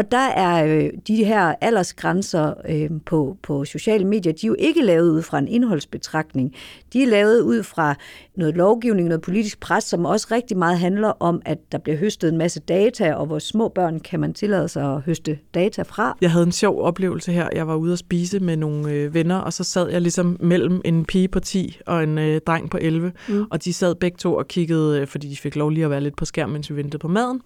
Og 0.00 0.10
der 0.10 0.18
er 0.18 0.64
øh, 0.66 0.90
de 1.06 1.24
her 1.24 1.54
aldersgrænser 1.60 2.54
øh, 2.68 2.90
på, 3.06 3.36
på 3.42 3.64
sociale 3.64 4.04
medier, 4.04 4.32
de 4.32 4.46
er 4.46 4.48
jo 4.48 4.56
ikke 4.58 4.82
lavet 4.82 5.10
ud 5.10 5.22
fra 5.22 5.38
en 5.38 5.48
indholdsbetragtning. 5.48 6.54
De 6.92 7.02
er 7.02 7.06
lavet 7.06 7.40
ud 7.40 7.62
fra 7.62 7.94
noget 8.36 8.56
lovgivning, 8.56 9.08
noget 9.08 9.20
politisk 9.20 9.60
pres, 9.60 9.84
som 9.84 10.04
også 10.04 10.26
rigtig 10.30 10.56
meget 10.56 10.78
handler 10.78 11.08
om, 11.08 11.42
at 11.44 11.58
der 11.72 11.78
bliver 11.78 11.96
høstet 11.98 12.28
en 12.28 12.38
masse 12.38 12.60
data, 12.60 13.14
og 13.14 13.26
hvor 13.26 13.38
små 13.38 13.68
børn 13.68 14.00
kan 14.00 14.20
man 14.20 14.34
tillade 14.34 14.68
sig 14.68 14.94
at 14.94 15.00
høste 15.00 15.38
data 15.54 15.82
fra. 15.82 16.16
Jeg 16.20 16.30
havde 16.30 16.44
en 16.44 16.52
sjov 16.52 16.82
oplevelse 16.82 17.32
her. 17.32 17.48
Jeg 17.54 17.66
var 17.66 17.74
ude 17.74 17.92
at 17.92 17.98
spise 17.98 18.40
med 18.40 18.56
nogle 18.56 18.90
øh, 18.90 19.14
venner, 19.14 19.36
og 19.38 19.52
så 19.52 19.64
sad 19.64 19.90
jeg 19.90 20.00
ligesom 20.00 20.36
mellem 20.40 20.80
en 20.84 21.04
pige 21.04 21.28
på 21.28 21.40
10 21.40 21.78
og 21.86 22.02
en 22.02 22.18
øh, 22.18 22.40
dreng 22.46 22.70
på 22.70 22.78
11, 22.80 23.12
mm. 23.28 23.44
og 23.50 23.64
de 23.64 23.72
sad 23.72 23.94
begge 23.94 24.16
to 24.16 24.34
og 24.34 24.48
kiggede, 24.48 25.00
øh, 25.00 25.06
fordi 25.06 25.28
de 25.28 25.36
fik 25.36 25.56
lov 25.56 25.70
lige 25.70 25.84
at 25.84 25.90
være 25.90 26.00
lidt 26.00 26.16
på 26.16 26.24
skærmen, 26.24 26.52
mens 26.52 26.70
vi 26.70 26.76
ventede 26.76 26.98
på 26.98 27.08
maden. 27.08 27.40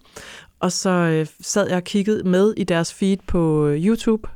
Og 0.65 0.71
så 0.71 0.89
øh, 0.89 1.27
sad 1.41 1.67
jeg 1.67 1.77
og 1.77 1.83
kiggede 1.83 2.29
med 2.29 2.53
i 2.57 2.63
deres 2.63 2.93
feed 2.93 3.17
på 3.27 3.67
øh, 3.67 3.85
YouTube, 3.85 4.29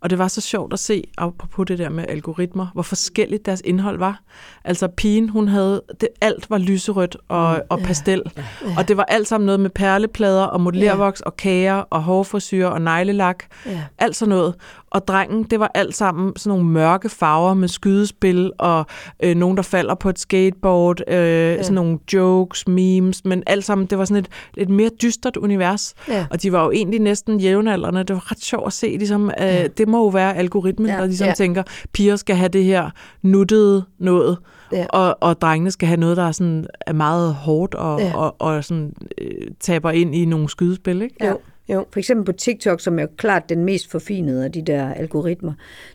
og 0.00 0.10
det 0.10 0.18
var 0.18 0.28
så 0.28 0.40
sjovt 0.40 0.72
at 0.72 0.78
se, 0.78 1.04
apropos 1.18 1.66
det 1.66 1.78
der 1.78 1.88
med 1.88 2.04
algoritmer, 2.08 2.66
hvor 2.72 2.82
forskelligt 2.82 3.46
deres 3.46 3.62
indhold 3.64 3.98
var. 3.98 4.20
Altså 4.64 4.88
pigen, 4.88 5.28
hun 5.28 5.48
havde, 5.48 5.82
det, 6.00 6.08
alt 6.20 6.50
var 6.50 6.58
lyserødt 6.58 7.16
og, 7.28 7.54
mm. 7.56 7.62
og 7.68 7.78
pastel. 7.78 8.22
Ja. 8.36 8.42
Ja. 8.64 8.74
Og 8.78 8.88
det 8.88 8.96
var 8.96 9.04
alt 9.04 9.28
sammen 9.28 9.46
noget 9.46 9.60
med 9.60 9.70
perleplader 9.70 10.44
og 10.44 10.60
modellervoks 10.60 11.20
ja. 11.20 11.26
og 11.26 11.36
kager 11.36 11.74
og 11.74 12.02
hårfrisyr 12.02 12.66
og 12.66 12.82
neglelak. 12.82 13.44
Ja. 13.66 13.82
Alt 13.98 14.16
sådan 14.16 14.28
noget. 14.28 14.54
Og 14.90 15.06
drengen, 15.08 15.42
det 15.42 15.60
var 15.60 15.70
alt 15.74 15.96
sammen 15.96 16.32
sådan 16.36 16.58
nogle 16.58 16.64
mørke 16.64 17.08
farver 17.08 17.54
med 17.54 17.68
skydespil 17.68 18.52
og 18.58 18.86
øh, 19.22 19.36
nogen, 19.36 19.56
der 19.56 19.62
falder 19.62 19.94
på 19.94 20.08
et 20.08 20.18
skateboard, 20.18 21.00
øh, 21.08 21.16
ja. 21.16 21.62
sådan 21.62 21.74
nogle 21.74 21.98
jokes, 22.12 22.68
memes, 22.68 23.24
men 23.24 23.42
alt 23.46 23.64
sammen, 23.64 23.86
det 23.86 23.98
var 23.98 24.04
sådan 24.04 24.22
et, 24.22 24.28
et 24.56 24.68
mere 24.68 24.90
dystert 25.02 25.36
univers. 25.36 25.94
Ja. 26.08 26.26
Og 26.30 26.42
de 26.42 26.52
var 26.52 26.64
jo 26.64 26.70
egentlig 26.70 27.00
næsten 27.00 27.40
jævnaldrende. 27.40 28.04
Det 28.04 28.14
var 28.14 28.30
ret 28.30 28.42
sjovt 28.42 28.66
at 28.66 28.72
se, 28.72 28.86
ligesom, 28.86 29.30
øh, 29.40 29.46
ja. 29.46 29.66
det 29.66 29.85
må 29.86 29.98
jo 29.98 30.08
være 30.08 30.36
algoritmen, 30.36 30.90
ja. 30.90 30.96
der 30.96 31.06
ligesom 31.06 31.26
ja. 31.28 31.34
tænker, 31.34 31.62
piger 31.92 32.16
skal 32.16 32.36
have 32.36 32.48
det 32.48 32.64
her 32.64 32.90
nuttede 33.22 33.84
noget, 33.98 34.38
ja. 34.72 34.86
og, 34.88 35.18
og 35.20 35.40
drengene 35.40 35.70
skal 35.70 35.88
have 35.88 36.00
noget, 36.00 36.16
der 36.16 36.22
er, 36.22 36.32
sådan, 36.32 36.66
er 36.86 36.92
meget 36.92 37.34
hårdt 37.34 37.74
og, 37.74 38.00
ja. 38.00 38.16
og, 38.16 38.36
og 38.38 38.64
sådan, 38.64 38.94
øh, 39.18 39.48
taber 39.60 39.90
ind 39.90 40.14
i 40.14 40.24
nogle 40.24 40.48
skydespil. 40.48 41.02
Ikke? 41.02 41.16
Ja. 41.20 41.32
Jo, 41.68 41.86
for 41.92 41.98
eksempel 41.98 42.24
på 42.24 42.32
TikTok, 42.32 42.80
som 42.80 42.98
er 42.98 43.02
jo 43.02 43.08
klart 43.16 43.48
den 43.48 43.64
mest 43.64 43.90
forfinede 43.90 44.44
af 44.44 44.52
de 44.52 44.62
der 44.62 44.94
algoritmer, 44.94 45.52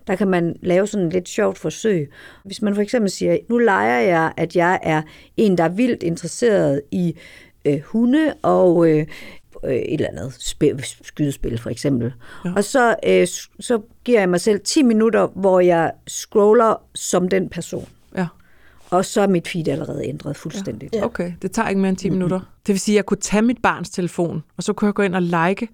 der 0.08 0.16
kan 0.16 0.28
man 0.28 0.56
lave 0.62 0.88
sådan 0.88 1.08
et 1.08 1.14
lidt 1.14 1.30
sjovt 1.30 1.58
forsøg. 1.58 2.12
Hvis 2.46 2.62
man 2.62 2.76
for 2.76 2.82
eksempel 2.82 3.12
siger, 3.12 3.38
nu 3.50 3.58
leger 3.58 4.00
jeg, 4.00 4.34
at 4.38 4.56
jeg 4.56 4.80
er 4.84 5.02
en, 5.38 5.58
der 5.58 5.64
er 5.64 5.70
vildt 5.70 6.04
interesseret 6.04 6.82
i 6.92 7.16
øh, 7.66 7.80
hunde 7.86 8.34
og 8.42 8.90
øh, 8.90 9.06
øh, 9.64 9.74
et 9.74 9.94
eller 9.94 10.08
andet 10.08 10.36
spil, 10.40 10.84
skydespil 11.02 11.58
for 11.58 11.70
eksempel. 11.70 12.14
Ja. 12.46 12.54
Og 12.56 12.64
så, 12.64 12.96
øh, 13.08 13.28
så 13.60 13.82
giver 14.04 14.20
jeg 14.20 14.30
mig 14.30 14.42
selv 14.42 14.60
10 14.60 14.84
minutter, 14.84 15.28
hvor 15.28 15.60
jeg 15.60 15.92
scroller 16.08 16.82
som 16.96 17.28
den 17.30 17.50
person. 17.50 17.88
Ja. 18.18 18.28
Og 18.90 19.06
så 19.06 19.22
er 19.22 19.28
mit 19.28 19.48
feed 19.48 19.68
allerede 19.68 20.08
ændret 20.08 20.38
fuldstændigt. 20.38 20.96
Ja. 20.96 21.06
Okay, 21.06 21.34
det 21.42 21.52
tager 21.52 21.70
ikke 21.70 21.82
mere 21.82 21.90
end 21.90 21.98
10 21.98 22.10
mm-hmm. 22.10 22.18
minutter. 22.18 22.40
Det 22.68 22.74
vil 22.74 22.80
sige, 22.80 22.96
at 22.96 22.98
jeg 22.98 23.06
kunne 23.06 23.18
tage 23.18 23.42
mit 23.42 23.58
barns 23.64 23.90
telefon, 23.90 24.44
og 24.58 24.64
så 24.64 24.74
kunne 24.74 24.86
jeg 24.86 24.94
gå 24.94 25.02
ind 25.02 25.16
og 25.16 25.22
like 25.22 25.68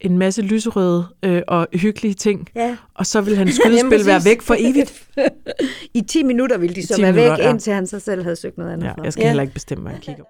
en 0.00 0.18
masse 0.18 0.42
lyserøde 0.42 1.06
øh, 1.22 1.42
og 1.48 1.66
hyggelige 1.72 2.14
ting, 2.14 2.48
ja. 2.54 2.76
og 2.94 3.06
så 3.06 3.20
vil 3.20 3.36
hans 3.36 3.54
skydespil 3.54 4.06
være 4.12 4.20
væk 4.24 4.42
for 4.42 4.56
evigt. 4.58 5.08
I 5.94 6.00
10 6.00 6.22
minutter 6.22 6.58
ville 6.58 6.74
de 6.74 6.86
så 6.86 7.00
være 7.00 7.14
væk, 7.14 7.38
ja. 7.38 7.50
indtil 7.50 7.72
han 7.72 7.86
så 7.86 8.00
selv 8.00 8.22
havde 8.22 8.36
søgt 8.36 8.58
noget 8.58 8.72
andet. 8.72 8.86
Ja, 8.86 9.02
jeg 9.02 9.12
skal 9.12 9.22
ja. 9.22 9.28
heller 9.28 9.42
ikke 9.42 9.54
bestemme, 9.54 9.82
hvad 9.82 9.92
jeg 9.92 10.02
kigger 10.02 10.24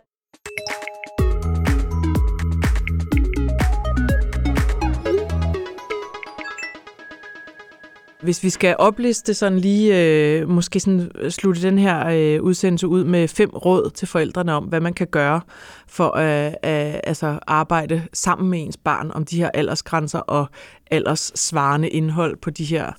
Hvis 8.24 8.42
vi 8.42 8.50
skal 8.50 8.76
opliste 8.78 9.34
sådan 9.34 9.58
lige, 9.58 10.02
øh, 10.02 10.48
måske 10.48 10.80
sådan 10.80 11.10
øh, 11.14 11.30
slutte 11.30 11.62
den 11.62 11.78
her 11.78 12.06
øh, 12.06 12.42
udsendelse 12.42 12.88
ud 12.88 13.04
med 13.04 13.28
fem 13.28 13.50
råd 13.50 13.90
til 13.90 14.08
forældrene 14.08 14.52
om, 14.52 14.64
hvad 14.64 14.80
man 14.80 14.92
kan 14.94 15.06
gøre 15.06 15.40
for 15.86 16.10
at 16.10 16.46
øh, 16.46 17.00
altså 17.04 17.38
arbejde 17.46 18.02
sammen 18.12 18.50
med 18.50 18.62
ens 18.62 18.76
barn 18.76 19.10
om 19.14 19.24
de 19.24 19.36
her 19.36 19.50
aldersgrænser 19.54 20.18
og 20.18 20.46
alderssvarende 20.90 21.88
indhold 21.88 22.36
på 22.36 22.50
de 22.50 22.64
her 22.64 22.92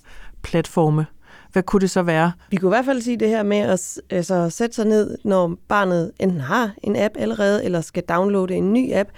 platforme. 0.43 1.05
Hvad 1.51 1.63
kunne 1.63 1.81
det 1.81 1.89
så 1.89 2.01
være? 2.01 2.31
Vi 2.49 2.57
kunne 2.57 2.69
i 2.69 2.75
hvert 2.75 2.85
fald 2.85 3.01
sige 3.01 3.17
det 3.17 3.29
her 3.29 3.43
med 3.43 3.57
at 3.57 3.99
altså, 4.09 4.49
sætte 4.49 4.75
sig 4.75 4.85
ned, 4.85 5.17
når 5.23 5.55
barnet 5.67 6.11
enten 6.19 6.39
har 6.39 6.73
en 6.83 6.95
app 6.95 7.13
allerede, 7.17 7.65
eller 7.65 7.81
skal 7.81 8.03
downloade 8.03 8.55
en 8.55 8.73
ny 8.73 8.93
app, 8.93 9.09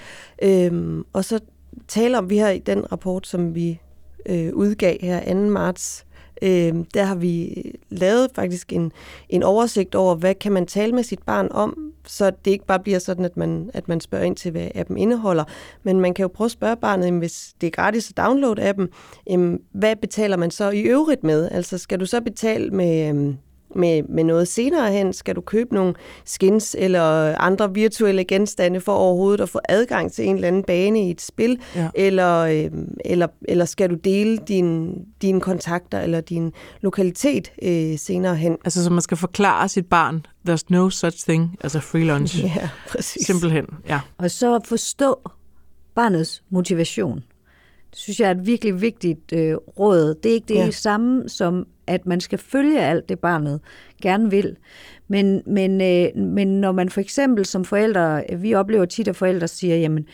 øhm, 0.43 1.03
og 1.13 1.25
så 1.25 1.39
tale 1.87 2.17
om, 2.17 2.29
vi 2.29 2.37
har 2.37 2.49
i 2.49 2.59
den 2.59 2.91
rapport, 2.91 3.27
som 3.27 3.55
vi 3.55 3.79
øh, 4.27 4.53
udgav 4.53 4.97
her 5.01 5.33
2. 5.33 5.39
marts, 5.39 6.05
øh, 6.41 6.75
der 6.93 7.03
har 7.03 7.15
vi 7.15 7.63
lavet 7.89 8.29
faktisk 8.35 8.73
en, 8.73 8.91
en 9.29 9.43
oversigt 9.43 9.95
over, 9.95 10.15
hvad 10.15 10.35
kan 10.35 10.51
man 10.51 10.65
tale 10.65 10.91
med 10.91 11.03
sit 11.03 11.23
barn 11.25 11.47
om, 11.51 11.93
så 12.05 12.31
det 12.45 12.51
ikke 12.51 12.65
bare 12.65 12.79
bliver 12.79 12.99
sådan, 12.99 13.25
at 13.25 13.37
man, 13.37 13.69
at 13.73 13.87
man 13.87 14.01
spørger 14.01 14.25
ind 14.25 14.35
til, 14.35 14.51
hvad 14.51 14.67
appen 14.75 14.97
indeholder. 14.97 15.43
Men 15.83 15.99
man 15.99 16.13
kan 16.13 16.23
jo 16.23 16.27
prøve 16.27 16.45
at 16.45 16.51
spørge 16.51 16.75
barnet, 16.75 17.13
hvis 17.13 17.53
det 17.61 17.67
er 17.67 17.71
gratis 17.71 18.09
at 18.09 18.17
downloade 18.17 18.69
appen, 18.69 18.89
øh, 19.31 19.59
hvad 19.71 19.95
betaler 19.95 20.37
man 20.37 20.51
så 20.51 20.69
i 20.69 20.81
øvrigt 20.81 21.23
med? 21.23 21.49
Altså 21.51 21.77
skal 21.77 21.99
du 21.99 22.05
så 22.05 22.21
betale 22.21 22.69
med... 22.69 23.09
Øhm, 23.09 23.37
med, 23.75 24.03
med 24.03 24.23
noget 24.23 24.47
senere 24.47 24.91
hen? 24.91 25.13
Skal 25.13 25.36
du 25.36 25.41
købe 25.41 25.73
nogle 25.73 25.93
skins 26.25 26.75
eller 26.80 27.38
andre 27.39 27.73
virtuelle 27.73 28.25
genstande 28.25 28.82
for 28.82 28.93
overhovedet 28.93 29.41
at 29.41 29.49
få 29.49 29.60
adgang 29.69 30.12
til 30.12 30.25
en 30.25 30.36
eller 30.36 30.47
anden 30.47 30.63
bane 30.63 31.08
i 31.08 31.12
et 31.12 31.21
spil? 31.21 31.60
Ja. 31.75 31.89
Eller, 31.95 32.38
øh, 32.38 32.71
eller, 33.06 33.27
eller 33.47 33.65
skal 33.65 33.89
du 33.89 33.95
dele 33.95 34.38
din, 34.38 34.95
dine 35.21 35.41
kontakter 35.41 35.99
eller 35.99 36.21
din 36.21 36.51
lokalitet 36.82 37.51
øh, 37.62 37.97
senere 37.97 38.36
hen? 38.36 38.58
Altså, 38.65 38.84
så 38.84 38.89
man 38.89 39.01
skal 39.01 39.17
forklare 39.17 39.69
sit 39.69 39.86
barn, 39.86 40.25
there's 40.49 40.65
no 40.69 40.89
such 40.89 41.30
thing 41.30 41.58
as 41.62 41.75
a 41.75 41.80
free 41.80 42.03
lunch. 42.03 42.43
Ja, 42.43 42.69
præcis. 42.89 43.25
Simpelthen, 43.25 43.65
ja. 43.88 43.99
Og 44.17 44.32
så 44.32 44.60
forstå 44.65 45.30
barnets 45.95 46.43
motivation. 46.49 47.23
Det 47.91 47.97
synes 47.97 48.19
jeg 48.19 48.27
er 48.27 48.32
et 48.32 48.45
virkelig 48.45 48.82
vigtigt 48.82 49.34
øh, 49.34 49.56
råd. 49.56 50.15
Det 50.23 50.30
er 50.30 50.34
ikke 50.34 50.47
det 50.47 50.56
ja. 50.56 50.71
samme 50.71 51.30
som 51.30 51.67
at 51.88 52.06
man 52.06 52.19
skal 52.19 52.39
følge 52.39 52.80
alt 52.80 53.10
det, 53.10 53.19
barnet 53.19 53.60
gerne 54.02 54.32
vil. 54.32 54.56
Men, 55.08 55.41
men, 55.45 55.82
øh, 55.82 56.23
men 56.23 56.47
når 56.62 56.71
man 56.71 56.89
for 56.89 57.02
eksempel 57.02 57.45
som 57.45 57.65
forældre, 57.65 58.23
vi 58.38 58.54
oplever 58.54 58.86
tit, 58.86 59.08
at 59.08 59.15
forældre 59.15 59.47
siger, 59.47 59.76
jamen, 59.76 60.06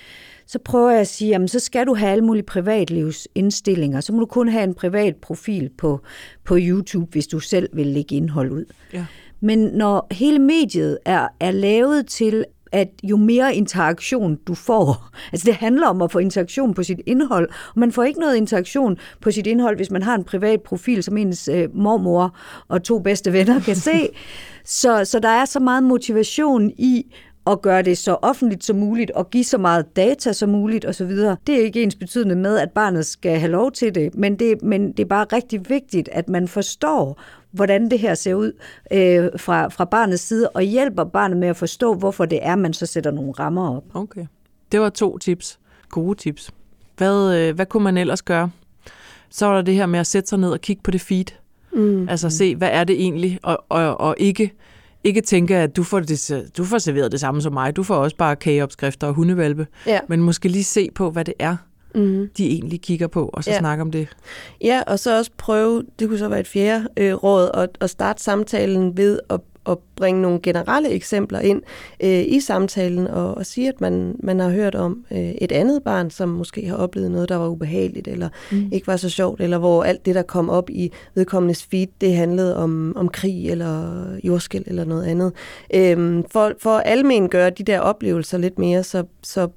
så 0.46 0.60
prøver 0.60 0.92
jeg 0.92 1.00
at 1.02 1.08
sige, 1.08 1.30
jamen, 1.30 1.48
så 1.48 1.60
skal 1.60 1.88
du 1.88 1.96
have 1.96 2.12
alle 2.12 2.24
mulige 2.24 2.44
privatlivsindstillinger. 2.44 4.02
Så 4.02 4.14
må 4.14 4.20
du 4.20 4.26
kun 4.26 4.48
have 4.48 4.64
en 4.64 4.74
privat 4.74 5.16
profil 5.16 5.70
på, 5.78 6.02
på 6.44 6.58
YouTube, 6.60 7.12
hvis 7.12 7.28
du 7.28 7.40
selv 7.40 7.70
vil 7.74 7.88
lægge 7.88 8.16
indhold 8.16 8.52
ud. 8.52 8.66
Ja. 8.94 9.06
Men 9.40 9.60
når 9.60 10.08
hele 10.12 10.40
mediet 10.40 10.98
er, 11.06 11.28
er 11.40 11.52
lavet 11.52 12.08
til, 12.08 12.46
at 12.74 12.90
jo 13.04 13.18
mere 13.18 13.56
interaktion 13.56 14.36
du 14.36 14.56
får, 14.56 15.10
altså 15.32 15.46
det 15.46 15.56
handler 15.56 15.88
om 15.88 16.02
at 16.02 16.12
få 16.12 16.20
interaktion 16.20 16.74
på 16.74 16.84
sit 16.84 17.02
indhold, 17.06 17.50
og 17.74 17.80
man 17.80 17.92
får 17.92 18.04
ikke 18.04 18.20
noget 18.20 18.36
interaktion 18.36 18.98
på 19.22 19.32
sit 19.32 19.48
indhold, 19.48 19.76
hvis 19.76 19.92
man 19.92 20.04
har 20.04 20.16
en 20.16 20.24
privat 20.24 20.62
profil, 20.62 21.04
som 21.04 21.18
ens 21.18 21.48
øh, 21.48 21.76
mormor 21.76 22.36
og 22.68 22.84
to 22.84 23.00
bedste 23.00 23.34
venner 23.34 23.60
kan 23.60 23.76
se. 23.76 24.10
så, 24.82 25.06
så 25.06 25.20
der 25.20 25.30
er 25.30 25.46
så 25.46 25.60
meget 25.60 25.84
motivation 25.84 26.72
i 26.78 27.06
at 27.48 27.62
gøre 27.62 27.82
det 27.82 27.98
så 27.98 28.18
offentligt 28.22 28.64
som 28.64 28.76
muligt, 28.76 29.12
og 29.12 29.30
give 29.30 29.44
så 29.44 29.58
meget 29.58 29.96
data 29.96 30.34
som 30.34 30.50
muligt 30.50 30.86
osv. 30.86 31.10
Det 31.48 31.50
er 31.50 31.64
ikke 31.64 31.84
ens 31.84 31.96
betydende 31.96 32.36
med, 32.36 32.58
at 32.58 32.72
barnet 32.72 33.06
skal 33.06 33.40
have 33.40 33.52
lov 33.52 33.72
til 33.72 33.96
det, 33.96 34.16
men 34.16 34.40
det, 34.40 34.62
men 34.62 34.92
det 34.92 35.00
er 35.00 35.06
bare 35.08 35.26
rigtig 35.34 35.70
vigtigt, 35.70 36.10
at 36.12 36.30
man 36.30 36.48
forstår, 36.48 37.22
hvordan 37.52 37.92
det 37.92 38.00
her 38.00 38.16
ser 38.16 38.34
ud 38.34 38.52
øh, 38.94 39.30
fra, 39.38 39.68
fra 39.68 39.86
barnets 39.86 40.24
side, 40.24 40.50
og 40.50 40.62
hjælper 40.62 41.04
barnet 41.04 41.38
med 41.38 41.48
at 41.48 41.58
forstå, 41.58 41.94
hvorfor 41.94 42.26
det 42.26 42.40
er, 42.42 42.56
man 42.56 42.74
så 42.74 42.86
sætter 42.86 43.12
nogle 43.12 43.32
rammer 43.32 43.76
op. 43.78 43.84
Okay. 43.94 44.26
Det 44.72 44.80
var 44.80 44.90
to 44.90 45.18
tips. 45.18 45.60
Gode 45.90 46.20
tips. 46.20 46.52
Hvad, 46.98 47.38
øh, 47.38 47.56
hvad 47.56 47.66
kunne 47.66 47.84
man 47.84 47.98
ellers 47.98 48.22
gøre? 48.22 48.50
Så 49.30 49.46
var 49.46 49.56
der 49.56 49.62
det 49.62 49.74
her 49.74 49.86
med 49.86 50.00
at 50.00 50.08
sætte 50.08 50.30
sig 50.30 50.40
ned 50.40 50.50
og 50.50 50.62
kigge 50.62 50.82
på 50.84 50.92
det 50.92 51.02
feed. 51.02 51.26
Mm. 51.74 52.10
Altså 52.10 52.30
se, 52.30 52.56
hvad 52.56 52.70
er 52.72 52.84
det 52.84 53.02
egentlig, 53.02 53.40
og, 53.44 53.66
og, 53.70 54.00
og 54.00 54.16
ikke 54.18 54.54
ikke 55.04 55.22
tænke, 55.22 55.56
at 55.56 55.76
du 55.76 55.84
får, 55.84 56.00
det, 56.00 56.52
du 56.58 56.64
får 56.64 56.78
serveret 56.78 57.12
det 57.12 57.20
samme 57.20 57.42
som 57.42 57.54
mig. 57.54 57.76
Du 57.76 57.84
får 57.84 57.96
også 57.96 58.16
bare 58.16 58.36
kageopskrifter 58.36 59.08
og 59.08 59.14
hundevalpe. 59.14 59.68
Ja. 59.88 60.00
Men 60.10 60.22
måske 60.22 60.50
lige 60.50 60.64
se 60.64 60.90
på, 60.96 61.10
hvad 61.10 61.26
det 61.26 61.34
er, 61.40 61.56
mm. 61.96 62.30
de 62.38 62.48
egentlig 62.48 62.82
kigger 62.82 63.08
på, 63.08 63.30
og 63.34 63.44
så 63.44 63.52
ja. 63.52 63.60
snakke 63.60 63.82
om 63.82 63.92
det. 63.92 64.08
Ja, 64.62 64.82
og 64.88 65.00
så 65.00 65.18
også 65.18 65.32
prøve, 65.38 65.84
det 66.00 66.10
kunne 66.10 66.20
så 66.20 66.28
være 66.28 66.40
et 66.40 66.48
fjerde 66.48 66.88
øh, 66.98 67.14
råd, 67.14 67.52
at, 67.54 67.70
at 67.80 67.90
starte 67.90 68.24
samtalen 68.24 68.98
ved 68.98 69.20
at 69.30 69.40
at 69.70 69.78
bringe 69.96 70.22
nogle 70.22 70.40
generelle 70.44 70.90
eksempler 70.90 71.40
ind 71.40 71.62
øh, 72.04 72.24
i 72.28 72.40
samtalen 72.40 73.08
og, 73.08 73.36
og 73.36 73.46
sige, 73.46 73.70
at 73.70 73.82
man, 73.82 74.16
man 74.20 74.40
har 74.40 74.50
hørt 74.50 74.76
om 74.76 75.06
øh, 75.12 75.18
et 75.20 75.52
andet 75.52 75.84
barn, 75.84 76.10
som 76.10 76.30
måske 76.30 76.68
har 76.68 76.76
oplevet 76.76 77.12
noget, 77.12 77.30
der 77.30 77.36
var 77.36 77.48
ubehageligt 77.48 78.08
eller 78.08 78.30
mm. 78.52 78.70
ikke 78.72 78.88
var 78.88 78.98
så 78.98 79.10
sjovt, 79.10 79.42
eller 79.42 79.58
hvor 79.58 79.84
alt 79.84 80.06
det, 80.06 80.16
der 80.16 80.22
kom 80.22 80.50
op 80.50 80.70
i 80.70 80.92
vedkommendes 81.16 81.64
feed, 81.64 81.88
det 82.02 82.16
handlede 82.16 82.58
om, 82.58 82.94
om 82.96 83.10
krig 83.10 83.50
eller 83.50 84.06
jordskæld 84.24 84.64
eller 84.68 84.86
noget 84.86 85.06
andet. 85.06 85.34
Øh, 85.74 86.24
for, 86.32 86.52
for 86.60 86.78
at 86.78 86.84
almen 86.86 87.30
gøre 87.30 87.50
de 87.50 87.64
der 87.64 87.80
oplevelser 87.80 88.38
lidt 88.38 88.60
mere, 88.60 88.84
så, 88.84 89.04
så 89.24 89.48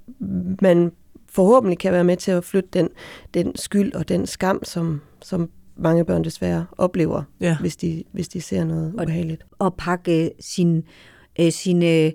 man 0.63 0.93
forhåbentlig 1.29 1.79
kan 1.79 1.93
være 1.93 2.05
med 2.05 2.17
til 2.17 2.31
at 2.31 2.45
flytte 2.45 2.69
den, 2.73 2.89
den 3.35 3.57
skyld 3.57 3.95
og 3.95 4.09
den 4.09 4.27
skam, 4.27 4.65
som, 4.65 5.01
som 5.23 5.51
mange 5.79 6.05
børn 6.05 6.25
desværre 6.25 6.67
oplever, 6.79 7.23
Ja. 7.41 7.57
hvis, 7.61 7.77
de, 7.77 8.05
hvis 8.13 8.29
de 8.29 8.41
ser 8.41 8.65
noget 8.65 8.93
Og- 8.97 9.03
ubehageligt. 9.03 9.47
og 9.59 9.75
pakke 9.75 10.31
sin, 10.41 10.83
øh, 11.41 11.53
sine 11.53 12.13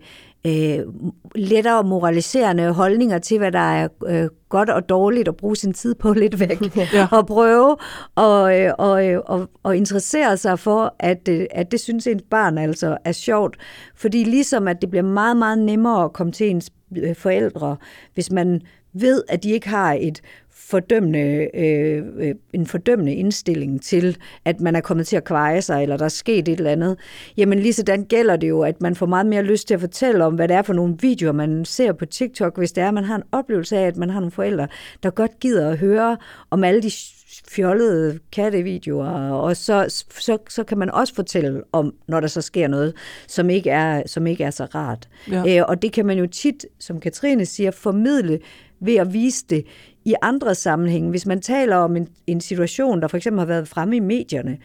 øh, 0.48 0.80
lettere 1.36 1.84
moraliserende 1.84 2.72
holdninger 2.72 3.18
til, 3.20 3.38
hvad 3.38 3.52
der 3.52 3.60
er 3.60 3.88
øh, 4.08 4.30
godt 4.50 4.70
og 4.70 4.90
dårligt, 4.90 5.28
og 5.28 5.36
bruge 5.36 5.56
sin 5.56 5.74
tid 5.74 5.96
på 5.96 6.14
lidt 6.24 6.40
væk. 6.40 6.78
Ja. 6.94 7.08
Og 7.18 7.28
prøve 7.28 7.78
at 8.18 8.66
øh, 8.68 8.74
og, 8.78 9.08
øh, 9.08 9.22
og, 9.26 9.50
og 9.64 9.78
interessere 9.78 10.38
sig 10.38 10.60
for, 10.60 10.96
at, 11.00 11.28
øh, 11.30 11.46
at 11.52 11.72
det 11.72 11.80
synes 11.80 12.08
ens 12.08 12.24
barn 12.30 12.58
altså 12.58 12.98
er 13.06 13.12
sjovt. 13.12 13.58
Fordi 13.96 14.24
ligesom 14.24 14.68
at 14.68 14.82
det 14.82 14.90
bliver 14.90 15.04
meget, 15.04 15.38
meget 15.38 15.60
nemmere 15.60 16.04
at 16.04 16.14
komme 16.14 16.34
til 16.34 16.50
ens 16.50 16.70
øh, 16.98 17.16
forældre, 17.16 17.76
hvis 18.14 18.32
man 18.32 18.62
ved, 18.94 19.24
at 19.30 19.44
de 19.44 19.52
ikke 19.52 19.70
har 19.70 19.94
et 20.00 20.22
fordømmende, 20.72 21.48
øh, 21.54 22.04
øh, 22.18 22.36
en 22.54 22.66
fordømmende 22.66 23.16
indstilling 23.16 23.82
til, 23.82 24.18
at 24.46 24.62
man 24.62 24.76
er 24.76 24.82
kommet 24.82 25.08
til 25.08 25.16
at 25.16 25.24
kveje 25.24 25.62
sig, 25.62 25.84
eller 25.84 25.98
der 25.98 26.06
er 26.06 26.10
sket 26.10 26.48
et 26.48 26.58
eller 26.58 26.72
andet, 26.72 26.98
jamen 27.38 27.60
lige 27.60 27.74
sådan 27.74 28.04
gælder 28.04 28.36
det 28.36 28.50
jo, 28.50 28.62
at 28.62 28.82
man 28.82 28.96
får 28.96 29.06
meget 29.06 29.26
mere 29.26 29.44
lyst 29.44 29.68
til 29.68 29.74
at 29.74 29.80
fortælle 29.80 30.26
om, 30.26 30.36
hvad 30.36 30.48
det 30.48 30.56
er 30.56 30.62
for 30.62 30.74
nogle 30.74 30.98
videoer, 31.02 31.32
man 31.32 31.66
ser 31.66 31.94
på 31.94 32.06
TikTok, 32.06 32.58
hvis 32.58 32.72
det 32.72 32.84
er, 32.84 32.88
at 32.88 32.94
man 32.94 33.04
har 33.04 33.16
en 33.16 33.24
oplevelse 33.32 33.78
af, 33.78 33.88
at 33.88 33.98
man 33.98 34.10
har 34.10 34.20
nogle 34.20 34.32
forældre, 34.32 34.68
der 35.04 35.10
godt 35.10 35.40
gider 35.40 35.70
at 35.70 35.78
høre 35.78 36.18
om 36.50 36.64
alle 36.64 36.82
de 36.82 36.92
fjollede 37.50 38.20
kattevideoer, 38.32 39.32
og 39.32 39.58
så, 39.58 40.04
så, 40.20 40.38
så 40.50 40.64
kan 40.64 40.78
man 40.78 40.92
også 40.92 41.16
fortælle 41.16 41.62
om, 41.72 41.94
når 42.08 42.20
der 42.20 42.28
så 42.28 42.42
sker 42.42 42.68
noget, 42.68 42.94
som 43.28 43.50
ikke 43.50 43.70
er, 43.70 44.04
som 44.06 44.28
ikke 44.28 44.44
er 44.44 44.52
så 44.52 44.66
rart. 44.66 45.10
Ja. 45.32 45.60
Øh, 45.60 45.66
og 45.68 45.82
det 45.82 45.92
kan 45.94 46.06
man 46.06 46.18
jo 46.18 46.28
tit, 46.28 46.66
som 46.80 47.00
Katrine 47.00 47.46
siger, 47.46 47.72
formidle 47.72 48.40
ved 48.80 48.96
at 48.96 49.14
vise 49.14 49.46
det 49.50 49.66
i 50.06 50.16
andre 50.22 50.56
sammenhænge. 50.56 51.10
Hvis 51.10 51.26
man 51.26 51.42
taler 51.42 51.76
om 51.76 51.96
en, 51.96 52.08
en 52.28 52.42
situation, 52.42 53.02
der 53.02 53.08
for 53.08 53.18
eksempel 53.18 53.40
har 53.40 53.46
været 53.46 53.68
fremme 53.68 53.96
i 53.96 54.00
medierne, 54.00 54.58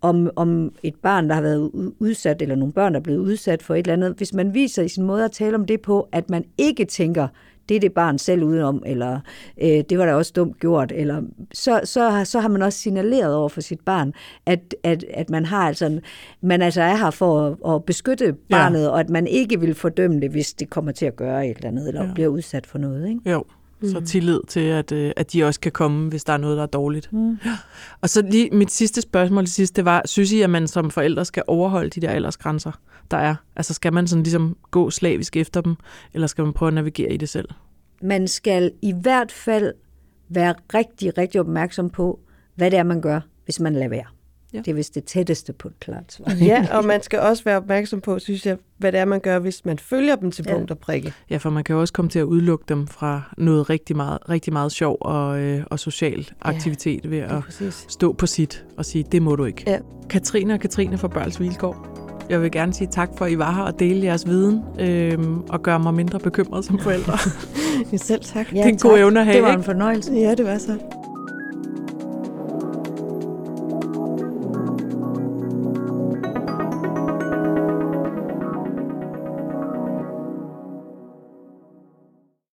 om, 0.00 0.30
om 0.36 0.72
et 0.82 0.94
barn, 1.02 1.28
der 1.28 1.34
har 1.34 1.42
været 1.42 1.70
udsat, 1.98 2.42
eller 2.42 2.54
nogle 2.54 2.72
børn, 2.72 2.92
der 2.94 3.00
er 3.00 3.04
blevet 3.04 3.18
udsat 3.18 3.62
for 3.62 3.74
et 3.74 3.78
eller 3.78 3.92
andet, 3.92 4.14
hvis 4.16 4.34
man 4.34 4.54
viser 4.54 4.82
i 4.82 4.88
sin 4.88 5.04
måde 5.04 5.24
at 5.24 5.32
tale 5.32 5.54
om 5.54 5.64
det 5.66 5.80
på, 5.80 6.08
at 6.12 6.30
man 6.30 6.44
ikke 6.58 6.84
tænker, 6.84 7.28
det 7.68 7.74
er 7.76 7.80
det 7.80 7.92
barn 7.92 8.18
selv 8.18 8.42
udenom, 8.42 8.82
eller 8.86 9.20
øh, 9.62 9.68
det 9.90 9.98
var 9.98 10.06
da 10.06 10.14
også 10.14 10.32
dumt 10.36 10.60
gjort, 10.60 10.92
eller 10.94 11.22
så, 11.54 11.80
så, 11.84 12.08
har- 12.10 12.24
så 12.24 12.40
har 12.40 12.48
man 12.48 12.62
også 12.62 12.78
signaleret 12.78 13.34
over 13.34 13.48
for 13.48 13.60
sit 13.60 13.80
barn, 13.80 14.12
at, 14.46 14.74
at, 14.82 15.04
at 15.14 15.30
man 15.30 15.44
har 15.46 15.66
altså, 15.68 15.86
en- 15.86 16.00
man 16.40 16.62
altså 16.62 16.82
er 16.82 16.96
her 16.96 17.10
for 17.10 17.46
at, 17.66 17.74
at 17.74 17.84
beskytte 17.84 18.34
barnet, 18.50 18.82
ja. 18.82 18.88
og 18.88 19.00
at 19.00 19.10
man 19.10 19.26
ikke 19.26 19.60
vil 19.60 19.74
fordømme 19.74 20.20
det, 20.20 20.30
hvis 20.30 20.52
det 20.52 20.70
kommer 20.70 20.92
til 20.92 21.06
at 21.06 21.16
gøre 21.16 21.46
et 21.48 21.56
eller 21.56 21.68
andet, 21.68 21.88
eller 21.88 22.04
ja. 22.04 22.12
bliver 22.14 22.28
udsat 22.28 22.66
for 22.66 22.78
noget. 22.78 23.08
Ikke? 23.08 23.30
Jo, 23.30 23.44
så 23.82 24.00
tillid 24.00 24.40
til, 24.48 24.60
at, 24.60 24.92
øh, 24.92 25.12
at 25.16 25.32
de 25.32 25.44
også 25.44 25.60
kan 25.60 25.72
komme, 25.72 26.08
hvis 26.08 26.24
der 26.24 26.32
er 26.32 26.36
noget, 26.36 26.56
der 26.56 26.62
er 26.62 26.66
dårligt. 26.66 27.12
Mm. 27.12 27.38
Ja. 27.44 27.58
Og 28.00 28.08
så 28.08 28.22
lige 28.22 28.50
mit 28.50 28.72
sidste 28.72 29.00
spørgsmål 29.00 29.44
til 29.44 29.54
sidst, 29.54 29.76
det 29.76 29.84
var, 29.84 30.02
synes 30.04 30.32
I, 30.32 30.40
at 30.40 30.50
man 30.50 30.68
som 30.68 30.90
forældre 30.90 31.24
skal 31.24 31.42
overholde 31.46 31.90
de 31.90 32.00
der 32.00 32.10
aldersgrænser, 32.10 32.72
der 33.10 33.16
er? 33.16 33.34
Altså 33.56 33.74
skal 33.74 33.92
man 33.92 34.06
sådan 34.06 34.22
ligesom 34.22 34.56
gå 34.70 34.90
slavisk 34.90 35.36
efter 35.36 35.60
dem, 35.60 35.76
eller 36.14 36.26
skal 36.26 36.44
man 36.44 36.52
prøve 36.52 36.68
at 36.68 36.74
navigere 36.74 37.12
i 37.12 37.16
det 37.16 37.28
selv? 37.28 37.48
Man 38.02 38.28
skal 38.28 38.72
i 38.82 38.94
hvert 39.02 39.32
fald 39.32 39.72
være 40.28 40.54
rigtig, 40.74 41.18
rigtig 41.18 41.40
opmærksom 41.40 41.90
på, 41.90 42.20
hvad 42.54 42.70
det 42.70 42.78
er, 42.78 42.82
man 42.82 43.00
gør, 43.00 43.20
hvis 43.44 43.60
man 43.60 43.74
lader 43.74 43.88
være. 43.88 44.17
Ja. 44.52 44.58
Ja. 44.58 44.62
Det 44.62 44.70
er 44.70 44.74
vist 44.74 44.94
det 44.94 45.04
tætteste 45.04 45.52
på 45.52 45.68
et 45.68 45.80
klart 45.80 46.12
svar. 46.12 46.32
Ja, 46.40 46.66
og 46.78 46.84
man 46.84 47.02
skal 47.02 47.18
også 47.20 47.44
være 47.44 47.56
opmærksom 47.56 48.00
på, 48.00 48.18
synes 48.18 48.46
jeg, 48.46 48.56
hvad 48.78 48.92
det 48.92 49.00
er, 49.00 49.04
man 49.04 49.20
gør, 49.20 49.38
hvis 49.38 49.64
man 49.64 49.78
følger 49.78 50.16
dem 50.16 50.30
til 50.30 50.44
Ja. 50.48 50.54
punkt 50.54 50.70
og 50.70 50.78
prikke. 50.78 51.12
Ja, 51.30 51.36
for 51.36 51.50
man 51.50 51.64
kan 51.64 51.74
jo 51.74 51.80
også 51.80 51.92
komme 51.92 52.08
til 52.08 52.18
at 52.18 52.22
udelukke 52.24 52.64
dem 52.68 52.86
fra 52.86 53.22
noget 53.38 53.70
rigtig 53.70 53.96
meget, 53.96 54.18
rigtig 54.28 54.52
meget 54.52 54.72
sjov 54.72 54.96
og, 55.00 55.40
øh, 55.40 55.62
og 55.70 55.78
social 55.78 56.30
aktivitet 56.42 57.10
ved 57.10 57.18
Ja, 57.18 57.36
at 57.36 57.42
præcis. 57.42 57.84
stå 57.88 58.12
på 58.12 58.26
sit 58.26 58.64
og 58.76 58.84
sige, 58.84 59.04
det 59.12 59.22
må 59.22 59.36
du 59.36 59.44
ikke. 59.44 59.64
Ja. 59.66 59.78
Katrine 60.10 60.54
og 60.54 60.60
Katrine 60.60 60.98
fra 60.98 61.08
Børns 61.08 61.40
Vilkår, 61.40 61.86
jeg 62.30 62.42
vil 62.42 62.50
gerne 62.50 62.74
sige 62.74 62.88
tak 62.92 63.10
for, 63.16 63.24
at 63.24 63.30
I 63.32 63.38
var 63.38 63.54
her 63.54 63.62
og 63.62 63.78
dele 63.78 64.04
jeres 64.04 64.26
viden 64.26 64.62
øh, 64.80 65.18
og 65.48 65.62
gøre 65.62 65.80
mig 65.80 65.94
mindre 65.94 66.18
bekymret 66.18 66.64
som 66.64 66.78
forældre. 66.78 67.18
Ja, 67.92 67.96
selv 67.96 68.20
tak. 68.24 68.50
det 68.50 68.58
er 68.60 68.64
en 68.64 68.78
god 68.78 68.98
evne 68.98 69.20
at 69.20 69.26
have, 69.26 69.36
Det 69.36 69.42
var 69.44 69.52
en 69.56 69.62
fornøjelse. 69.62 70.12
Ja, 70.12 70.34
det 70.34 70.44
var 70.46 70.58
så. 70.58 70.78